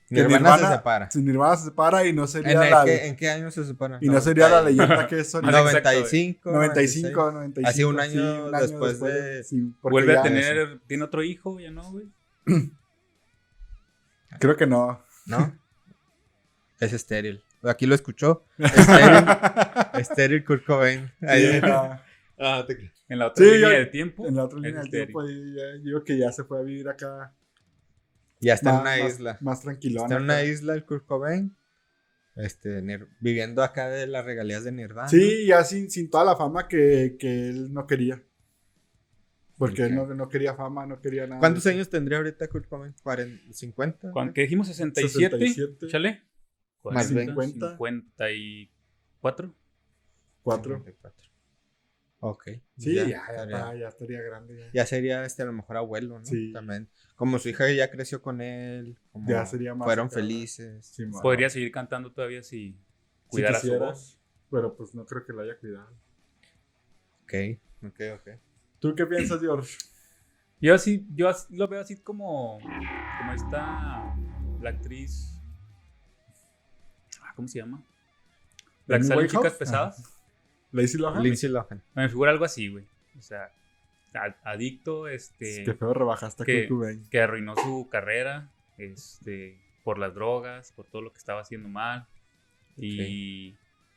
Que 0.08 0.14
Nirvana, 0.14 0.38
se 0.38 0.56
Nirvana- 0.62 0.76
separa. 0.76 1.10
Si 1.10 1.18
Nirvana 1.22 1.56
se 1.56 1.64
separa 1.66 2.06
y 2.06 2.12
no 2.14 2.26
sería 2.26 2.52
¿En, 2.64 2.70
la. 2.70 2.84
qué, 2.84 3.06
¿En 3.08 3.16
qué 3.16 3.28
año 3.30 3.50
se 3.50 3.64
separa? 3.64 3.98
y 4.00 4.08
no 4.08 4.20
sería 4.22 4.48
la 4.48 4.62
90 4.62 4.70
leyenda 4.86 5.06
que 5.06 5.20
es 5.20 5.34
ahorita. 5.34 5.52
Más 5.52 5.74
exacto, 5.74 5.88
95. 5.90 6.50
95, 6.52 7.32
95. 7.32 7.68
Así 7.68 7.84
un 7.84 8.00
año 8.00 8.46
sí, 8.46 8.52
después 8.60 9.00
de- 9.00 9.44
sí, 9.44 9.72
porque 9.82 9.92
Vuelve 9.92 10.16
a 10.16 10.22
tener, 10.22 10.80
tiene 10.86 11.04
otro 11.04 11.22
hijo, 11.22 11.60
ya 11.60 11.70
no, 11.70 11.90
güey. 11.92 12.06
Creo 14.40 14.56
que 14.56 14.66
no. 14.66 15.02
¿No? 15.26 15.56
Es 16.80 16.92
estéril. 16.92 17.42
Aquí 17.64 17.86
lo 17.86 17.94
escuchó. 17.96 18.44
Estéril, 18.58 19.26
estéril 19.94 20.44
Kurt 20.44 20.64
Cobain. 20.64 21.10
Ahí. 21.22 21.54
Sí, 21.54 21.60
no. 21.60 22.00
Ah, 22.38 22.64
te. 22.64 22.92
En 23.08 23.18
la 23.18 23.26
otra 23.26 23.44
Sí, 23.44 23.50
línea 23.50 23.70
yo- 23.72 23.78
de 23.78 23.86
tiempo. 23.86 24.26
En 24.28 24.36
la 24.36 24.44
otra 24.44 24.60
línea 24.60 24.80
del 24.82 24.90
tiempo, 24.90 25.22
yo 25.28 25.78
digo 25.82 26.04
que 26.04 26.16
ya 26.16 26.30
se 26.30 26.44
fue 26.44 26.60
a 26.60 26.62
vivir 26.62 26.88
acá. 26.88 27.32
Ya 28.40 28.54
está 28.54 28.70
en 28.70 28.76
más- 28.76 28.82
una 28.82 29.04
más- 29.04 29.12
isla. 29.14 29.38
Más 29.40 29.60
tranquilona. 29.62 30.04
Está 30.06 30.16
en 30.16 30.22
una 30.22 30.42
isla 30.44 30.74
el 30.74 30.84
Kurt 30.84 31.06
Cobain. 31.06 31.56
Este, 32.36 32.80
viviendo 33.20 33.64
acá 33.64 33.88
de 33.88 34.06
las 34.06 34.24
regalías 34.24 34.62
de 34.62 34.70
Nirvana. 34.70 35.08
Sí, 35.08 35.46
ya 35.46 35.64
sin, 35.64 35.90
sin 35.90 36.08
toda 36.08 36.24
la 36.24 36.36
fama 36.36 36.68
que, 36.68 37.16
que 37.18 37.48
él 37.48 37.72
no 37.74 37.86
quería. 37.86 38.22
Porque 39.56 39.86
él 39.86 39.96
no, 39.96 40.06
no 40.14 40.28
quería 40.28 40.54
fama, 40.54 40.86
no 40.86 41.00
quería 41.00 41.26
nada. 41.26 41.40
¿Cuántos 41.40 41.66
años 41.66 41.90
tendría 41.90 42.18
ahorita 42.18 42.46
Kurt 42.46 42.68
Cobain? 42.68 42.94
¿40, 43.02 43.40
¿50? 43.52 44.12
¿Cuán- 44.12 44.32
¿Qué 44.32 44.42
dijimos? 44.42 44.68
¿67? 44.68 45.00
67. 45.08 45.88
Chale. 45.88 46.22
Más 46.84 47.08
50. 47.08 47.76
54. 47.76 49.54
Cuatro. 50.42 50.76
54. 50.76 51.27
Ok. 52.20 52.44
Sí, 52.76 52.94
ya, 52.96 53.04
ya, 53.06 53.18
estaría- 53.28 53.74
ya 53.76 53.88
estaría 53.88 54.22
grande. 54.22 54.58
Ya, 54.58 54.70
ya 54.72 54.86
sería 54.86 55.24
este 55.24 55.42
a 55.42 55.46
lo 55.46 55.52
mejor 55.52 55.76
abuelo, 55.76 56.18
¿no? 56.18 56.24
Sí. 56.24 56.52
También. 56.52 56.88
Como 57.14 57.38
su 57.38 57.48
hija 57.48 57.70
ya 57.72 57.90
creció 57.90 58.20
con 58.22 58.40
él. 58.40 58.98
Como 59.12 59.28
Ya 59.28 59.46
sería 59.46 59.74
más 59.74 59.86
Fueron 59.86 60.10
felices. 60.10 60.86
Sí. 60.86 61.04
Podría 61.22 61.48
seguir 61.50 61.70
cantando 61.70 62.12
todavía 62.12 62.42
si 62.42 62.76
cuidara 63.28 63.54
su 63.60 63.66
quisiera. 63.66 63.86
voz. 63.86 64.18
Pero 64.50 64.74
pues 64.76 64.94
no 64.94 65.04
creo 65.06 65.24
que 65.24 65.32
lo 65.32 65.42
haya 65.42 65.56
cuidado. 65.58 65.90
Ok, 67.22 67.34
ok, 67.86 68.00
ok. 68.14 68.28
¿Tú 68.80 68.94
qué 68.94 69.06
piensas, 69.06 69.40
George? 69.40 69.76
Yo 70.60 70.74
así, 70.74 71.06
yo 71.14 71.28
así- 71.28 71.54
lo 71.54 71.68
veo 71.68 71.80
así 71.80 71.96
como, 72.02 72.58
como 72.58 73.32
esta, 73.32 74.12
la 74.60 74.70
actriz, 74.70 75.40
ah, 77.22 77.32
¿cómo 77.36 77.46
se 77.46 77.60
llama? 77.60 77.84
La 78.86 78.96
que 78.96 79.02
¿Amy 79.04 79.06
sale 79.06 79.28
chicas 79.28 79.52
pesadas. 79.54 80.17
¿Lazy 80.72 80.98
Lohan? 80.98 81.22
Lindsay 81.22 81.48
Lohan. 81.50 81.82
Me 81.94 82.08
figura 82.08 82.30
algo 82.30 82.44
así, 82.44 82.68
güey. 82.68 82.84
O 83.18 83.22
sea, 83.22 83.50
a- 84.14 84.50
adicto, 84.50 85.08
este, 85.08 85.64
Qué 85.64 85.74
feo 85.74 85.94
rebajaste 85.94 86.42
a 86.42 86.46
que- 86.46 86.68
Cobain. 86.68 87.04
que 87.10 87.20
arruinó 87.20 87.54
su 87.56 87.88
carrera, 87.90 88.50
este, 88.76 89.56
por 89.84 89.98
las 89.98 90.14
drogas, 90.14 90.72
por 90.72 90.86
todo 90.86 91.02
lo 91.02 91.12
que 91.12 91.18
estaba 91.18 91.40
haciendo 91.40 91.68
mal. 91.68 92.06
Y 92.76 93.54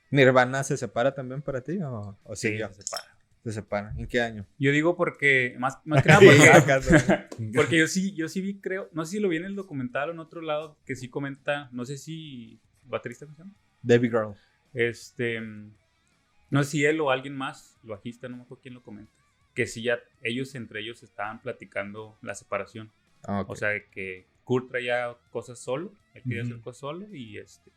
¿Nirvana 0.09 0.63
se 0.63 0.75
separa 0.77 1.13
también 1.13 1.41
para 1.41 1.61
ti 1.61 1.77
o, 1.81 2.17
o 2.23 2.35
sí, 2.35 2.49
siguió? 2.49 2.73
se 2.73 2.81
separa. 2.81 3.15
Se 3.43 3.51
separa. 3.51 3.93
¿En 3.97 4.07
qué 4.07 4.21
año? 4.21 4.45
Yo 4.59 4.71
digo 4.71 4.95
porque, 4.95 5.55
más, 5.57 5.79
más 5.85 6.03
que 6.03 6.09
nada 6.09 6.21
porque, 6.65 7.51
Porque 7.55 7.77
yo 7.79 7.87
sí, 7.87 8.13
yo 8.13 8.27
sí 8.27 8.41
vi, 8.41 8.59
creo, 8.59 8.89
no 8.93 9.05
sé 9.05 9.13
si 9.13 9.19
lo 9.19 9.29
vi 9.29 9.37
en 9.37 9.45
el 9.45 9.55
documental 9.55 10.09
o 10.09 10.11
en 10.13 10.19
otro 10.19 10.41
lado, 10.41 10.77
que 10.85 10.95
sí 10.95 11.09
comenta, 11.09 11.69
no 11.71 11.85
sé 11.85 11.97
si, 11.97 12.59
baterista, 12.85 13.25
¿cómo 13.25 13.35
se 13.35 13.43
llama? 13.43 13.53
Debbie 13.81 14.09
Girl. 14.09 14.33
Este, 14.73 15.41
no 16.51 16.63
sé 16.63 16.69
si 16.71 16.85
él 16.85 17.01
o 17.01 17.09
alguien 17.09 17.35
más, 17.35 17.79
el 17.83 17.89
bajista, 17.89 18.29
no 18.29 18.37
me 18.37 18.43
acuerdo 18.43 18.61
quién 18.61 18.73
lo 18.75 18.83
comenta, 18.83 19.11
que 19.55 19.65
sí 19.65 19.81
ya 19.83 19.99
ellos 20.21 20.53
entre 20.55 20.81
ellos 20.81 21.01
estaban 21.03 21.41
platicando 21.41 22.17
la 22.21 22.35
separación. 22.35 22.91
Ah, 23.23 23.41
ok. 23.41 23.49
O 23.49 23.55
sea, 23.55 23.69
que 23.89 24.27
Kurt 24.43 24.69
traía 24.69 25.17
cosas 25.31 25.59
solo, 25.59 25.93
él 26.13 26.23
quería 26.23 26.43
hacer 26.43 26.59
cosas 26.61 26.79
solo 26.79 27.15
y 27.15 27.37
este, 27.37 27.71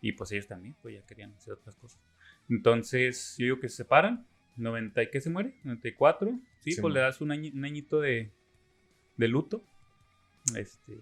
y 0.00 0.12
pues 0.12 0.32
ellos 0.32 0.46
también, 0.46 0.74
pues 0.82 0.94
ya 0.94 1.02
querían 1.06 1.32
hacer 1.34 1.54
otras 1.54 1.76
cosas. 1.76 2.00
Entonces, 2.48 3.34
yo 3.38 3.44
digo 3.44 3.60
que 3.60 3.68
se 3.68 3.76
separan, 3.76 4.26
90 4.56 5.02
y 5.02 5.10
qué 5.10 5.20
se 5.20 5.30
muere, 5.30 5.54
94, 5.64 6.30
sí, 6.60 6.72
Sí, 6.72 6.80
pues 6.80 6.94
le 6.94 7.00
das 7.00 7.20
un, 7.20 7.28
añi- 7.30 7.52
un 7.52 7.64
añito 7.64 8.00
de, 8.00 8.30
de 9.16 9.28
luto. 9.28 9.62
Este, 10.56 10.98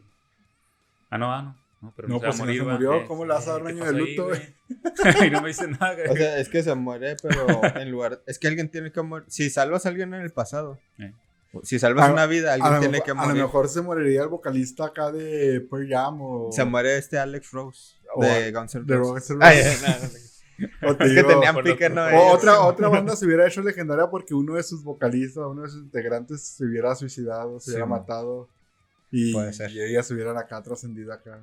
ah, 1.10 1.18
no, 1.18 1.32
ah, 1.32 1.42
no. 1.42 1.65
No, 1.80 1.92
pero 1.94 2.08
No, 2.08 2.14
se 2.18 2.20
va 2.26 2.30
pues 2.30 2.40
a 2.40 2.46
no 2.46 2.52
se 2.52 2.60
¿va? 2.60 2.72
murió, 2.72 3.06
¿cómo 3.06 3.24
le 3.26 3.34
vas 3.34 3.46
a 3.48 3.52
dar 3.52 3.62
un 3.62 3.68
¿qué 3.68 3.72
año 3.74 3.84
de 3.84 3.92
luto, 3.92 4.26
güey? 4.28 4.40
y 5.26 5.30
no 5.30 5.42
me 5.42 5.48
dice 5.48 5.68
nada, 5.68 5.94
güey. 5.94 6.08
O 6.08 6.16
sea, 6.16 6.38
es 6.38 6.48
que 6.48 6.62
se 6.62 6.74
muere, 6.74 7.16
pero 7.22 7.46
en 7.80 7.90
lugar. 7.90 8.22
Es 8.26 8.38
que 8.38 8.48
alguien 8.48 8.70
tiene 8.70 8.90
que 8.92 9.02
morir. 9.02 9.26
Si 9.28 9.50
salvas 9.50 9.84
a 9.86 9.90
alguien 9.90 10.12
en 10.14 10.22
el 10.22 10.32
pasado. 10.32 10.78
Eh. 10.98 11.12
Si 11.62 11.78
salvas 11.78 12.08
A- 12.08 12.12
una 12.12 12.26
vida, 12.26 12.54
alguien 12.54 12.72
tiene 12.80 12.88
mejor, 12.92 13.04
que 13.04 13.10
a 13.10 13.14
lo 13.14 13.20
morir. 13.20 13.42
mejor 13.42 13.68
se 13.68 13.80
moriría 13.82 14.22
el 14.22 14.28
vocalista 14.28 14.86
acá 14.86 15.10
de 15.12 15.60
Pearl 15.70 15.88
Jam 15.88 16.18
o 16.20 16.50
Se 16.52 16.64
muere 16.64 16.96
este 16.98 17.18
Alex 17.18 17.50
Rose 17.52 17.94
O 18.14 18.22
de 18.22 18.52
Guns 18.52 18.74
N' 18.74 18.84
de 18.84 18.96
Roses. 18.96 19.30
No, 19.36 19.38
no, 19.38 19.46
no. 19.46 20.90
O 20.90 20.96
te 20.96 21.04
Es 21.04 21.12
que 21.12 21.22
tenían 21.22 21.56
pique, 21.62 21.90
¿no? 21.90 22.02
o 22.06 22.32
otra, 22.32 22.60
otra 22.62 22.88
banda 22.88 23.14
se 23.14 23.26
hubiera 23.26 23.46
hecho 23.46 23.60
legendaria 23.62 24.08
porque 24.08 24.32
uno 24.34 24.54
de 24.54 24.62
sus 24.62 24.82
vocalistas, 24.82 25.44
uno 25.46 25.62
de 25.62 25.68
sus 25.68 25.82
integrantes 25.82 26.42
se 26.42 26.64
hubiera 26.64 26.94
suicidado, 26.94 27.60
se 27.60 27.66
Sí, 27.66 27.70
hubiera 27.72 27.86
man. 27.86 28.00
matado 28.00 28.48
y, 29.10 29.32
Puede 29.34 29.52
ser. 29.52 29.70
y 29.70 29.82
ellas 29.82 30.06
se 30.06 30.14
hubieran 30.14 30.36
acá 30.38 30.62
trascendido 30.62 31.12
acá. 31.12 31.40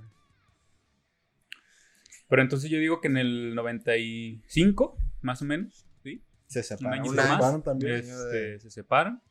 Pero 2.34 2.42
entonces 2.42 2.72
yo 2.72 2.80
digo 2.80 3.00
que 3.00 3.10
en 3.10 3.18
el 3.18 3.54
95, 3.54 4.98
más 5.22 5.44
o 5.44 5.46
menos, 5.46 5.86
¿sí? 6.02 6.24
Se 6.48 6.64
separan. 6.64 7.02
Un 7.02 7.10
Se 7.10 7.16
más, 7.16 7.30
separan 7.32 7.62
también. 7.62 7.98
este, 7.98 8.60
se 8.60 8.72
separan. 8.72 9.22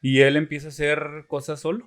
Y 0.00 0.20
él 0.20 0.36
empieza 0.38 0.68
a 0.68 0.70
hacer 0.70 1.26
cosas 1.28 1.60
solo. 1.60 1.86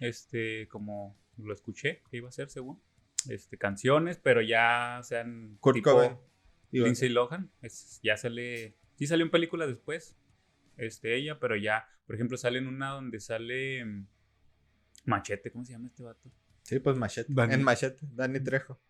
Este, 0.00 0.66
como 0.66 1.16
lo 1.36 1.54
escuché 1.54 2.02
que 2.10 2.16
iba 2.16 2.26
a 2.26 2.30
hacer, 2.30 2.48
según. 2.50 2.82
Este, 3.28 3.56
canciones, 3.56 4.18
pero 4.20 4.42
ya 4.42 4.98
sean 5.04 5.58
Kurt 5.60 5.76
tipo 5.76 5.92
Cobain. 5.92 6.16
Lindsay 6.72 7.08
Lohan. 7.08 7.52
Es- 7.62 8.00
ya 8.02 8.16
sale. 8.16 8.74
Sí 8.96 9.06
salió 9.06 9.24
en 9.24 9.30
película 9.30 9.68
después. 9.68 10.16
Este, 10.76 11.14
ella, 11.14 11.38
pero 11.38 11.54
ya. 11.54 11.86
Por 12.08 12.16
ejemplo, 12.16 12.36
sale 12.36 12.58
en 12.58 12.66
una 12.66 12.90
donde 12.90 13.20
sale. 13.20 13.84
mm, 13.84 14.06
Machete, 15.04 15.52
¿cómo 15.52 15.64
se 15.64 15.70
llama 15.74 15.86
este 15.86 16.02
vato? 16.02 16.32
Sí, 16.64 16.80
pues 16.80 16.96
Machete. 16.96 17.32
Dani. 17.32 17.54
En 17.54 17.62
Machete. 17.62 18.04
Dani 18.12 18.40
Trejo. 18.42 18.80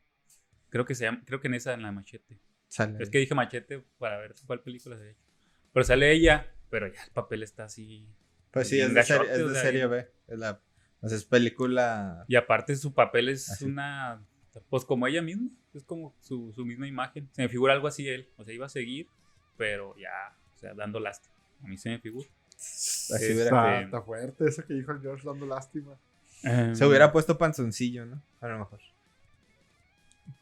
Creo 0.70 0.84
que 0.84 0.94
se 0.94 1.04
llama, 1.04 1.22
creo 1.24 1.40
que 1.40 1.48
en 1.48 1.54
esa, 1.54 1.74
en 1.74 1.82
la 1.82 1.92
Machete. 1.92 2.38
Sale. 2.68 2.96
Es 3.02 3.10
que 3.10 3.18
dije 3.18 3.34
Machete 3.34 3.84
para 3.98 4.18
ver 4.18 4.34
cuál 4.46 4.60
película 4.60 4.96
se 4.98 5.04
ha 5.04 5.10
hecho. 5.10 5.22
Pero 5.72 5.84
sale 5.84 6.12
ella, 6.12 6.52
pero 6.70 6.88
ya 6.88 7.02
el 7.04 7.10
papel 7.12 7.42
está 7.42 7.64
así. 7.64 8.06
Pues 8.50 8.68
sí, 8.68 8.80
es 8.80 8.92
de, 8.92 9.02
serie, 9.02 9.30
es 9.32 9.62
de 9.62 9.86
B. 9.86 10.08
Es 10.28 10.38
la, 10.38 10.60
o 11.00 11.08
sea, 11.08 11.18
es 11.18 11.24
película. 11.24 12.24
Y 12.28 12.36
aparte 12.36 12.74
su 12.76 12.94
papel 12.94 13.28
es 13.28 13.50
Así. 13.50 13.66
una... 13.66 14.24
Pues 14.70 14.86
como 14.86 15.06
ella 15.06 15.20
misma, 15.20 15.50
es 15.74 15.84
como 15.84 16.16
su, 16.20 16.50
su 16.54 16.64
misma 16.64 16.86
imagen. 16.88 17.28
Se 17.32 17.42
me 17.42 17.48
figura 17.50 17.74
algo 17.74 17.86
así 17.88 18.08
él. 18.08 18.30
O 18.36 18.44
sea, 18.44 18.54
iba 18.54 18.64
a 18.64 18.70
seguir, 18.70 19.06
pero 19.58 19.94
ya, 19.98 20.34
o 20.54 20.58
sea, 20.58 20.72
dando 20.72 20.98
lástima. 20.98 21.34
A 21.62 21.68
mí 21.68 21.76
se 21.76 21.90
me 21.90 21.98
figura. 21.98 22.26
Así 22.54 23.12
Este, 23.14 23.34
hubiera- 23.34 23.44
Está, 23.44 23.80
está 23.82 24.02
fuerte 24.02 24.48
eso 24.48 24.64
que 24.66 24.72
dijo 24.72 24.92
el 24.92 25.00
George 25.02 25.26
dando 25.26 25.44
lástima. 25.44 25.98
Se 26.72 26.86
hubiera 26.86 27.12
puesto 27.12 27.36
panzoncillo, 27.36 28.06
¿no? 28.06 28.22
A 28.40 28.48
lo 28.48 28.58
mejor. 28.60 28.80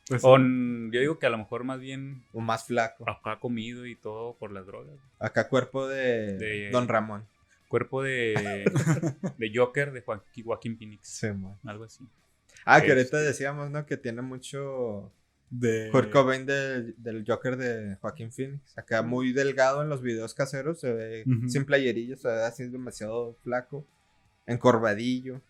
Pues, 0.08 0.22
O 0.24 0.36
yo 0.38 1.00
digo 1.00 1.18
que 1.18 1.26
a 1.26 1.30
lo 1.30 1.38
mejor 1.38 1.64
más 1.64 1.80
bien 1.80 2.22
O 2.32 2.40
más 2.40 2.66
flaco. 2.66 3.08
acá 3.08 3.32
ha 3.32 3.40
comido 3.40 3.86
y 3.86 3.96
todo 3.96 4.34
por 4.36 4.52
las 4.52 4.66
drogas. 4.66 4.96
Acá 5.18 5.48
cuerpo 5.48 5.88
de, 5.88 6.36
De- 6.36 6.70
Don 6.70 6.88
Ramón. 6.88 7.26
Cuerpo 7.68 8.02
de, 8.02 8.64
de 9.38 9.52
Joker 9.54 9.92
de 9.92 10.02
Joaquín, 10.02 10.44
Joaquín 10.44 10.78
Phoenix. 10.78 11.08
Sí, 11.08 11.28
man. 11.32 11.56
Algo 11.64 11.84
así. 11.84 12.04
Ah, 12.64 12.80
que 12.80 12.90
ahorita 12.92 13.16
Este. 13.18 13.28
decíamos, 13.28 13.70
¿no? 13.70 13.84
Que 13.86 13.96
tiene 13.96 14.22
mucho 14.22 15.10
de 15.50 15.88
Kurt 15.90 16.10
Cobain 16.10 16.46
del, 16.46 16.94
del 16.98 17.24
Joker 17.26 17.56
de 17.56 17.96
Joaquín 18.00 18.30
Phoenix. 18.32 18.76
Acá 18.78 19.02
muy 19.02 19.32
delgado 19.32 19.82
en 19.82 19.88
los 19.88 20.02
videos 20.02 20.34
caseros. 20.34 20.80
Se 20.80 20.92
ve 20.92 21.24
sin 21.48 21.64
playerilla. 21.64 22.16
Se 22.16 22.28
ve 22.28 22.42
así 22.44 22.66
demasiado 22.68 23.36
flaco. 23.42 23.84
Encorvadillo. 24.46 25.40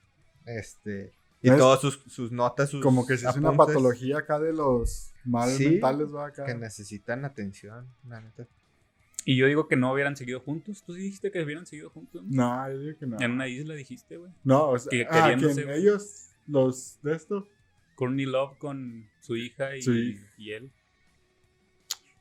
Este. 0.46 1.12
Y 1.44 1.50
¿Ves? 1.50 1.58
todas 1.58 1.78
sus, 1.82 2.00
sus 2.08 2.32
notas, 2.32 2.70
sus 2.70 2.80
como 2.82 3.06
que 3.06 3.18
si 3.18 3.26
es 3.26 3.36
una 3.36 3.52
patología 3.52 4.16
acá 4.20 4.38
de 4.40 4.54
los 4.54 5.12
mal 5.26 5.50
Sí, 5.50 5.68
mentales, 5.68 6.08
va 6.14 6.28
acá. 6.28 6.46
Que 6.46 6.54
necesitan 6.54 7.26
atención, 7.26 7.86
la 8.08 8.22
neta. 8.22 8.48
Y 9.26 9.36
yo 9.36 9.46
digo 9.46 9.68
que 9.68 9.76
no 9.76 9.92
hubieran 9.92 10.16
seguido 10.16 10.40
juntos. 10.40 10.82
Tú 10.86 10.94
sí 10.94 11.00
dijiste 11.02 11.30
que 11.30 11.42
hubieran 11.42 11.66
seguido 11.66 11.90
juntos. 11.90 12.22
¿no? 12.24 12.64
No, 12.64 12.70
yo 12.72 12.78
digo 12.78 12.98
que 12.98 13.06
no. 13.06 13.20
En 13.20 13.32
una 13.32 13.46
isla 13.46 13.74
dijiste, 13.74 14.16
güey. 14.16 14.32
No, 14.42 14.70
o 14.70 14.78
sea, 14.78 14.88
que 14.88 15.06
ah, 15.10 15.36
que 15.38 15.74
ellos, 15.76 16.30
los 16.46 16.98
de 17.02 17.14
esto, 17.14 17.46
Courtney 17.94 18.24
Love 18.24 18.56
con 18.56 19.06
su 19.20 19.36
hija 19.36 19.76
y, 19.76 19.82
Sí. 19.82 20.18
y 20.38 20.52
él. 20.52 20.72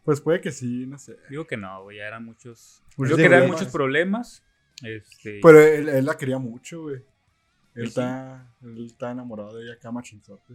pues 0.03 0.19
puede 0.19 0.41
que 0.41 0.51
sí, 0.51 0.85
no 0.85 0.97
sé. 0.99 1.15
Digo 1.29 1.47
que 1.47 1.55
no, 1.55 1.83
güey, 1.83 1.99
ya 1.99 2.07
eran 2.07 2.25
muchos. 2.25 2.83
Creo 2.97 3.15
que 3.15 3.23
eran 3.23 3.39
problemas. 3.39 3.57
muchos 3.61 3.71
problemas. 3.73 4.43
Este, 4.83 5.39
Pero 5.41 5.61
él, 5.61 5.87
él 5.87 6.05
la 6.05 6.17
quería 6.17 6.39
mucho, 6.39 6.81
güey. 6.81 7.05
Él 7.75 7.85
está, 7.85 8.47
él 8.61 8.85
está 8.85 9.11
enamorado 9.11 9.55
de 9.57 9.63
ella 9.63 9.73
acá, 9.73 9.91
machinzote. 9.91 10.53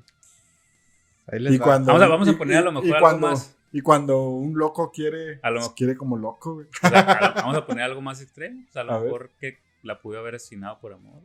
Ahí 1.27 1.41
les 1.41 1.55
Y 1.55 1.59
va. 1.59 1.65
cuando- 1.67 1.87
vamos, 1.93 2.03
a, 2.03 2.09
vamos 2.09 2.29
a 2.29 2.31
y- 2.31 2.35
poner 2.35 2.57
a 2.59 2.61
lo 2.63 2.73
mejor 2.73 2.89
algo 2.97 3.01
cuando- 3.01 3.29
más, 3.29 3.55
Y 3.71 3.83
cuando 3.83 4.29
un 4.31 4.57
loco 4.59 4.91
quiere, 4.91 5.41
A 5.43 5.51
lo 5.51 5.61
mejor- 5.61 5.75
quiere 5.75 5.95
como 5.97 6.17
loco, 6.17 6.55
güey. 6.55 6.67
O 6.83 6.89
sea, 6.89 7.01
a- 7.01 7.33
vamos 7.43 7.57
a 7.57 7.67
poner 7.67 7.85
algo 7.85 8.01
más 8.01 8.23
extremo. 8.23 8.65
O 8.67 8.73
sea, 8.73 8.81
a 8.83 8.85
lo 8.87 8.93
A 8.95 8.99
ver. 8.99 9.05
mejor 9.05 9.31
que 9.39 9.59
la 9.83 10.01
pudo 10.01 10.19
haber 10.19 10.37
asesinado 10.37 10.79
por 10.81 10.93
amor. 10.95 11.21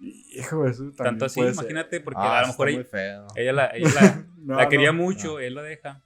Hijo, 0.00 0.66
eso 0.66 0.82
también 0.82 0.96
Tanto 0.96 1.26
así, 1.26 1.38
puede 1.38 1.54
ser. 1.54 1.60
imagínate, 1.62 2.00
porque 2.00 2.18
Ah, 2.20 2.38
a 2.38 2.42
lo 2.42 2.46
mejor 2.48 2.68
ella, 2.70 3.26
ella 3.36 3.52
la, 3.52 3.66
ella 3.68 3.90
la, 3.94 4.24
No, 4.38 4.56
la 4.56 4.68
quería 4.68 4.90
no, 4.90 4.98
mucho, 5.04 5.34
no. 5.34 5.38
él 5.38 5.54
la 5.54 5.62
deja. 5.62 6.00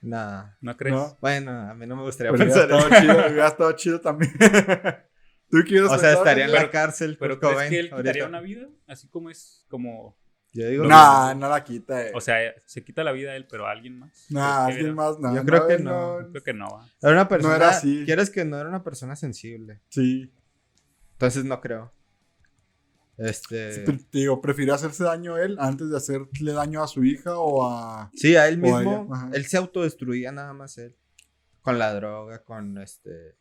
Nah. 0.00 0.44
¿No 0.62 0.76
crees? 0.76 0.94
No. 0.96 1.16
Bueno, 1.20 1.50
a 1.70 1.74
mí 1.74 1.86
no 1.86 1.96
me 1.96 2.02
gustaría 2.02 2.32
Pero 2.32 2.44
hubiera 2.44 2.60
pensar 2.66 2.80
estado 2.80 3.00
chido, 3.02 3.26
hubiera 3.28 3.48
estado 3.48 3.72
chido 3.72 4.00
también. 4.00 4.32
¿Tú 5.50 5.58
quieres 5.66 5.90
O 5.90 5.98
sea, 5.98 6.12
estaría 6.12 6.46
en 6.46 6.52
la 6.52 6.70
cárcel. 6.70 7.16
Pero 7.18 7.38
¿crees 7.38 7.52
Cobain 7.52 7.70
que 7.70 7.78
él 7.80 7.86
quitaría 7.86 8.24
ahorita. 8.24 8.28
una 8.28 8.40
vida? 8.40 8.68
Así 8.86 9.08
como 9.08 9.30
es, 9.30 9.64
como... 9.68 10.16
Yo 10.52 10.68
digo, 10.68 10.84
Nah, 10.84 11.34
no 11.34 11.48
la 11.48 11.64
quita, 11.64 12.06
eh. 12.06 12.12
O 12.14 12.20
sea, 12.20 12.36
se 12.64 12.84
quita 12.84 13.02
la 13.02 13.10
vida 13.10 13.32
a 13.32 13.36
él, 13.36 13.46
pero 13.50 13.66
a 13.66 13.72
alguien 13.72 13.98
más. 13.98 14.26
nah, 14.30 14.66
¿Crees 14.66 14.78
que 14.78 14.86
alguien 14.86 14.86
era? 14.86 14.94
más, 14.94 15.18
no. 15.18 15.34
Yo 15.34 15.44
creo 15.44 15.66
que 15.66 15.74
él 15.74 15.84
no. 15.84 16.18
Creo 16.30 16.42
que 16.44 16.54
no. 16.54 16.68
va. 16.68 16.88
era 17.02 17.12
una 17.12 17.28
persona. 17.28 17.56
era 17.56 17.68
así. 17.70 18.04
¿Quieres 18.04 18.30
que 18.30 18.44
no 18.44 18.58
era 18.58 18.68
una 18.68 18.84
persona 18.84 19.16
sensible? 19.16 19.80
Sí. 19.88 20.32
Entonces 21.12 21.44
no 21.44 21.60
creo. 21.60 21.92
Este. 23.16 23.72
Sí, 23.72 23.82
pero 23.84 23.98
te 23.98 24.18
digo, 24.18 24.40
¿prefiere 24.40 24.72
hacerse 24.72 25.04
daño 25.04 25.36
él 25.38 25.56
antes 25.58 25.90
de 25.90 25.96
hacerle 25.96 26.52
daño 26.52 26.82
a 26.82 26.88
su 26.88 27.04
hija 27.04 27.36
o 27.36 27.68
a. 27.68 28.10
Sí, 28.14 28.36
a 28.36 28.46
él 28.46 28.54
a 28.54 28.58
mismo. 28.58 29.08
ajá. 29.12 29.30
Él 29.32 29.46
se 29.46 29.56
autodestruía 29.56 30.30
nada 30.30 30.52
más 30.52 30.78
él. 30.78 30.96
Con 31.62 31.78
la 31.78 31.94
droga, 31.94 32.44
con 32.44 32.78
este. 32.78 33.36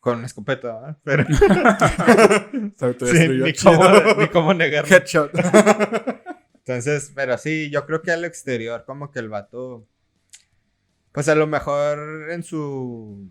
Con 0.00 0.18
una 0.18 0.26
escopeta. 0.26 0.98
Pero. 1.04 1.24
Autodestruyó 2.80 3.44
ni, 3.46 3.52
cómo, 3.54 3.84
ni 4.18 4.28
cómo 4.28 4.54
negarlo. 4.54 4.94
Headshot. 4.96 5.32
Entonces, 6.58 7.12
pero 7.14 7.38
sí, 7.38 7.70
yo 7.70 7.86
creo 7.86 8.02
que 8.02 8.12
al 8.12 8.24
exterior, 8.24 8.84
como 8.84 9.10
que 9.10 9.18
el 9.18 9.28
vato. 9.28 9.86
Pues 11.12 11.28
a 11.28 11.34
lo 11.34 11.46
mejor 11.46 12.30
en 12.30 12.42
su. 12.42 13.28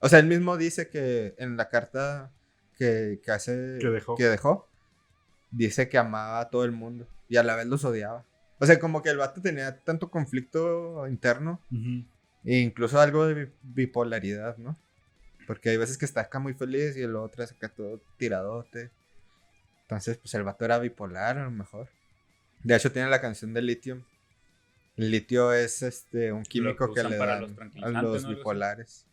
O 0.00 0.08
sea, 0.08 0.18
él 0.18 0.26
mismo 0.26 0.56
dice 0.56 0.88
que 0.90 1.34
en 1.38 1.56
la 1.56 1.68
carta 1.68 2.32
que, 2.76 3.20
que 3.24 3.30
hace. 3.30 3.78
Que 3.80 3.88
dejó. 3.88 4.16
que 4.16 4.24
dejó, 4.24 4.68
Dice 5.50 5.88
que 5.88 5.96
amaba 5.96 6.40
a 6.40 6.50
todo 6.50 6.64
el 6.64 6.72
mundo. 6.72 7.06
Y 7.28 7.36
a 7.36 7.42
la 7.42 7.56
vez 7.56 7.66
los 7.66 7.84
odiaba. 7.84 8.24
O 8.58 8.66
sea, 8.66 8.78
como 8.78 9.02
que 9.02 9.10
el 9.10 9.16
vato 9.18 9.40
tenía 9.40 9.78
tanto 9.80 10.10
conflicto 10.10 11.06
interno. 11.08 11.60
E 12.44 12.58
incluso 12.58 13.00
algo 13.00 13.26
de 13.26 13.34
bi- 13.46 13.52
bipolaridad, 13.62 14.56
¿no? 14.58 14.78
Porque 15.46 15.70
hay 15.70 15.76
veces 15.76 15.98
que 15.98 16.04
está 16.04 16.22
acá 16.22 16.38
muy 16.38 16.54
feliz 16.54 16.96
y 16.96 17.02
el 17.02 17.16
otro 17.16 17.44
es 17.44 17.52
acá 17.52 17.68
todo 17.68 18.00
tiradote. 18.18 18.90
Entonces, 19.82 20.18
pues 20.18 20.34
el 20.34 20.42
vato 20.42 20.64
era 20.64 20.78
bipolar 20.78 21.38
a 21.38 21.44
lo 21.44 21.50
mejor. 21.50 21.88
De 22.62 22.74
hecho, 22.74 22.90
tiene 22.90 23.08
la 23.08 23.20
canción 23.20 23.54
de 23.54 23.62
litio. 23.62 24.04
El 24.96 25.10
litio 25.10 25.52
es 25.52 25.82
este 25.82 26.32
un 26.32 26.42
químico 26.42 26.92
que 26.92 27.02
le 27.04 27.18
para 27.18 27.32
dan 27.40 27.42
los 27.42 27.94
a 27.96 28.02
los 28.02 28.26
bipolares. 28.26 29.06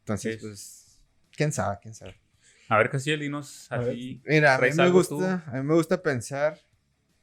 Entonces, 0.00 0.36
Es- 0.36 0.40
pues, 0.40 1.00
quién 1.36 1.52
sabe, 1.52 1.78
quién 1.82 1.94
sabe. 1.94 2.16
A 2.68 2.78
ver, 2.78 2.90
Casiel, 2.90 3.20
dinos 3.20 3.66
así. 3.70 4.22
Mira, 4.24 4.54
a 4.54 4.56
mí 4.56 4.60
¿Traes 4.60 4.76
me 4.76 4.88
gusta, 4.90 5.44
a 5.46 5.52
mí 5.52 5.62
me 5.62 5.74
gusta 5.74 6.02
pensar 6.02 6.58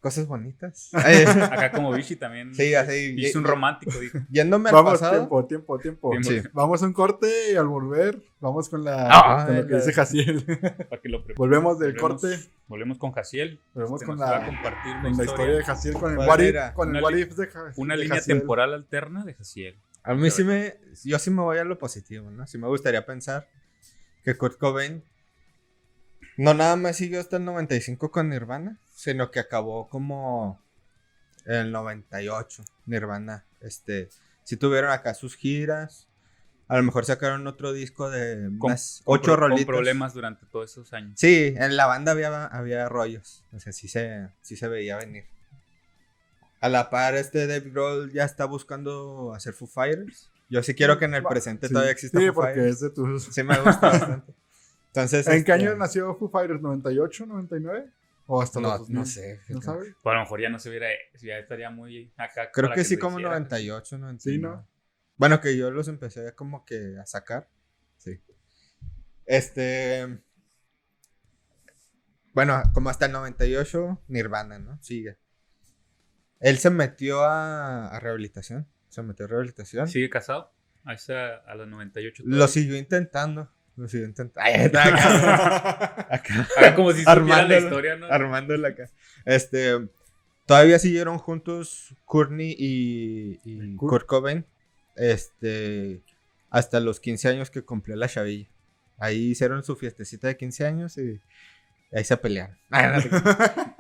cosas 0.02 0.28
bonitas. 0.28 0.90
Eh, 1.08 1.26
Acá 1.28 1.72
como 1.72 1.92
Vichy 1.94 2.16
también. 2.18 2.54
sí, 2.54 2.74
así. 2.76 3.14
Vichy 3.14 3.28
es 3.28 3.36
un 3.36 3.44
romántico, 3.46 3.98
dijo. 4.00 4.18
Yéndome 4.30 4.70
al 4.70 4.76
Vamos, 4.76 4.94
pasado. 4.94 5.14
tiempo, 5.18 5.46
tiempo, 5.46 5.80
tiempo. 5.80 6.10
Tiempo. 6.12 6.30
Sí. 6.30 6.42
Vamos 6.54 6.82
a 6.84 6.86
un 6.88 6.94
corte 6.94 7.28
y 7.54 7.56
al 7.56 7.68
volver, 7.68 8.22
vamos 8.40 8.68
con 8.68 8.84
la 8.84 9.08
Ah, 9.10 9.46
con 9.46 9.56
lo 9.58 9.66
que 9.68 9.72
la- 9.74 9.78
dice 9.80 9.94
Jaciel. 9.94 10.44
Para 10.90 11.02
que 11.02 11.08
lo. 11.10 11.24
Volvemos 11.38 11.80
del 11.80 11.94
Volvemos- 11.96 12.22
corte. 12.22 12.40
Volvemos 12.68 12.98
con 12.98 13.12
Jaciel. 13.12 13.60
Volvemos 13.74 14.02
con 14.04 14.18
la, 14.18 14.46
compartir 14.46 14.94
con 15.02 15.18
la 15.18 15.24
historia 15.24 15.56
de 15.56 15.64
Jaciel, 15.64 15.94
con 15.94 16.12
el 16.12 16.16
¿Cuál 16.18 16.28
what 16.30 16.40
if, 16.40 16.74
con 16.74 16.90
el 16.90 16.96
Una 16.96 17.04
what 17.04 17.14
li- 17.14 17.22
if 17.22 17.36
de 17.36 17.48
Ja- 17.48 17.74
Una 17.78 17.96
línea 17.96 18.16
Jaciel. 18.18 18.40
temporal 18.40 18.74
alterna 18.74 19.24
de 19.26 19.34
Jaciel. 19.34 19.76
A 20.04 20.14
mí 20.16 20.32
sí 20.32 20.44
me. 20.44 20.78
Yo 21.04 21.20
sí 21.20 21.30
me 21.30 21.42
voy 21.42 21.58
a 21.60 21.64
lo 21.64 21.78
positivo, 21.78 22.32
¿no? 22.32 22.48
Sí 22.48 22.58
me 22.58 22.68
gustaría 22.68 23.06
pensar 23.06 23.48
que 24.24 24.36
Kurt 24.36 24.58
Cobain 24.58 25.04
no 26.38 26.54
nada 26.54 26.76
más 26.76 26.96
siguió 26.98 27.20
hasta 27.20 27.38
el 27.38 27.46
95 27.46 28.10
con 28.10 28.30
Nirvana, 28.30 28.80
sino 29.02 29.32
que 29.32 29.40
acabó 29.40 29.90
como 29.90 30.62
en 31.46 31.56
el 31.56 31.72
98. 31.72 32.64
Nirvana. 32.86 33.46
Este. 33.62 34.10
Sí 34.44 34.58
tuvieron 34.58 34.92
acá 34.92 35.14
sus 35.14 35.36
giras. 35.36 36.08
A 36.68 36.78
lo 36.78 36.84
mejor 36.84 37.04
sacaron 37.06 37.46
otro 37.48 37.74
disco 37.74 38.10
de 38.10 38.50
Con- 38.60 38.70
unas 38.72 39.02
con 39.04 39.16
ocho 39.18 39.24
pro- 39.24 39.34
con 39.34 39.42
rolitas. 39.50 39.66
problemas 39.66 40.14
durante 40.14 40.46
todos 40.46 40.72
esos 40.72 40.94
años. 40.94 41.14
Sí, 41.20 41.54
en 41.58 41.76
la 41.76 41.86
banda 41.86 42.12
había, 42.14 42.46
había 42.46 42.88
rollos. 42.88 43.44
O 43.54 43.60
sea, 43.60 43.74
sí 43.74 43.88
se, 43.88 44.30
sí 44.42 44.56
se 44.56 44.68
veía 44.68 44.98
venir. 44.98 45.26
A 46.62 46.70
la 46.70 46.90
par, 46.90 47.16
este 47.16 47.48
Dave 47.48 47.72
Grohl 47.72 48.12
ya 48.14 48.24
está 48.24 48.46
buscando 48.46 49.34
hacer 49.36 49.54
Foo 49.54 49.68
Fighters. 49.68 50.30
Yo 50.50 50.62
sí 50.64 50.76
quiero 50.76 50.98
que 51.00 51.06
en 51.06 51.16
el 51.16 51.24
presente 51.24 51.68
Sí. 51.68 51.74
todavía 51.74 51.92
exista 51.92 52.20
Sí, 52.20 52.26
Foo 52.28 52.36
porque 52.36 52.54
Fighters. 52.54 52.74
es 52.76 52.80
de 52.82 52.90
tus... 52.92 53.24
Sí 53.26 53.42
me 53.44 53.58
gusta 53.60 53.80
bastante. 53.90 54.34
Entonces, 54.88 55.26
¿En 55.28 55.34
qué 55.44 55.52
este, 55.52 55.54
año 55.54 55.76
nació 55.76 56.16
Foo 56.16 56.30
Fighters? 56.30 56.62
¿98, 56.62 57.26
99? 57.28 57.90
¿O 58.26 58.42
hasta 58.42 58.60
No, 58.62 58.70
los 58.70 58.80
2000? 58.80 58.96
no 58.98 59.06
sé. 59.06 59.40
¿No 59.50 59.62
sabes? 59.62 59.94
Pues 60.02 60.14
a 60.14 60.16
lo 60.18 60.22
mejor 60.24 60.42
ya 60.42 60.50
no 60.50 60.60
se 60.60 60.70
hubiera. 60.70 60.88
Ya 61.22 61.38
estaría 61.40 61.70
muy 61.70 62.14
acá. 62.18 62.52
Creo 62.52 62.72
que 62.72 62.84
sí, 62.84 62.98
como 62.98 63.18
hiciera. 63.20 63.32
98, 63.36 63.98
99. 63.98 64.20
Sí, 64.20 64.42
¿no? 64.42 64.68
Bueno, 65.18 65.42
que 65.42 65.58
yo 65.58 65.70
los 65.72 65.88
empecé 65.88 66.34
como 66.34 66.66
que 66.66 66.98
a 67.00 67.06
sacar. 67.06 67.50
Sí. 67.98 68.22
Este. 69.26 70.20
Bueno, 72.34 72.62
como 72.74 72.90
hasta 72.90 73.08
el 73.08 73.12
98, 73.12 74.04
Nirvana, 74.08 74.58
¿no? 74.60 74.82
Sigue. 74.82 75.18
Él 76.40 76.58
se 76.58 76.70
metió 76.70 77.24
a, 77.26 77.88
a 77.90 78.00
rehabilitación. 78.00 78.68
Se 78.90 79.04
metió 79.04 79.26
a 79.26 79.30
rehabilitación. 79.30 79.88
¿Sigue 79.88 80.10
casado? 80.10 80.54
A, 80.86 80.94
esa, 80.94 81.36
a 81.36 81.56
los 81.56 81.68
98. 81.68 82.24
Lo 82.26 82.48
siguió 82.48 82.78
intentando. 82.78 83.52
Lo 83.78 83.88
siguió 83.88 84.06
intentando. 84.08 84.42
Ay, 84.46 84.66
acá, 84.66 86.06
acá, 86.10 86.48
Acá 86.58 86.76
como 86.76 86.92
si 86.92 87.04
supiera 87.04 87.44
la 87.48 87.58
historia, 87.60 87.96
¿no? 87.96 88.06
armándola 88.08 88.70
acá. 88.70 88.90
Este. 89.26 89.80
Todavía 90.46 90.80
siguieron 90.80 91.18
juntos 91.18 91.96
Courtney 92.06 92.56
y, 92.58 93.40
y 93.46 93.76
Kurt. 93.76 93.90
Kurt 93.92 94.06
Cobain. 94.08 94.46
Este. 94.96 96.02
Hasta 96.50 96.80
los 96.80 97.00
15 97.00 97.30
años 97.30 97.50
que 97.50 97.62
cumplió 97.62 97.96
la 97.96 98.08
chavilla. 98.10 98.48
Ahí 98.98 99.32
hicieron 99.32 99.64
su 99.64 99.76
fiestecita 99.76 100.28
de 100.28 100.38
15 100.38 100.66
años 100.66 100.98
y 100.98 101.20
ahí 101.94 102.04
se 102.04 102.18
pelearon. 102.18 102.58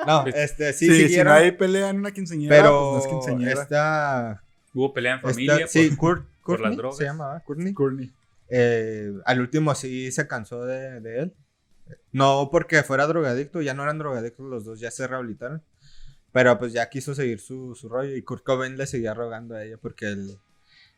Ah, 0.03 0.23
no, 0.25 0.25
este, 0.33 0.73
sí, 0.73 0.87
Sí, 0.87 0.93
si 0.95 1.01
siguieron. 1.03 1.31
no 1.33 1.39
hay 1.39 1.51
pelea 1.51 1.89
en 1.89 1.97
una 1.99 2.11
quinceañera, 2.11 2.55
pero 2.55 2.71
pues 2.93 2.93
no 2.93 2.99
es 2.99 3.07
quinceañera. 3.25 3.61
esta, 3.61 4.43
Hubo 4.73 4.93
pelea 4.95 5.11
en 5.13 5.17
esta- 5.19 5.29
familia. 5.29 5.67
sí, 5.67 5.89
por- 5.91 5.97
Kurt, 5.97 6.25
por 6.43 6.59
las 6.61 6.75
drogas. 6.75 6.97
se 6.97 7.03
llamaba, 7.03 7.39
Courtney. 7.41 7.71
Courtney. 7.73 8.11
Eh, 8.53 9.13
al 9.25 9.39
último 9.39 9.73
sí 9.73 10.11
se 10.11 10.27
cansó 10.27 10.65
de, 10.65 10.99
de 10.99 11.19
él. 11.19 11.33
No 12.11 12.49
porque 12.51 12.83
fuera 12.83 13.07
drogadicto, 13.07 13.61
ya 13.61 13.73
no 13.73 13.83
eran 13.83 13.97
drogadictos 13.97 14.45
los 14.45 14.65
dos, 14.65 14.79
ya 14.79 14.91
se 14.91 15.07
rehabilitaron. 15.07 15.63
Pero 16.33 16.57
pues 16.59 16.73
ya 16.73 16.89
quiso 16.89 17.15
seguir 17.15 17.39
su, 17.39 17.75
su 17.75 17.89
rollo 17.89 18.15
y 18.15 18.21
Kurt 18.21 18.43
Cobain 18.43 18.77
le 18.77 18.87
seguía 18.87 19.13
rogando 19.13 19.55
a 19.55 19.63
ella 19.63 19.77
porque 19.77 20.07
él, 20.07 20.37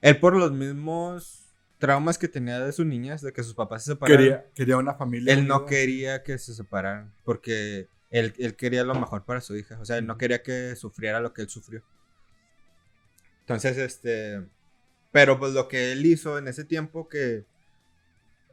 él 0.02 0.20
por 0.20 0.36
los 0.36 0.52
mismos 0.52 1.46
traumas 1.80 2.18
que 2.18 2.28
tenía 2.28 2.60
de 2.60 2.72
su 2.72 2.86
niñez, 2.86 3.22
de 3.22 3.34
que 3.34 3.44
sus 3.44 3.56
papás 3.56 3.84
se 3.84 3.92
separaron, 3.92 4.18
Quería, 4.18 4.46
quería 4.54 4.78
una 4.78 4.94
familia. 4.94 5.34
él 5.34 5.48
no 5.48 5.66
quería 5.66 6.24
que 6.24 6.38
se 6.38 6.54
separaran 6.54 7.14
porque 7.24 7.88
él, 8.10 8.34
él 8.38 8.56
quería 8.56 8.84
lo 8.84 8.94
mejor 8.96 9.26
para 9.26 9.42
su 9.42 9.56
hija. 9.56 9.80
O 9.80 9.86
sea, 9.86 9.98
él 9.98 10.06
no 10.06 10.18
quería 10.18 10.44
que 10.44 10.76
sufriera 10.76 11.20
lo 11.20 11.34
que 11.34 11.42
él 11.44 11.50
sufrió. 11.50 11.84
Entonces, 13.42 13.78
este... 13.78 14.44
Pero 15.14 15.40
pues 15.40 15.54
lo 15.54 15.70
que 15.70 15.94
él 15.94 16.06
hizo 16.06 16.38
en 16.38 16.50
ese 16.50 16.66
tiempo 16.66 17.08
que 17.08 17.46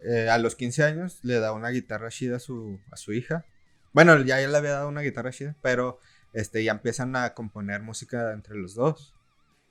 eh, 0.03 0.29
a 0.31 0.39
los 0.39 0.55
15 0.55 0.85
años 0.85 1.19
le 1.23 1.41
da 1.41 1.53
una 1.53 1.71
guitarra 1.71 2.11
chida 2.11 2.37
a 2.37 2.41
su, 2.41 2.79
a 2.93 2.97
su 2.97 3.13
hija. 3.13 3.45
Bueno, 3.93 4.17
ya 4.23 4.41
él 4.41 4.53
le 4.53 4.59
había 4.59 4.71
dado 4.73 4.89
una 4.89 5.01
guitarra 5.01 5.33
chida, 5.33 5.57
pero 5.63 5.99
este, 6.33 6.63
ya 6.63 6.71
empiezan 6.73 7.17
a 7.17 7.35
componer 7.35 7.81
música 7.83 8.33
entre 8.33 8.55
los 8.57 8.75
dos. 8.77 9.15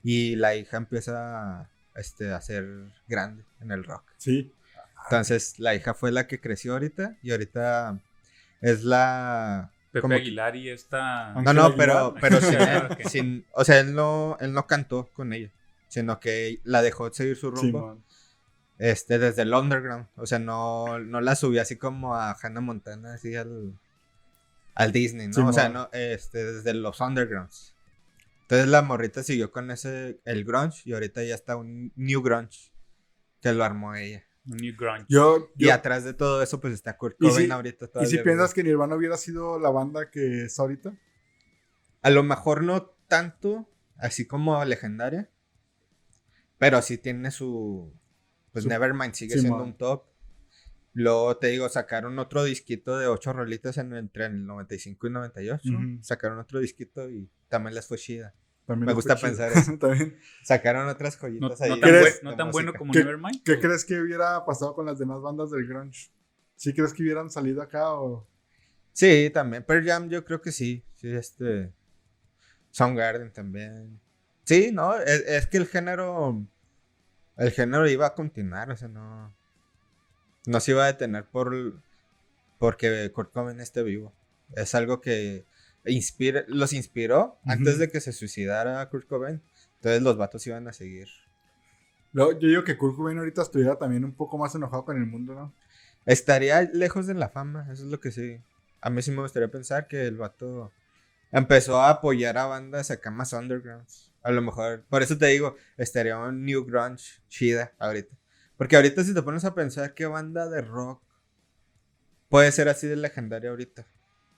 Y 0.02 0.36
la 0.36 0.54
hija 0.56 0.76
empieza 0.76 1.60
a, 1.60 1.70
este, 1.94 2.32
a 2.32 2.40
ser 2.42 2.66
grande 3.08 3.44
en 3.60 3.70
el 3.70 3.84
rock. 3.84 4.04
Sí. 4.18 4.52
Entonces, 5.04 5.58
la 5.58 5.74
hija 5.74 5.94
fue 5.94 6.12
la 6.12 6.26
que 6.26 6.40
creció 6.40 6.72
ahorita 6.74 7.16
y 7.22 7.30
ahorita 7.30 8.00
es 8.60 8.84
la... 8.84 9.70
Pepe 9.92 10.02
como 10.02 10.14
Aguilar 10.14 10.54
y 10.54 10.68
esta. 10.70 11.32
No, 11.42 11.52
no, 11.52 11.74
pero, 11.74 12.14
pero 12.20 12.40
sin, 12.40 12.60
él, 12.60 12.82
ok. 12.90 13.00
sin- 13.08 13.46
o 13.52 13.64
sea, 13.64 13.80
él 13.80 13.92
no, 13.94 14.36
él 14.40 14.52
no 14.52 14.66
cantó 14.68 15.10
con 15.12 15.32
ella, 15.32 15.50
sino 15.90 16.18
que 16.20 16.60
la 16.64 16.80
dejó 16.82 17.12
seguir 17.12 17.36
su 17.36 17.50
rumbo, 17.50 18.00
este, 18.78 19.18
desde 19.18 19.42
el 19.42 19.52
underground, 19.52 20.06
o 20.16 20.24
sea, 20.24 20.38
no, 20.38 20.98
no 21.00 21.20
la 21.20 21.36
subió 21.36 21.60
así 21.60 21.76
como 21.76 22.14
a 22.16 22.32
Hannah 22.40 22.62
Montana, 22.62 23.12
así 23.14 23.36
al, 23.36 23.78
al 24.74 24.92
Disney, 24.92 25.26
¿no? 25.26 25.32
o 25.48 25.52
sea, 25.52 25.68
no, 25.68 25.90
este, 25.92 26.44
desde 26.52 26.72
los 26.72 26.98
undergrounds. 27.00 27.74
Entonces 28.42 28.68
la 28.68 28.80
morrita 28.82 29.22
siguió 29.22 29.50
con 29.52 29.70
ese, 29.70 30.18
el 30.24 30.44
grunge, 30.44 30.82
y 30.86 30.92
ahorita 30.94 31.22
ya 31.24 31.34
está 31.34 31.56
un 31.56 31.92
new 31.96 32.22
grunge, 32.22 32.72
que 33.42 33.52
lo 33.52 33.62
armó 33.64 33.94
ella. 33.94 34.24
Un 34.46 34.56
New 34.56 34.74
Grunge. 34.74 35.04
Yo, 35.08 35.50
Y 35.58 35.68
atrás 35.68 36.02
de 36.02 36.14
todo 36.14 36.42
eso, 36.42 36.60
pues 36.62 36.72
está 36.72 36.96
Kurt 36.96 37.14
¿Y 37.20 37.28
Cobain 37.28 37.46
si- 37.46 37.52
ahorita 37.52 37.84
¿Y 37.84 37.88
si 37.88 37.92
todavía 37.92 38.22
piensas 38.24 38.54
que 38.54 38.64
Nirvana 38.64 38.96
hubiera 38.96 39.18
sido 39.18 39.60
la 39.60 39.68
banda 39.68 40.10
que 40.10 40.44
es 40.46 40.58
ahorita? 40.58 40.94
A 42.02 42.10
lo 42.10 42.22
mejor 42.22 42.62
no 42.64 42.86
tanto 43.06 43.68
así 43.98 44.26
como 44.26 44.64
legendaria. 44.64 45.28
Pero 46.60 46.80
sí 46.80 46.96
tiene 46.98 47.32
su. 47.32 47.92
Pues 48.52 48.62
Su- 48.62 48.68
Nevermind 48.68 49.14
sigue 49.14 49.34
Sí, 49.34 49.40
siendo 49.40 49.64
un 49.64 49.76
top. 49.76 50.04
Luego 50.92 51.36
te 51.38 51.48
digo, 51.48 51.68
sacaron 51.68 52.16
otro 52.20 52.44
disquito 52.44 52.98
de 52.98 53.06
ocho 53.08 53.32
rolitas 53.32 53.78
en, 53.78 53.92
entre 53.94 54.26
el 54.26 54.44
95 54.46 55.06
y 55.06 55.10
98. 55.10 55.68
Ujú. 55.72 55.98
Sacaron 56.02 56.38
otro 56.38 56.58
disquito 56.60 57.08
y 57.10 57.28
también 57.48 57.74
les 57.74 57.86
fue 57.88 57.96
chida. 57.96 58.34
También 58.66 58.86
Me 58.86 58.92
gusta 58.92 59.16
pensar 59.16 59.50
eso. 59.54 59.78
También. 59.78 60.16
Sacaron 60.44 60.86
otras 60.88 61.16
joyitas 61.16 61.58
no 61.60 61.64
ahí. 61.64 61.80
tan, 61.80 61.90
¿Crees? 61.90 62.20
buen- 62.20 62.24
no 62.24 62.36
tan 62.36 62.50
bueno 62.52 62.72
como 62.74 62.92
¿Qué- 62.92 63.00
Nevermind. 63.00 63.42
¿Qué 63.44 63.58
crees 63.58 63.84
que 63.84 64.00
hubiera 64.00 64.44
pasado 64.44 64.74
con 64.74 64.84
las 64.86 64.98
demás 64.98 65.20
bandas 65.22 65.50
del 65.50 65.66
grunge? 65.66 66.10
¿Sí 66.56 66.74
crees 66.74 66.92
que 66.92 67.02
hubieran 67.04 67.30
salido 67.30 67.62
acá 67.62 67.92
o...? 67.94 68.28
Sí, 68.92 69.30
también. 69.32 69.64
Pearl 69.64 69.86
Jam 69.86 70.08
yo 70.10 70.24
creo 70.24 70.42
que 70.42 70.52
sí. 70.52 70.84
Sí, 70.96 71.08
este. 71.08 71.72
Soundgarden 72.70 73.32
también. 73.32 74.00
Sí, 74.50 74.72
no, 74.72 74.96
es, 74.96 75.20
es 75.28 75.46
que 75.46 75.58
el 75.58 75.68
género. 75.68 76.44
El 77.36 77.52
género 77.52 77.88
iba 77.88 78.04
a 78.08 78.14
continuar, 78.16 78.68
o 78.72 78.76
sea, 78.76 78.88
no. 78.88 79.32
No 80.44 80.58
se 80.58 80.72
iba 80.72 80.82
a 80.82 80.88
detener 80.88 81.24
por. 81.24 81.80
Porque 82.58 83.12
Kurt 83.14 83.32
Cobain 83.32 83.60
esté 83.60 83.84
vivo. 83.84 84.12
Es 84.56 84.74
algo 84.74 85.00
que 85.00 85.46
inspira, 85.86 86.42
los 86.48 86.72
inspiró 86.72 87.38
antes 87.44 87.78
de 87.78 87.92
que 87.92 88.00
se 88.00 88.10
suicidara 88.10 88.88
Kurt 88.88 89.06
Cobain. 89.06 89.40
Entonces 89.76 90.02
los 90.02 90.16
vatos 90.16 90.44
iban 90.48 90.66
a 90.66 90.72
seguir. 90.72 91.06
No, 92.12 92.32
yo 92.32 92.48
digo 92.48 92.64
que 92.64 92.76
Kurt 92.76 92.96
Cobain 92.96 93.18
ahorita 93.18 93.42
estuviera 93.42 93.76
también 93.76 94.04
un 94.04 94.16
poco 94.16 94.36
más 94.36 94.52
enojado 94.56 94.84
con 94.84 94.96
el 94.96 95.06
mundo, 95.06 95.32
¿no? 95.32 95.54
Estaría 96.06 96.62
lejos 96.62 97.06
de 97.06 97.14
la 97.14 97.28
fama, 97.28 97.68
eso 97.70 97.84
es 97.84 97.90
lo 97.92 98.00
que 98.00 98.10
sí. 98.10 98.40
A 98.80 98.90
mí 98.90 99.00
sí 99.00 99.12
me 99.12 99.22
gustaría 99.22 99.48
pensar 99.48 99.86
que 99.86 100.08
el 100.08 100.16
vato 100.16 100.72
empezó 101.30 101.80
a 101.80 101.90
apoyar 101.90 102.36
a 102.36 102.46
bandas 102.46 102.90
acá 102.90 103.12
más 103.12 103.32
undergrounds. 103.32 104.09
A 104.22 104.30
lo 104.30 104.42
mejor, 104.42 104.84
por 104.88 105.02
eso 105.02 105.16
te 105.16 105.26
digo, 105.26 105.56
estaría 105.76 106.18
un 106.18 106.44
New 106.44 106.64
Grunge 106.64 107.20
chida 107.28 107.72
ahorita. 107.78 108.14
Porque 108.56 108.76
ahorita 108.76 109.02
si 109.04 109.14
te 109.14 109.22
pones 109.22 109.44
a 109.44 109.54
pensar 109.54 109.94
qué 109.94 110.06
banda 110.06 110.48
de 110.48 110.60
rock 110.60 111.02
puede 112.28 112.52
ser 112.52 112.68
así 112.68 112.86
de 112.86 112.96
legendaria 112.96 113.50
ahorita. 113.50 113.86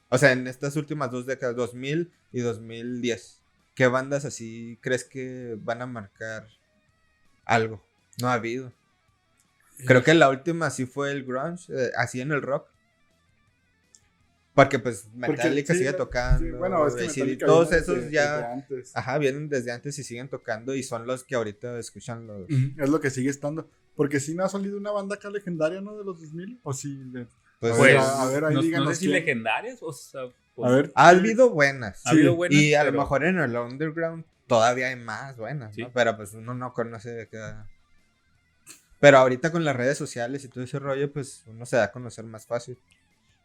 O 0.08 0.18
sea, 0.18 0.32
en 0.32 0.46
estas 0.46 0.76
últimas 0.76 1.10
dos 1.10 1.26
décadas, 1.26 1.56
2000 1.56 2.12
y 2.32 2.40
2010. 2.40 3.42
¿Qué 3.74 3.86
bandas 3.86 4.24
así 4.24 4.78
crees 4.82 5.04
que 5.04 5.56
van 5.58 5.82
a 5.82 5.86
marcar 5.86 6.46
algo? 7.44 7.82
No 8.20 8.28
ha 8.28 8.34
habido. 8.34 8.72
Creo 9.86 10.02
que 10.04 10.14
la 10.14 10.28
última 10.28 10.70
sí 10.70 10.86
fue 10.86 11.10
el 11.12 11.24
grunge, 11.24 11.72
eh, 11.74 11.90
así 11.96 12.20
en 12.20 12.32
el 12.32 12.42
rock. 12.42 12.68
Porque 14.54 14.78
pues 14.78 15.06
Metallica 15.14 15.72
sí, 15.72 15.78
sigue 15.78 15.92
sí, 15.92 15.96
tocando. 15.96 16.58
bueno, 16.58 16.86
es 16.86 16.94
que 16.94 17.06
Metallica 17.06 17.46
todos 17.46 17.70
viene 17.70 17.82
esos 17.82 17.96
desde- 17.96 18.10
ya, 18.12 18.32
desde 18.36 18.52
antes. 18.52 18.90
ajá, 18.96 19.18
vienen 19.18 19.48
desde 19.48 19.72
antes 19.72 19.98
y 19.98 20.04
siguen 20.04 20.28
tocando 20.28 20.74
y 20.74 20.82
son 20.82 21.06
los 21.06 21.24
que 21.24 21.34
ahorita 21.36 21.78
escuchan 21.78 22.26
los... 22.26 22.50
Es 22.50 22.88
lo 22.90 23.00
que 23.00 23.08
sigue 23.10 23.30
estando. 23.30 23.68
Porque 23.96 24.20
si 24.20 24.34
no 24.34 24.44
ha 24.44 24.48
salido 24.50 24.76
una 24.76 24.90
banda 24.90 25.14
acá 25.16 25.30
legendaria, 25.30 25.80
¿no? 25.80 25.96
De 25.96 26.04
los 26.04 26.20
2000. 26.20 26.60
O 26.64 26.72
si... 26.74 26.88
le- 27.12 27.26
Pues, 27.60 27.72
A 27.72 27.76
Pues, 27.78 27.92
ver, 27.92 27.96
a 27.98 28.26
ver, 28.26 28.44
ahí 28.44 28.54
no, 28.54 28.60
no 28.60 28.62
díganos 28.62 28.88
sé 28.90 28.94
si 28.96 29.00
quién. 29.06 29.12
legendarias 29.20 29.78
o 29.82 29.92
sea, 29.92 30.22
pues, 30.54 30.70
A 30.70 30.74
ver. 30.74 30.92
ha 30.94 31.08
habido 31.08 31.48
buenas. 31.50 32.04
Ha 32.06 32.10
habido 32.10 32.32
sí, 32.32 32.36
buenas, 32.36 32.58
y 32.60 32.74
a 32.74 32.84
lo 32.84 32.92
mejor 32.92 33.24
en 33.24 33.38
el 33.38 33.56
underground 33.56 34.24
todavía 34.46 34.88
hay 34.88 34.96
más 34.96 35.36
buenas, 35.38 35.70
¿no? 35.78 35.86
Sí. 35.86 35.90
Pero 35.94 36.14
pues 36.16 36.34
uno 36.34 36.52
no 36.54 36.74
conoce 36.74 37.10
de 37.10 37.26
qué... 37.28 37.38
Pero 39.00 39.18
ahorita 39.18 39.50
con 39.50 39.64
las 39.64 39.74
redes 39.74 39.96
sociales 39.98 40.44
y 40.44 40.48
todo 40.48 40.62
ese 40.62 40.78
rollo, 40.78 41.10
pues 41.12 41.42
uno 41.46 41.64
se 41.66 41.76
da 41.76 41.84
a 41.84 41.90
conocer 41.92 42.24
más 42.24 42.46
fácil. 42.46 42.78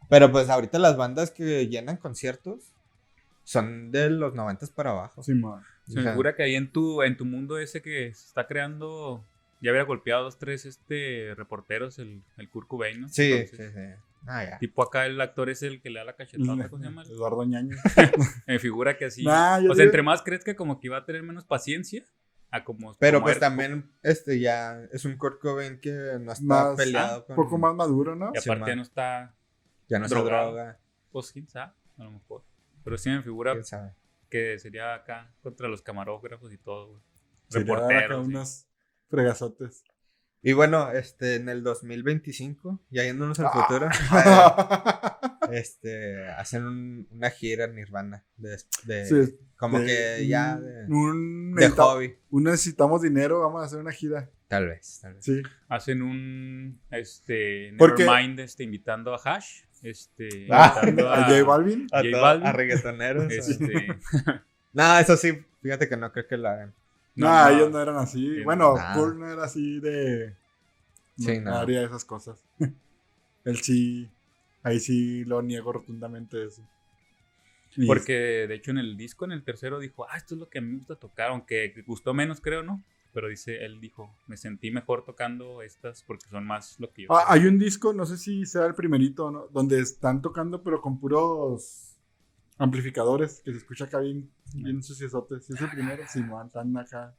Pero 0.09 0.31
pues 0.31 0.49
ahorita 0.49 0.79
las 0.79 0.95
bandas 0.97 1.31
que 1.31 1.67
llenan 1.67 1.97
conciertos 1.97 2.71
son 3.43 3.91
de 3.91 4.09
los 4.09 4.33
90 4.35 4.65
para 4.75 4.91
abajo. 4.91 5.23
Sí, 5.23 5.33
man. 5.33 5.61
Se 5.87 5.99
me 6.01 6.09
figura 6.09 6.35
que 6.35 6.43
ahí 6.43 6.55
en 6.55 6.71
tu, 6.71 7.01
en 7.01 7.15
tu 7.15 7.23
mundo 7.25 7.57
ese 7.59 7.81
que 7.81 8.13
se 8.13 8.27
está 8.27 8.45
creando, 8.45 9.23
ya 9.61 9.71
hubiera 9.71 9.85
golpeado 9.85 10.21
a 10.21 10.23
dos, 10.25 10.37
tres 10.37 10.65
este, 10.65 11.33
reporteros, 11.35 11.97
el, 11.99 12.21
el 12.37 12.49
Kurt 12.49 12.67
Cobain, 12.67 13.01
¿no? 13.01 13.09
Sí, 13.09 13.31
Entonces, 13.31 13.73
sí, 13.73 13.79
sí. 13.79 14.03
Ah, 14.25 14.43
ya. 14.43 14.57
Tipo 14.59 14.83
acá 14.83 15.05
el 15.05 15.21
actor 15.21 15.49
es 15.49 15.63
el 15.63 15.79
que 15.81 15.89
le 15.89 15.99
da 15.99 16.05
la 16.05 16.13
cachetada, 16.17 16.67
¿cómo 16.67 16.83
se 16.83 16.89
llama? 16.89 17.03
Eduardo 17.09 17.45
Ñañez. 17.45 17.77
Me 18.47 18.59
figura 18.59 18.97
que 18.97 19.05
así. 19.05 19.23
Nah, 19.23 19.57
o 19.59 19.61
sea, 19.61 19.61
digo- 19.61 19.81
entre 19.81 20.03
más 20.03 20.21
crezca, 20.21 20.53
como 20.55 20.79
que 20.81 20.87
iba 20.87 20.97
a 20.97 21.05
tener 21.05 21.23
menos 21.23 21.45
paciencia 21.45 22.03
a 22.51 22.65
como. 22.65 22.93
Pero 22.99 23.19
como 23.19 23.25
pues 23.27 23.37
era- 23.37 23.47
también, 23.47 23.89
este 24.03 24.39
ya 24.41 24.81
es 24.91 25.05
un 25.05 25.15
Kurt 25.17 25.39
Cobain 25.39 25.79
que 25.79 25.91
no 26.19 26.33
está 26.33 26.43
Más- 26.43 26.75
peleado 26.75 27.19
ah, 27.21 27.25
con... 27.25 27.39
Un 27.39 27.43
poco 27.45 27.57
más 27.57 27.73
maduro, 27.75 28.15
¿no? 28.17 28.31
Y 28.35 28.41
Sí, 28.41 28.49
aparte 28.49 28.59
man. 28.61 28.69
ya 28.69 28.75
no 28.75 28.81
está. 28.81 29.33
Ya 29.89 29.99
no 29.99 30.07
se 30.07 30.15
droga. 30.15 30.79
Pues 31.11 31.31
quién 31.31 31.47
sabe, 31.47 31.73
a 31.97 32.03
lo 32.03 32.11
mejor. 32.11 32.43
Pero 32.83 32.97
sí 32.97 33.09
me 33.09 33.21
figura 33.21 33.55
que 34.29 34.59
sería 34.59 34.93
acá 34.93 35.31
contra 35.41 35.67
los 35.67 35.81
camarógrafos 35.81 36.51
y 36.53 36.57
todo, 36.57 36.87
güey. 36.89 37.01
Acá 37.49 37.59
Reporteros. 37.59 38.27
unos 38.27 38.67
fregazotes. 39.09 39.83
Y 40.43 40.53
bueno, 40.53 40.91
este, 40.91 41.35
en 41.35 41.49
el 41.49 41.63
2025, 41.63 42.79
ya 42.89 43.03
yéndonos 43.03 43.39
al 43.39 43.47
Ah. 43.47 43.51
futuro, 43.51 43.89
este, 45.51 46.27
hacen 46.29 46.65
un- 46.65 47.07
una 47.11 47.29
gira 47.29 47.65
en 47.65 47.75
Nirvana. 47.75 48.23
De, 48.35 48.57
de- 48.83 49.05
Sí, 49.05 49.39
como 49.57 49.79
de- 49.79 49.85
que 49.85 50.27
ya 50.27 50.55
un- 50.57 50.65
de, 50.65 50.85
un 50.93 51.55
de 51.55 51.61
necesita- 51.61 51.83
hobby. 51.83 52.15
un 52.29 52.43
necesitamos 52.43 53.01
dinero, 53.01 53.41
vamos 53.41 53.61
a 53.61 53.65
hacer 53.65 53.79
una 53.79 53.91
gira. 53.91 54.29
Tal 54.47 54.67
vez, 54.67 54.99
tal 55.01 55.15
vez. 55.15 55.25
Sí. 55.25 55.41
Hacen 55.67 56.01
un. 56.01 56.79
Este. 56.91 57.73
Porque- 57.77 58.05
Nevermind, 58.05 58.39
este, 58.39 58.63
invitando 58.63 59.13
a 59.13 59.17
Hash. 59.23 59.63
Este. 59.83 60.47
Ah, 60.51 60.81
a 60.81 61.23
J 61.25 61.43
Balvin. 61.43 61.87
A, 61.91 62.01
J 62.01 62.17
Balvin. 62.19 62.47
a 62.47 62.51
reggaetoneros. 62.51 63.31
Este. 63.31 63.97
no, 64.73 64.99
eso 64.99 65.17
sí, 65.17 65.39
fíjate 65.61 65.87
que 65.87 65.97
no 65.97 66.11
creo 66.11 66.27
que 66.27 66.37
lo 66.37 66.49
hagan. 66.49 66.73
No, 67.15 67.27
no, 67.27 67.49
ellos 67.49 67.71
no 67.71 67.81
eran 67.81 67.97
así. 67.97 68.37
Sí, 68.37 68.43
bueno, 68.43 68.75
no. 68.75 68.93
Kurt 68.93 69.15
no 69.17 69.31
era 69.31 69.43
así 69.43 69.79
de. 69.79 70.35
Sí, 71.17 71.39
no, 71.39 71.51
no. 71.51 71.57
haría 71.57 71.83
esas 71.83 72.05
cosas. 72.05 72.43
Él 73.45 73.57
sí. 73.61 74.09
Ahí 74.63 74.79
sí 74.79 75.23
lo 75.25 75.41
niego 75.41 75.71
rotundamente 75.71 76.43
eso. 76.43 76.61
Y- 77.75 77.85
Porque 77.87 78.13
de 78.47 78.55
hecho 78.55 78.71
en 78.71 78.79
el 78.79 78.97
disco, 78.97 79.25
en 79.25 79.31
el 79.31 79.43
tercero, 79.43 79.79
dijo, 79.79 80.05
ah, 80.09 80.17
esto 80.17 80.35
es 80.35 80.39
lo 80.39 80.49
que 80.49 80.57
a 80.59 80.61
mí 80.61 80.69
me 80.71 80.77
gusta 80.79 80.95
tocar, 80.95 81.29
aunque 81.29 81.73
gustó 81.85 82.13
menos, 82.13 82.41
creo, 82.41 82.63
¿no? 82.63 82.83
Pero 83.17 83.29
dice, 83.29 83.65
él 83.65 83.79
dijo, 83.81 84.15
me 84.27 84.37
sentí 84.37 84.69
mejor 84.69 85.03
tocando 85.03 85.63
estas 85.63 86.03
porque 86.03 86.29
son 86.29 86.45
más 86.45 86.79
lo 86.79 86.93
que 86.93 87.01
yo. 87.01 87.07
Ah, 87.09 87.21
sé". 87.21 87.25
hay 87.29 87.47
un 87.47 87.57
disco, 87.57 87.91
no 87.91 88.05
sé 88.05 88.15
si 88.15 88.45
sea 88.45 88.67
el 88.67 88.75
primerito, 88.75 89.31
¿no? 89.31 89.47
Donde 89.47 89.79
están 89.79 90.21
tocando, 90.21 90.61
pero 90.61 90.83
con 90.83 90.99
puros 90.99 91.95
amplificadores, 92.59 93.41
que 93.43 93.53
se 93.53 93.57
escucha 93.57 93.85
acá 93.85 94.01
bien, 94.01 94.29
bien 94.53 94.83
suciesote. 94.83 95.39
Si 95.39 95.51
es 95.53 95.61
el 95.61 95.71
primero, 95.71 96.03
sí, 96.07 96.19
man, 96.21 96.45
están 96.45 96.77
acá. 96.77 97.15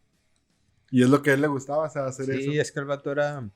Y 0.93 1.03
es 1.03 1.09
lo 1.11 1.21
que 1.21 1.31
a 1.33 1.35
él 1.35 1.41
le 1.41 1.49
gustaba, 1.49 1.87
o 1.87 1.91
sea, 1.91 2.07
hacer 2.07 2.27
Sí, 2.27 2.53
eso. 2.53 2.63
es 2.63 2.71
que 2.71 2.79
el 2.79 2.87
vato 2.87 3.11
era, 3.11 3.51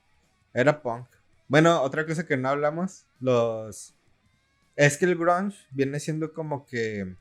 era 0.53 0.83
punk. 0.83 1.07
Bueno, 1.47 1.81
otra 1.81 2.05
cosa 2.05 2.27
que 2.27 2.37
no 2.37 2.49
hablamos, 2.49 3.07
los... 3.21 3.95
Es 4.75 4.99
que 4.99 5.05
el 5.05 5.15
grunge 5.15 5.57
viene 5.71 6.01
siendo 6.01 6.33
como 6.33 6.67
que 6.67 7.15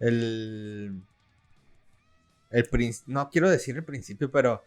el... 0.00 1.02
El 2.54 2.68
No 3.06 3.30
quiero 3.30 3.50
decir 3.50 3.76
el 3.76 3.84
principio, 3.84 4.30
pero 4.30 4.62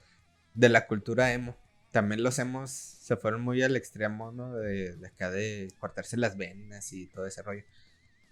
de 0.53 0.67
la 0.67 0.87
cultura 0.87 1.31
emo. 1.31 1.55
También 1.91 2.21
los 2.21 2.37
emos 2.37 2.69
se 2.69 3.15
fueron 3.15 3.41
muy 3.41 3.61
al 3.63 3.77
extremo, 3.77 4.33
¿no? 4.33 4.53
De, 4.55 4.97
de 4.97 5.07
acá 5.07 5.31
de 5.31 5.73
cortarse 5.79 6.17
las 6.17 6.35
venas 6.35 6.91
y 6.91 7.07
todo 7.07 7.25
ese 7.25 7.41
rollo. 7.41 7.63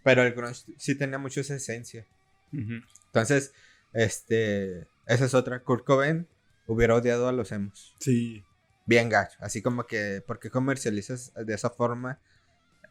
Pero 0.03 0.23
el 0.23 0.33
grunge 0.33 0.65
sí 0.77 0.95
tenía 0.95 1.17
mucho 1.19 1.39
esa 1.39 1.55
esencia. 1.55 2.05
Entonces, 2.51 3.53
este... 3.93 4.87
Esa 5.07 5.25
es 5.25 5.33
otra. 5.33 5.63
Kurt 5.63 5.85
Cobain 5.85 6.27
hubiera 6.67 6.95
odiado 6.95 7.27
a 7.29 7.31
los 7.31 7.51
emos 7.53 7.95
Sí. 7.99 8.43
bien 8.85 9.07
gacho. 9.07 9.37
Así 9.39 9.61
como 9.61 9.87
que, 9.87 10.21
¿por 10.27 10.39
qué 10.39 10.49
comercializas 10.49 11.31
de 11.33 11.53
esa 11.53 11.69
forma 11.69 12.19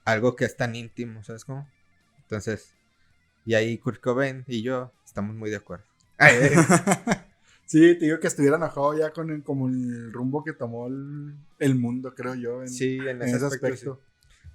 algo 0.07 0.35
que 0.35 0.47
es 0.47 0.57
tan 0.57 0.75
íntimo? 0.75 1.23
¿Sabes 1.25 1.45
cómo? 1.45 1.69
Entonces, 2.23 2.75
y 3.45 3.53
ahí 3.55 3.77
Kurt 3.77 4.01
Cobain 4.01 4.45
y 4.47 4.62
yo 4.62 4.93
estamos 5.05 5.37
muy 5.37 5.51
de 5.51 5.57
acuerdo. 5.57 5.85
Sí, 7.67 7.99
te 7.99 8.05
digo 8.05 8.21
que 8.21 8.27
estuviera 8.27 8.57
enojado 8.57 8.99
ya 8.99 9.11
con 9.11 9.31
el, 9.31 9.43
como 9.43 9.69
el 9.69 10.12
rumbo 10.12 10.45
que 10.45 10.53
tomó 10.53 10.87
el, 10.87 11.35
el 11.59 11.75
mundo, 11.75 12.15
creo 12.15 12.35
yo. 12.35 12.62
En, 12.62 12.69
sí, 12.69 12.99
en 12.99 13.09
en 13.09 13.23
ese, 13.23 13.37
ese 13.37 13.47
aspecto. 13.47 13.67
aspecto. 13.67 14.01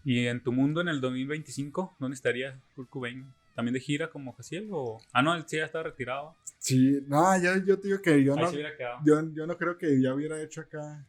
Y 0.04 0.28
en 0.28 0.42
tu 0.42 0.52
mundo, 0.52 0.82
en 0.82 0.88
el 0.88 1.02
2025, 1.02 1.98
¿dónde 2.00 2.16
estaría 2.16 2.60
Kurt 2.76 2.90
Cobain? 2.90 3.26
¿También 3.56 3.74
de 3.74 3.80
gira 3.80 4.10
como 4.10 4.34
Jaciel? 4.34 4.70
O... 4.72 5.00
Ah, 5.12 5.22
no, 5.22 5.36
él 5.36 5.44
sí 5.46 5.58
ya 5.58 5.66
está 5.66 5.84
retirado. 5.84 6.36
Sí, 6.60 7.04
no, 7.08 7.38
yo, 7.42 7.58
yo 7.66 7.80
te 7.80 7.90
digo 7.90 8.02
que 8.02 8.24
yo 8.24 8.34
Ahí 8.36 8.44
no, 8.44 9.06
yo, 9.06 9.34
yo 9.34 9.48
no 9.48 9.58
creo 9.58 9.78
que 9.78 10.02
ya 10.02 10.14
hubiera 10.14 10.42
hecho 10.42 10.62
acá 10.62 11.06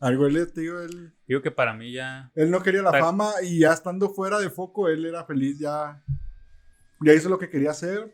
algo. 0.00 0.26
Él, 0.26 0.52
te 0.52 0.60
digo, 0.60 0.80
él, 0.80 1.12
Digo 1.26 1.42
que 1.42 1.50
para 1.50 1.74
mí 1.74 1.92
ya... 1.92 2.30
él 2.34 2.50
no 2.50 2.62
quería 2.62 2.82
la 2.82 2.92
fama 2.92 3.32
y 3.42 3.60
ya 3.60 3.72
estando 3.72 4.10
fuera 4.10 4.38
de 4.38 4.50
foco, 4.50 4.88
él 4.88 5.04
era 5.06 5.24
feliz, 5.24 5.58
ya, 5.58 6.02
ya 7.00 7.14
hizo 7.14 7.28
lo 7.28 7.38
que 7.38 7.48
quería 7.48 7.70
hacer, 7.70 8.12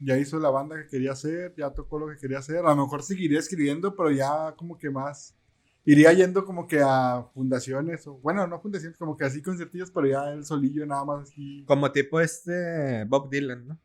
ya 0.00 0.16
hizo 0.16 0.38
la 0.38 0.50
banda 0.50 0.76
que 0.76 0.88
quería 0.88 1.12
hacer, 1.12 1.54
ya 1.56 1.70
tocó 1.70 1.98
lo 1.98 2.08
que 2.08 2.16
quería 2.16 2.38
hacer. 2.38 2.58
A 2.58 2.74
lo 2.74 2.76
mejor 2.76 3.02
seguiría 3.02 3.38
escribiendo, 3.38 3.94
pero 3.94 4.10
ya 4.10 4.54
como 4.56 4.78
que 4.78 4.90
más. 4.90 5.36
Iría 5.84 6.12
yendo 6.12 6.44
como 6.44 6.66
que 6.66 6.80
a 6.82 7.26
fundaciones, 7.32 8.06
o 8.06 8.18
bueno, 8.18 8.46
no 8.46 8.60
fundaciones, 8.60 8.98
como 8.98 9.16
que 9.16 9.24
así 9.24 9.42
conciertillos, 9.42 9.90
pero 9.90 10.06
ya 10.06 10.30
él 10.30 10.44
solillo 10.44 10.84
nada 10.86 11.04
más 11.04 11.28
así. 11.28 11.64
Como 11.66 11.90
tipo 11.90 12.20
este 12.20 13.04
Bob 13.04 13.30
Dylan, 13.30 13.66
¿no? 13.66 13.80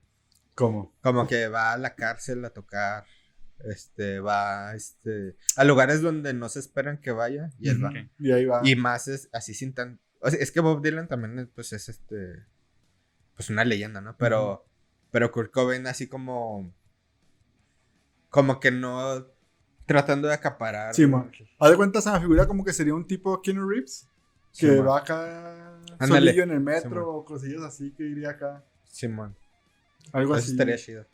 ¿Cómo? 0.55 0.93
Como 1.01 1.28
que 1.28 1.47
va 1.47 1.74
a 1.74 1.78
la 1.78 1.95
cárcel 1.95 2.43
a 2.45 2.49
tocar. 2.49 3.05
Este, 3.63 4.20
va 4.20 4.76
este, 4.76 5.38
a 5.55 5.63
lugares 5.63 6.01
donde 6.01 6.34
no 6.34 6.49
se 6.49 6.59
esperan 6.59 6.99
que 6.99 7.11
vaya 7.11 7.51
y 7.57 7.70
él 7.70 7.84
va. 7.84 7.93
Y 8.20 8.32
ahí 8.32 8.45
va. 8.45 8.61
Y 8.63 8.76
más 8.76 9.07
es 9.07 9.30
así 9.32 9.53
sin 9.53 9.74
tan. 9.74 10.01
o 10.20 10.30
sea, 10.30 10.39
es 10.39 10.51
que 10.51 10.59
Bob 10.59 10.82
Dylan 10.82 11.07
también 11.07 11.39
es, 11.39 11.47
pues, 11.47 11.72
es 11.74 11.89
este. 11.89 12.45
Pues 13.36 13.49
una 13.49 13.63
leyenda, 13.63 14.01
¿no? 14.01 14.18
Pero. 14.18 14.66
Pero 15.16 15.32
Kurt 15.32 15.49
Cobain 15.49 15.88
así 15.88 16.07
como. 16.07 16.70
Como 18.30 18.59
que 18.59 18.70
no. 18.70 19.26
Tratando 19.86 20.28
de 20.28 20.34
acaparar. 20.34 20.93
Sí, 20.93 21.07
man. 21.07 21.32
Haz 21.57 21.72
de 21.72 21.78
cuenta, 21.78 22.01
se 22.01 22.11
me 22.11 22.20
figura 22.20 22.45
como 22.45 22.66
que 22.66 22.74
sería 22.74 22.93
un 22.93 23.07
tipo 23.07 23.41
Keanu 23.41 23.66
Reeves. 23.70 24.09
Sí, 24.51 24.66
Que 24.68 24.74
man. 24.76 24.88
va 24.89 24.97
acá 24.97 25.78
Ándale. 25.99 26.32
solillo 26.32 26.43
en 26.43 26.51
el 26.51 26.57
Sí, 26.57 26.63
metro 26.66 26.89
man. 26.89 27.03
o 27.07 27.24
cosillas 27.24 27.61
así 27.61 27.91
que 27.91 28.03
iría 28.03 28.32
acá. 28.32 28.61
Simón. 28.91 29.34
Algo 30.11 30.34
Eso 30.36 30.43
así. 30.43 30.51
estaría 30.51 30.76
chido. 30.76 31.05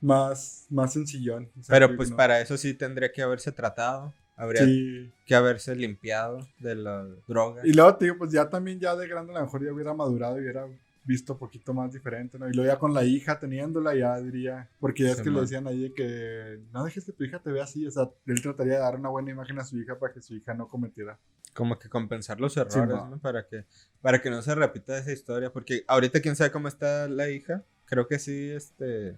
Más, 0.00 0.66
más 0.68 0.92
sencillón. 0.92 1.48
Pero 1.68 1.94
pues 1.96 2.10
no- 2.10 2.16
para 2.16 2.40
eso 2.40 2.56
sí 2.56 2.74
tendría 2.74 3.12
que 3.12 3.22
haberse 3.22 3.52
tratado. 3.52 4.12
Habría 4.34 4.64
Sí. 4.64 5.12
que 5.24 5.36
haberse 5.36 5.76
limpiado 5.76 6.48
de 6.58 6.74
la 6.74 7.04
droga. 7.28 7.62
Y 7.64 7.72
luego 7.74 7.94
te 7.96 8.06
digo, 8.06 8.18
pues 8.18 8.32
ya 8.32 8.50
también 8.50 8.80
ya 8.80 8.96
de 8.96 9.06
grande 9.06 9.32
a 9.32 9.38
lo 9.38 9.44
mejor 9.44 9.64
ya 9.64 9.72
hubiera 9.72 9.94
madurado 9.94 10.36
y 10.36 10.40
hubiera 10.42 10.66
visto 11.06 11.34
un 11.34 11.38
poquito 11.38 11.72
más 11.72 11.92
diferente, 11.92 12.38
¿no? 12.38 12.48
Y 12.48 12.52
luego 12.52 12.70
ya 12.72 12.78
con 12.78 12.92
la 12.92 13.04
hija 13.04 13.38
teniéndola 13.38 13.94
ya 13.94 14.20
diría, 14.20 14.68
porque 14.80 15.04
ya 15.04 15.10
es 15.12 15.18
Sí, 15.18 15.22
que 15.22 15.30
le 15.30 15.40
decían 15.40 15.66
ahí 15.66 15.80
de 15.82 15.94
que 15.94 16.60
no 16.72 16.84
dejes 16.84 17.04
que 17.04 17.12
tu 17.12 17.24
hija 17.24 17.38
te 17.38 17.50
vea 17.52 17.64
así, 17.64 17.86
o 17.86 17.90
sea, 17.90 18.10
él 18.26 18.42
trataría 18.42 18.74
de 18.74 18.80
dar 18.80 18.96
una 18.96 19.08
buena 19.08 19.30
imagen 19.30 19.58
a 19.58 19.64
su 19.64 19.78
hija 19.78 19.98
para 19.98 20.12
que 20.12 20.20
su 20.20 20.34
hija 20.34 20.52
no 20.54 20.68
cometiera. 20.68 21.18
Como 21.54 21.78
que 21.78 21.88
compensar 21.88 22.38
los 22.40 22.56
errores. 22.56 22.96
¿no? 23.08 23.18
Para 23.18 23.46
que, 23.46 23.64
para 24.02 24.20
que 24.20 24.28
no 24.28 24.42
se 24.42 24.54
repita 24.54 24.98
esa 24.98 25.12
historia. 25.12 25.50
Porque 25.50 25.84
ahorita 25.86 26.20
quién 26.20 26.36
sabe 26.36 26.50
cómo 26.50 26.68
está 26.68 27.08
la 27.08 27.30
hija. 27.30 27.62
Creo 27.86 28.06
que 28.08 28.18
sí, 28.18 28.50
este. 28.50 29.16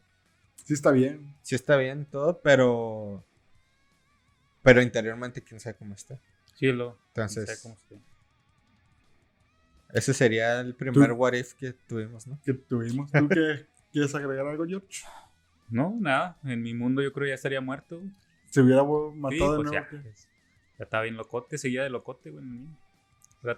Sí 0.65 0.75
está 0.75 0.93
bien. 0.93 1.35
Sí 1.43 1.57
está 1.57 1.77
bien 1.77 2.05
todo, 2.05 2.39
pero. 2.41 3.25
Pero 4.63 4.83
interiormente 4.83 5.43
quién 5.43 5.59
sabe 5.59 5.75
cómo 5.77 5.95
está. 5.95 6.17
Sí, 6.55 6.71
lo. 6.71 6.97
Entonces- 7.09 7.49
sé 7.49 7.63
cómo 7.63 7.75
esté. 7.75 7.97
Ese 9.93 10.13
sería 10.15 10.61
el 10.61 10.75
primer 10.75 11.11
Tú- 11.11 11.15
what 11.17 11.33
if 11.33 11.55
que 11.55 11.73
tuvimos, 11.73 12.27
¿no? 12.27 12.39
Que 12.45 12.53
tuvimos. 12.55 13.11
¿Tú 13.11 13.29
qué 13.29 13.65
quieres 13.93 14.15
agregar 14.15 14.47
algo, 14.47 14.67
George? 14.67 15.03
No, 15.71 15.97
nada. 16.01 16.37
En 16.45 16.63
mi 16.63 16.75
mundo 16.75 17.03
yo 17.03 17.13
creo 17.13 17.29
ya 17.29 17.35
estaría 17.35 17.61
muerto. 17.61 18.01
Se 18.51 18.61
hubiera 18.61 18.83
bo- 18.83 19.13
Sí, 19.13 19.19
matado 19.19 19.53
de 19.53 19.57
pues 19.59 19.71
nuevo. 19.71 19.87
ya. 19.87 19.89
pues, 20.03 20.29
ya 20.79 20.85
estaba 20.85 21.03
bien 21.05 21.17
locote, 21.17 21.59
seguía 21.59 21.83
de 21.83 21.91
locote, 21.91 22.31
güey. 22.31 22.45
en 22.45 22.77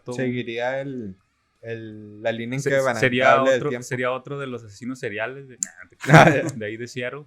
todo- 0.04 0.14
Seguiría 0.16 0.80
el, 0.80 1.16
el, 1.62 2.22
la 2.22 2.32
línea 2.32 2.58
se- 2.58 2.68
inquebrantable 2.70 3.00
sería, 3.00 3.30
del 3.42 3.56
otro, 3.56 3.68
tiempo. 3.70 3.82
sería 3.84 4.12
otro 4.12 4.38
de 4.38 4.46
los 4.46 4.62
asesinos 4.64 4.98
seriales 4.98 5.48
de, 5.48 5.58
Ah, 6.08 6.30
de 6.54 6.64
ahí 6.66 6.76
de 6.76 6.86
Seattle. 6.88 7.24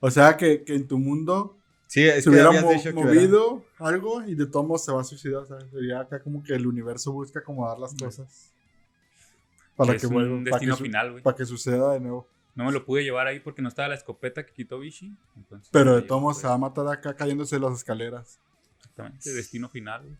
O 0.00 0.10
sea, 0.10 0.36
que, 0.36 0.64
que 0.64 0.74
en 0.74 0.88
tu 0.88 0.98
mundo 0.98 1.58
Sí, 1.92 2.06
es 2.06 2.22
se 2.22 2.22
que 2.22 2.28
hubiera 2.30 2.52
mo- 2.52 2.70
dicho 2.70 2.84
que 2.84 2.90
hubiera- 3.00 3.14
movido 3.14 3.64
algo 3.78 4.22
y 4.22 4.36
de 4.36 4.46
todos 4.46 4.64
modos 4.64 4.84
se 4.84 4.92
va 4.92 5.00
a 5.00 5.04
suicidar. 5.04 5.42
O 5.42 5.46
sea, 5.46 5.58
sería 5.72 5.98
acá 5.98 6.22
como 6.22 6.40
que 6.40 6.54
el 6.54 6.64
universo 6.68 7.10
busca 7.12 7.40
acomodar 7.40 7.80
las 7.80 7.94
cosas. 7.94 8.52
Para 9.74 9.96
que 9.96 10.06
vuelva. 10.06 10.38
Que, 10.44 10.50
destino 10.50 10.76
su- 10.76 10.84
final, 10.84 11.10
güey. 11.10 11.22
para 11.24 11.36
que 11.36 11.44
suceda 11.46 11.92
de 11.94 11.98
nuevo. 12.00 12.28
No 12.54 12.64
me 12.64 12.70
lo 12.70 12.84
pude 12.84 13.02
llevar 13.02 13.26
ahí 13.26 13.40
porque 13.40 13.60
no 13.60 13.68
estaba 13.68 13.88
la 13.88 13.94
escopeta 13.96 14.46
que 14.46 14.52
quitó 14.52 14.78
Vichy. 14.78 15.16
entonces, 15.36 15.68
Pero 15.72 15.96
de 15.96 16.02
todos 16.02 16.22
modos 16.22 16.36
se 16.36 16.42
pues, 16.42 16.50
va 16.52 16.54
a 16.54 16.58
matar 16.58 16.86
acá 16.86 17.14
cayéndose 17.16 17.56
de 17.56 17.62
las 17.62 17.72
escaleras. 17.78 18.38
Exactamente, 18.78 19.32
destino 19.32 19.68
final, 19.68 20.02
güey. 20.04 20.16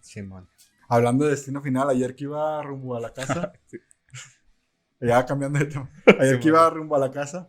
Simón. 0.00 0.48
Hablando 0.88 1.26
de 1.26 1.30
destino 1.32 1.62
final, 1.62 1.88
ayer 1.90 2.16
que 2.16 2.24
iba 2.24 2.60
rumbo 2.62 2.96
a 2.96 3.00
la 3.00 3.12
casa. 3.12 3.52
Sí. 3.68 3.78
Ya 5.00 5.24
cambiando 5.24 5.58
de 5.60 5.64
tema. 5.66 5.88
Ayer 6.18 6.34
Sí, 6.34 6.40
que 6.40 6.48
iba 6.48 6.68
rumbo 6.68 6.94
a 6.96 6.98
la 6.98 7.10
casa. 7.10 7.48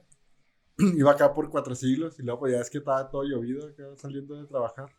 iba 0.98 1.12
acá 1.12 1.34
por 1.34 1.50
cuatro 1.50 1.76
siglos. 1.76 2.20
Y 2.20 2.24
luego 2.24 2.40
pues 2.42 2.54
ya 2.54 2.60
es 2.60 2.70
que 2.70 2.80
estaba 2.80 3.10
todo 3.10 3.24
llovido 3.24 3.68
acá 3.68 3.84
saliendo 3.98 4.36
de 4.42 4.48
trabajar. 4.48 4.90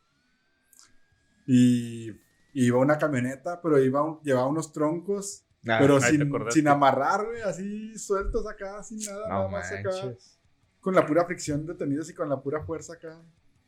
Y, 1.46 2.10
iba 2.54 2.78
una 2.78 2.98
camioneta, 2.98 3.60
pero 3.60 3.78
iba 3.82 4.02
un- 4.02 4.20
llevaba 4.22 4.46
unos 4.46 4.72
troncos. 4.72 5.44
Ah, 5.66 5.78
pero 5.80 6.00
sin, 6.00 6.30
sin 6.50 6.68
amarrar, 6.68 7.24
güey. 7.26 7.40
Así 7.42 7.96
sueltos 7.98 8.46
acá, 8.48 8.82
sin 8.82 8.98
nada. 8.98 9.28
nada 9.28 9.48
más 9.48 9.70
acá. 9.72 9.90
Con 10.80 10.94
la 10.94 11.06
pura 11.06 11.24
fricción 11.24 11.64
detenidos 11.66 12.10
y 12.10 12.14
con 12.14 12.28
la 12.28 12.40
pura 12.42 12.64
fuerza 12.64 12.94
acá. 12.94 13.22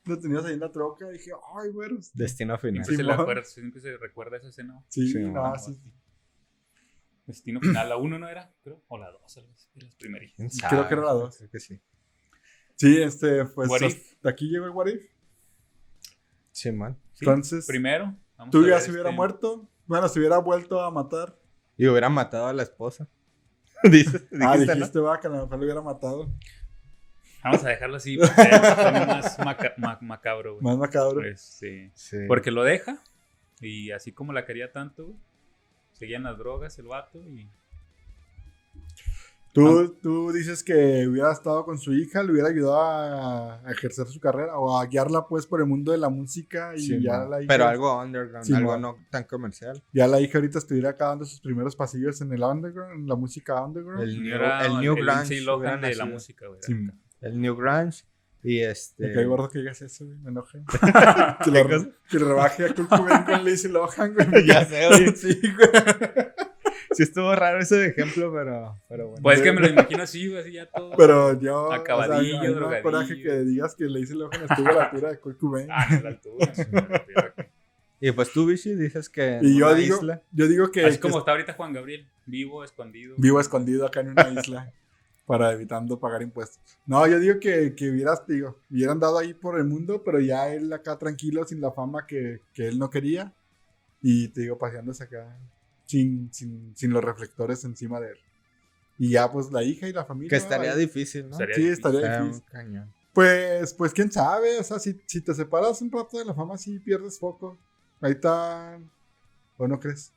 Detenidos 0.04 0.44
ahí 0.46 0.54
en 0.54 0.60
la 0.60 0.72
troca. 0.72 1.08
Y 1.08 1.12
dije, 1.14 1.30
ay, 1.56 1.70
güeros. 1.70 2.10
Destino 2.12 2.58
final. 2.58 2.84
Siempre, 2.84 2.96
se 2.96 3.02
le 3.04 3.12
Simón. 3.12 3.20
acuerda, 3.22 3.44
siempre 3.44 3.80
se 3.80 3.96
recuerda 3.96 4.36
esa 4.38 4.48
escena. 4.48 4.82
Sí, 4.88 5.08
Sí, 5.12 5.18
no, 5.20 5.54
sí. 5.56 5.78
Destino 7.26 7.58
final, 7.60 7.88
la 7.88 7.96
1 7.96 8.18
no 8.18 8.28
era, 8.28 8.52
creo, 8.62 8.82
o 8.88 8.98
la 8.98 9.10
2, 9.10 9.36
algo 9.38 9.52
así, 9.54 9.68
de 9.74 9.84
las 9.86 9.94
primeritas. 9.94 10.36
¿Quién 10.36 10.50
Creo 10.68 10.88
que 10.88 10.94
era 10.94 11.04
la 11.04 11.12
dos. 11.12 11.38
Creo 11.38 11.48
que 11.50 11.58
sí. 11.60 11.80
Sí, 12.76 13.00
este, 13.02 13.44
pues 13.46 13.68
What 13.68 13.82
hasta 13.82 14.28
aquí 14.28 14.48
llegó 14.48 14.64
el 14.66 14.70
What 14.72 14.86
If. 14.88 15.02
Sí, 16.52 16.70
Entonces, 17.20 17.66
primero, 17.66 18.14
vamos 18.36 18.52
tú 18.52 18.64
a 18.64 18.68
ya 18.68 18.80
se 18.80 18.90
hubiera 18.90 19.10
este- 19.10 19.16
muerto. 19.16 19.68
Bueno, 19.86 20.08
se 20.08 20.18
hubiera 20.18 20.38
vuelto 20.38 20.80
a 20.80 20.90
matar. 20.90 21.38
Y 21.76 21.86
hubiera 21.86 22.08
matado 22.08 22.46
a 22.46 22.52
la 22.52 22.62
esposa. 22.62 23.08
Dices, 23.84 24.24
ah, 24.40 24.56
dijiste, 24.56 24.98
¿no? 24.98 25.04
va, 25.04 25.20
que 25.20 25.26
a 25.26 25.30
lo 25.30 25.36
mejor 25.42 25.58
lo 25.58 25.64
hubiera 25.64 25.82
matado. 25.82 26.32
Vamos 27.42 27.62
a 27.64 27.68
dejarlo 27.68 27.96
así, 27.96 28.16
porque 28.16 28.32
más 29.06 29.38
maca- 29.40 29.74
ma- 29.76 29.98
macabro, 30.00 30.54
güey. 30.54 30.64
Más 30.64 30.78
macabro. 30.78 31.22
Este, 31.26 31.90
Sí. 31.94 32.16
porque 32.26 32.50
lo 32.50 32.62
deja, 32.64 33.02
y 33.60 33.90
así 33.90 34.12
como 34.12 34.32
la 34.32 34.46
quería 34.46 34.72
tanto, 34.72 35.04
güey, 35.08 35.18
seguían 35.92 36.22
las 36.22 36.38
drogas 36.38 36.78
el 36.78 36.86
vato, 36.86 37.20
y 37.22 37.50
Tú, 39.54 39.96
tú 40.02 40.32
dices 40.32 40.64
que 40.64 41.06
hubiera 41.08 41.30
estado 41.32 41.64
con 41.64 41.78
su 41.78 41.92
hija, 41.94 42.24
le 42.24 42.32
hubiera 42.32 42.48
ayudado 42.48 42.80
a, 42.82 43.60
a 43.64 43.70
ejercer 43.70 44.06
su 44.08 44.18
carrera 44.18 44.58
o 44.58 44.78
a 44.80 44.84
guiarla 44.86 45.28
pues 45.28 45.46
por 45.46 45.60
el 45.60 45.66
mundo 45.66 45.92
de 45.92 45.98
la 45.98 46.08
música 46.08 46.72
y 46.74 46.80
Sí, 46.80 47.00
ya 47.00 47.18
man. 47.18 47.30
la 47.30 47.38
hija, 47.42 47.48
Pero 47.48 47.66
algo 47.68 48.02
underground, 48.02 48.44
Sí, 48.44 48.52
algo 48.52 48.72
man. 48.72 48.80
no 48.80 48.96
tan 49.10 49.22
comercial. 49.24 49.80
ya 49.92 50.08
la 50.08 50.20
hija 50.20 50.38
ahorita 50.38 50.58
estuviera 50.58 50.90
acá 50.90 51.06
dando 51.06 51.24
sus 51.24 51.40
primeros 51.40 51.76
pasillos 51.76 52.20
en 52.20 52.32
el 52.32 52.42
underground, 52.42 52.94
en 53.02 53.06
la 53.06 53.14
música 53.14 53.64
underground. 53.64 54.02
El 54.02 54.22
New, 54.24 54.34
era 54.34 54.66
el 54.66 54.80
new 54.80 54.96
el 54.96 55.04
Grunge. 55.04 55.86
De 55.86 55.94
la 55.94 56.04
música, 56.06 56.48
güey. 56.48 56.58
Sí, 56.60 56.74
El 57.20 57.40
New 57.40 57.54
Grunge. 57.54 58.04
Y 58.42 58.58
este. 58.60 59.06
Me 59.06 59.14
cae 59.14 59.24
gordo 59.24 59.48
que 59.48 59.60
digas 59.60 59.80
eso, 59.80 60.04
güey, 60.04 60.18
me 60.18 60.30
enoja. 60.30 60.58
que, 61.44 61.50
le 61.50 61.62
rebaje 61.62 62.66
a 62.66 62.74
Kurt 62.74 62.88
Cobain 62.90 63.22
con 63.24 63.44
Lindsay 63.44 63.70
Lohan, 63.70 64.14
güey. 64.14 64.26
Ya 64.46 64.64
sé, 64.66 64.88
güey. 64.88 65.16
Sí, 65.16 65.40
güey. 65.40 65.70
Sí 66.94 67.02
estuvo 67.02 67.34
raro 67.34 67.58
ese 67.60 67.86
ejemplo, 67.86 68.32
pero, 68.32 68.78
pero 68.88 69.08
bueno. 69.08 69.22
Pues 69.22 69.38
es 69.38 69.42
que 69.44 69.52
me 69.52 69.60
lo 69.60 69.68
imagino 69.68 70.02
así, 70.02 70.28
güey, 70.28 70.40
así 70.40 70.52
ya 70.52 70.66
todo. 70.70 70.92
Pero 70.96 71.38
yo. 71.40 71.72
Acabadillo, 71.72 72.38
o 72.38 72.42
sea, 72.42 72.50
drogadillo. 72.50 72.82
coraje 72.82 73.22
que 73.22 73.32
digas 73.40 73.74
que 73.74 73.84
Lindsay 73.84 74.16
Lohan 74.16 74.42
estuvo 74.48 74.68
a 74.68 74.72
la 74.72 74.84
altura 74.84 75.10
de 75.10 75.18
Kurt 75.18 75.38
Cobain. 75.38 75.68
Ah, 75.70 75.86
no, 75.90 76.00
la 76.02 76.08
altura. 76.08 76.52
Y 78.00 78.12
pues 78.12 78.32
tú, 78.32 78.46
Vichy, 78.46 78.74
dices 78.74 79.08
que. 79.08 79.36
en 79.36 79.44
y 79.44 79.58
yo 79.58 79.66
una 79.66 79.74
digo, 79.76 79.96
isla- 79.96 80.22
yo 80.32 80.46
digo 80.48 80.70
que, 80.70 80.82
que 80.90 81.00
como 81.00 81.18
está 81.18 81.30
ahorita 81.30 81.54
Juan 81.54 81.72
Gabriel, 81.72 82.06
vivo, 82.26 82.62
escondido. 82.64 83.14
vivo 83.18 83.40
escondido 83.40 83.86
acá 83.86 84.00
en 84.00 84.10
una 84.10 84.28
isla 84.28 84.72
para 85.26 85.52
evitando 85.52 85.98
pagar 85.98 86.20
impuestos. 86.20 86.60
No, 86.84 87.06
yo 87.06 87.18
digo 87.18 87.40
que, 87.40 87.74
que 87.74 87.88
hubieras, 87.90 88.26
digo, 88.26 88.58
hubieran 88.70 89.00
dado 89.00 89.18
ahí 89.18 89.32
por 89.32 89.56
el 89.58 89.64
mundo, 89.64 90.02
pero 90.04 90.20
ya 90.20 90.52
él 90.52 90.70
acá 90.72 90.98
tranquilo, 90.98 91.44
sin 91.46 91.62
la 91.62 91.72
fama 91.72 92.06
que, 92.06 92.40
que 92.52 92.68
él 92.68 92.78
no 92.78 92.90
quería. 92.90 93.32
Y 94.02 94.28
te 94.28 94.42
digo, 94.42 94.58
paseándose 94.58 95.04
acá 95.04 95.34
sin, 95.86 96.32
sin, 96.32 96.72
sin 96.76 96.90
los 96.92 97.02
reflectores 97.04 97.64
encima 97.64 98.00
de 98.00 98.10
él. 98.12 98.18
Y 98.98 99.10
ya, 99.10 99.30
pues 99.30 99.50
la 99.50 99.62
hija 99.62 99.88
y 99.88 99.92
la 99.92 100.04
familia. 100.04 100.30
Que 100.30 100.36
estaría 100.36 100.72
ahí. 100.72 100.80
difícil, 100.80 101.24
¿no? 101.24 101.32
Estaría 101.32 101.54
Sí, 101.56 101.62
difícil. 101.62 101.72
estaría 101.86 102.20
difícil. 102.22 102.42
un 102.46 102.50
cañón. 102.52 102.94
Pues, 103.12 103.74
pues 103.74 103.92
quién 103.92 104.10
sabe, 104.10 104.58
o 104.58 104.62
sea, 104.64 104.78
si, 104.78 105.00
si 105.06 105.20
te 105.20 105.34
separas 105.34 105.80
un 105.82 105.90
rato 105.90 106.18
de 106.18 106.24
la 106.24 106.34
fama, 106.34 106.56
sí 106.58 106.78
pierdes 106.80 107.18
foco. 107.18 107.58
Ahí 108.00 108.12
está. 108.12 108.78
¿O 109.56 109.66
no 109.68 109.78
crees? 109.78 110.12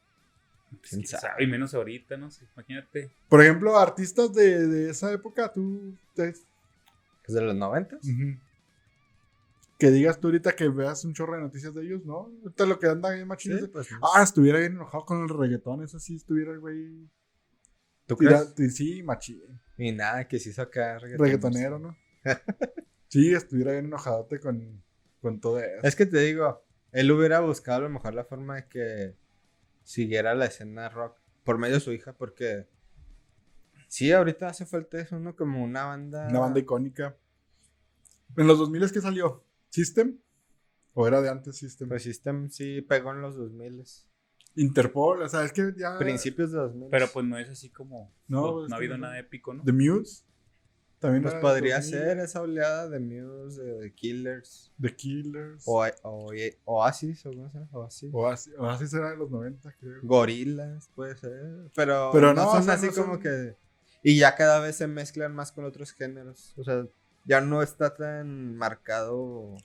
¿Quién 0.89 1.01
Sí, 1.01 1.07
sabe? 1.15 1.43
Y 1.43 1.47
menos 1.47 1.73
ahorita, 1.73 2.17
¿no? 2.17 2.29
sé, 2.31 2.45
Imagínate. 2.55 3.09
Por 3.29 3.41
ejemplo, 3.41 3.77
artistas 3.77 4.33
de, 4.33 4.67
de 4.67 4.89
esa 4.89 5.11
época, 5.11 5.51
tú. 5.53 5.93
te- 6.15 6.29
¿Es 6.29 7.33
de 7.33 7.41
los 7.41 7.55
90? 7.55 7.97
Ujú. 7.97 8.37
Que 9.77 9.91
digas 9.91 10.19
tú 10.19 10.27
ahorita 10.27 10.55
que 10.55 10.69
veas 10.69 11.05
un 11.05 11.13
chorro 11.13 11.35
de 11.35 11.41
noticias 11.41 11.73
de 11.73 11.83
ellos, 11.83 12.03
¿no? 12.03 12.31
Ahorita 12.43 12.65
lo 12.65 12.79
que 12.79 12.87
anda 12.87 13.11
bien 13.11 13.27
machín 13.27 13.53
es 13.53 13.61
de- 13.61 13.67
pues. 13.67 13.87
Ah, 14.01 14.23
estuviera 14.23 14.59
bien 14.59 14.73
enojado 14.73 15.05
con 15.05 15.21
el 15.21 15.29
reggaetón, 15.29 15.83
eso 15.83 15.99
sí, 15.99 16.15
estuviera 16.15 16.51
el 16.51 16.59
güey. 16.59 17.07
¿Tú 18.07 18.15
tira- 18.15 18.43
crees? 18.55 18.75
Sí, 18.75 19.03
machín. 19.03 19.41
Y 19.77 19.91
nada, 19.91 20.27
que 20.27 20.39
se 20.39 20.49
hizo 20.49 20.61
acá 20.63 20.97
reggaetón. 20.97 21.25
Reggaetonero, 21.25 21.77
¿no? 21.79 21.95
sí, 23.07 23.33
estuviera 23.33 23.71
bien 23.73 23.85
enojadote 23.85 24.39
con, 24.39 24.83
con 25.21 25.39
todo 25.39 25.59
eso. 25.59 25.79
Es 25.83 25.95
que 25.95 26.05
te 26.07 26.19
digo, 26.21 26.65
él 26.91 27.11
hubiera 27.11 27.39
buscado 27.41 27.79
a 27.79 27.81
lo 27.83 27.89
mejor 27.89 28.15
la 28.15 28.23
forma 28.25 28.55
de 28.55 28.67
que 28.67 29.15
siguiera 29.83 30.33
la 30.33 30.45
escena 30.45 30.89
rock 30.89 31.17
por 31.43 31.59
medio 31.59 31.75
de 31.75 31.81
su 31.81 31.91
hija, 31.91 32.13
porque 32.13 32.67
sí, 33.87 34.11
ahorita 34.11 34.47
hace 34.47 34.65
falta 34.65 34.99
eso, 34.99 35.19
¿no? 35.19 35.35
Como 35.35 35.63
una 35.63 35.85
banda. 35.85 36.27
Una 36.29 36.39
banda 36.39 36.59
icónica. 36.59 37.15
En 38.35 38.47
los 38.47 38.57
2000 38.57 38.83
es 38.83 38.91
que 38.91 39.01
salió 39.01 39.43
System. 39.77 40.17
¿O 40.93 41.07
era 41.07 41.21
de 41.21 41.29
antes 41.29 41.55
System? 41.57 41.87
Pues 41.89 42.03
System 42.03 42.49
sí 42.49 42.81
pegó 42.81 43.11
en 43.11 43.21
los 43.21 43.35
2000 43.37 43.83
Interpol, 44.55 45.21
o 45.21 45.29
sea, 45.29 45.43
es 45.43 45.51
que 45.53 45.71
ya. 45.77 45.97
principios 45.99 46.51
de 46.51 46.57
2000 46.57 46.89
Pero 46.89 47.07
pues 47.13 47.25
no 47.25 47.37
es 47.37 47.47
así 47.49 47.69
como. 47.69 48.11
No, 48.27 48.41
No, 48.41 48.63
es 48.63 48.69
no 48.69 48.75
ha 48.75 48.77
habido 48.77 48.97
no. 48.97 49.03
nada 49.05 49.19
épico, 49.19 49.53
¿no? 49.53 49.63
The 49.63 49.71
Muse. 49.73 50.23
También 50.99 51.21
Pues 51.21 51.35
podría 51.35 51.75
2000, 51.75 51.91
ser 51.99 52.17
esa 52.17 52.41
oleada 52.41 52.89
de 52.89 52.99
Muse, 52.99 53.61
de, 53.61 53.77
de 53.81 53.93
Killers. 53.93 54.73
The 54.81 54.95
Killers. 54.95 55.63
O, 55.67 55.85
o- 56.01 56.31
Oasis, 56.65 57.23
o 57.27 57.29
cómo 57.29 57.51
se 57.51 57.57
llama, 57.59 57.69
Oasis. 57.71 58.09
Oasis, 58.11 58.53
Oasis 58.57 58.93
era 58.95 59.11
de 59.11 59.17
los 59.17 59.29
90, 59.29 59.71
creo. 59.79 59.99
Gorilas, 60.01 60.89
puede 60.95 61.15
ser. 61.15 61.69
Pero, 61.75 62.09
Pero 62.11 62.33
no, 62.33 62.41
no, 62.45 62.51
son 62.51 62.61
o 62.61 62.63
sea, 62.63 62.73
así 62.73 62.87
no 62.87 62.91
son- 62.93 63.05
como 63.05 63.19
que. 63.19 63.55
Y 64.01 64.17
ya 64.17 64.33
cada 64.35 64.59
vez 64.59 64.75
se 64.77 64.87
mezclan 64.87 65.35
más 65.35 65.51
con 65.51 65.65
otros 65.65 65.91
géneros. 65.91 66.55
O 66.57 66.63
sea, 66.63 66.87
ya 67.27 67.41
no 67.41 67.61
está 67.61 67.93
tan 67.93 68.55
marcado. 68.55 69.55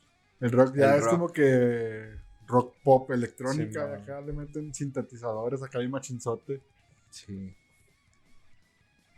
El 0.40 0.50
rock 0.50 0.74
ya 0.76 0.90
El 0.92 0.98
es 0.98 1.04
rock. 1.04 1.10
como 1.12 1.28
que 1.32 2.10
rock 2.46 2.74
pop 2.82 3.10
electrónica. 3.12 3.96
Sí, 3.96 4.02
acá 4.02 4.20
le 4.20 4.32
meten 4.32 4.74
sintetizadores, 4.74 5.62
acá 5.62 5.78
hay 5.78 5.88
machinzote. 5.88 6.60
Sí. 7.10 7.54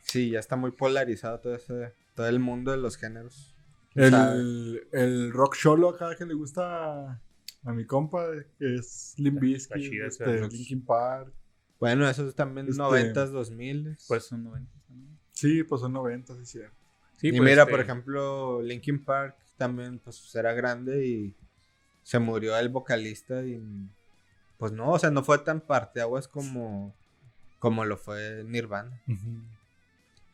Sí, 0.03 0.30
ya 0.30 0.38
está 0.40 0.57
muy 0.57 0.70
polarizado 0.70 1.40
todo 1.40 1.55
ese. 1.55 1.92
Todo 2.14 2.28
el 2.28 2.38
mundo 2.38 2.70
de 2.70 2.76
los 2.76 2.97
géneros. 2.97 3.55
El, 3.95 4.86
el 4.92 5.32
rock 5.32 5.55
solo 5.55 5.88
acá 5.88 6.14
que 6.16 6.26
le 6.26 6.34
gusta 6.34 7.20
a, 7.64 7.72
mi 7.72 7.86
compa, 7.86 8.26
que 8.59 8.74
es 8.76 9.14
Limp 9.18 9.40
Bizkit, 9.40 9.92
este. 10.03 10.49
Linkin 10.49 10.84
Park. 10.84 11.32
Bueno, 11.80 12.09
eso 12.09 12.28
es 12.28 12.34
también 12.34 12.68
Este- 12.68 12.80
90s, 12.82 13.30
2000 13.30 13.97
Pues 14.09 14.24
son 14.24 14.45
90 14.45 14.70
también. 14.86 15.18
Sí, 15.32 15.62
pues 15.64 15.80
son 15.80 15.92
90, 15.92 16.34
sí, 16.36 16.47
cierto. 16.47 16.76
Sí, 17.18 17.28
y 17.28 17.30
pues, 17.32 17.42
mira, 17.42 17.62
este, 17.62 17.70
por 17.70 17.80
ejemplo, 17.80 18.62
Linkin 18.62 19.04
Park 19.04 19.36
también 19.56 19.98
pues 19.98 20.34
era 20.34 20.52
grande 20.52 21.06
y 21.06 21.34
se 22.02 22.18
murió 22.18 22.56
el 22.58 22.68
vocalista 22.68 23.42
y 23.44 23.62
pues 24.58 24.72
no, 24.72 24.90
o 24.90 24.98
sea, 24.98 25.10
no 25.10 25.22
fue 25.22 25.38
tan 25.38 25.60
parteaguas 25.60 26.28
como 26.28 26.94
como 27.58 27.84
lo 27.86 27.96
fue 27.96 28.44
Nirvana. 28.44 29.00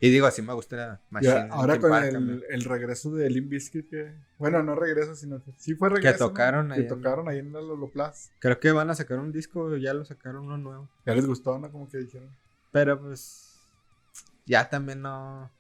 Y 0.03 0.09
digo, 0.11 0.27
así 0.27 0.41
me 0.43 0.53
gusta 0.55 0.77
Ya, 0.77 1.01
Machine. 1.11 1.49
ahora 1.51 1.75
Linkin 1.75 1.81
con 1.83 1.91
Park 1.91 2.07
el, 2.15 2.45
el 2.49 2.65
regreso 2.65 3.11
de 3.15 3.29
Limp 3.31 3.51
Bizkit, 3.51 3.89
que... 3.91 4.15
Bueno, 4.39 4.63
no 4.63 4.75
regreso, 4.75 5.15
sino 5.15 5.45
que 5.45 5.53
sí 5.59 5.75
fue 5.75 5.91
regreso. 5.91 6.25
¿no? 6.25 6.29
tocaron 6.31 6.73
ahí 6.73 6.79
Que 6.79 6.83
en- 6.85 6.89
tocaron 6.89 7.29
ahí 7.29 7.39
en 7.39 7.53
la 7.53 7.61
Loloplas. 7.61 8.33
Creo 8.41 8.59
que 8.59 8.73
van 8.73 8.89
a 8.91 8.95
sacar 8.95 9.19
un 9.19 9.31
disco, 9.31 9.77
ya 9.77 9.93
lo 9.95 10.05
sacaron 10.07 10.47
uno 10.47 10.57
nuevo. 10.57 10.89
Ya 11.07 11.15
les 11.15 11.27
gustó, 11.27 11.59
¿no? 11.59 11.71
Como 11.71 11.89
que 11.89 11.99
dijeron. 11.99 12.31
Pero 12.73 12.99
pues 12.99 13.61
ya 14.47 14.69
también 14.71 15.03
no 15.03 15.51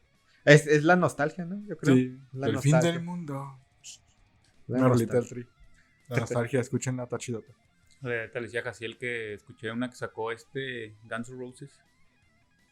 es, 0.44 0.66
es 0.66 0.84
la 0.84 0.96
nostalgia, 0.96 1.44
¿no? 1.44 1.62
Yo 1.66 1.76
creo. 1.76 1.94
Sí, 1.94 2.18
la 2.32 2.46
el 2.48 2.58
fin 2.58 2.80
del 2.80 3.02
mundo. 3.02 3.58
La 4.68 4.78
Una 4.78 4.88
rolita 4.88 5.14
del 5.14 5.28
tri. 5.28 5.46
La 6.08 6.18
nostalgia, 6.18 6.60
escuchen 6.60 6.96
la 6.96 7.06
tachidota. 7.06 7.52
eh, 8.04 8.30
te 8.32 8.40
decía 8.40 8.62
Jaciel 8.62 8.96
que 8.98 9.34
escuché 9.34 9.70
una 9.70 9.88
que 9.90 9.96
sacó 9.96 10.32
este 10.32 10.94
Guns 11.04 11.28
N' 11.28 11.38
Roses. 11.38 11.70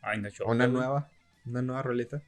Ah, 0.02 0.14
enganchó. 0.14 0.44
Una 0.46 0.66
nueva, 0.68 1.10
una 1.46 1.62
nueva 1.62 1.82
rolita. 1.82 2.22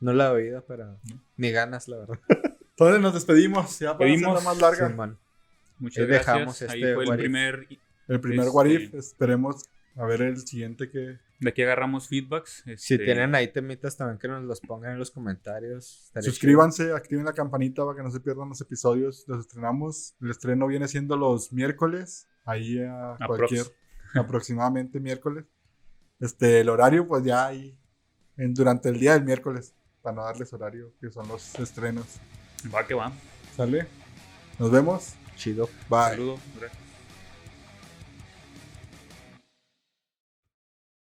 No 0.00 0.12
la 0.12 0.26
he 0.26 0.30
oído, 0.30 0.64
pero 0.66 0.98
ni 1.36 1.50
ganas, 1.50 1.88
la 1.88 1.98
verdad. 1.98 2.18
Entonces 2.70 3.00
nos 3.00 3.14
despedimos, 3.14 3.78
ya 3.78 3.96
para 3.96 4.10
Pedimos- 4.10 4.36
hacerla 4.36 4.50
más 4.50 4.60
larga. 4.60 5.16
Muchas 5.78 6.02
Ahí 6.02 6.06
gracias. 6.06 6.26
dejamos 6.34 6.62
Ahí 6.62 6.82
este 6.82 6.94
fue 6.94 7.04
el 7.04 7.16
primer. 7.16 7.68
El 8.08 8.20
primer 8.20 8.46
Este- 8.46 8.56
What 8.56 8.66
If, 8.66 8.94
esperemos 8.94 9.64
a 9.96 10.04
ver 10.04 10.22
el 10.22 10.36
siguiente 10.46 10.90
que... 10.90 11.18
De 11.40 11.50
aquí 11.50 11.62
agarramos 11.62 12.08
feedbacks. 12.08 12.62
Si 12.64 12.94
este, 12.94 12.98
tienen 12.98 13.34
ahí 13.34 13.48
temitas 13.48 13.96
también 13.96 14.18
que 14.18 14.28
nos 14.28 14.42
los 14.44 14.60
pongan 14.60 14.92
en 14.92 14.98
los 14.98 15.10
comentarios. 15.10 16.10
Suscríbanse, 16.20 16.92
activen 16.92 17.24
la 17.24 17.32
campanita 17.32 17.84
para 17.84 17.96
que 17.96 18.02
no 18.02 18.10
se 18.10 18.20
pierdan 18.20 18.48
los 18.48 18.60
episodios. 18.60 19.24
Los 19.26 19.40
estrenamos. 19.40 20.14
El 20.20 20.30
estreno 20.30 20.66
viene 20.66 20.88
siendo 20.88 21.16
los 21.16 21.52
miércoles. 21.52 22.26
Ahí 22.44 22.78
a 22.78 23.12
Aprox. 23.14 23.26
cualquier, 23.26 23.66
aproximadamente 24.14 25.00
miércoles. 25.00 25.44
Este, 26.20 26.60
el 26.60 26.68
horario, 26.68 27.06
pues 27.06 27.24
ya 27.24 27.46
ahí, 27.46 27.78
en, 28.36 28.54
durante 28.54 28.88
el 28.88 28.98
día 28.98 29.14
del 29.14 29.24
miércoles, 29.24 29.74
para 30.02 30.16
no 30.16 30.24
darles 30.24 30.52
horario, 30.52 30.92
que 31.00 31.10
son 31.10 31.28
los 31.28 31.54
estrenos. 31.58 32.06
Va 32.74 32.86
que 32.86 32.94
va. 32.94 33.12
¿Sale? 33.56 33.86
Nos 34.58 34.70
vemos. 34.70 35.14
chido. 35.36 35.68
Bye. 35.88 36.10
Saludos. 36.10 36.40
Gracias. 36.58 36.85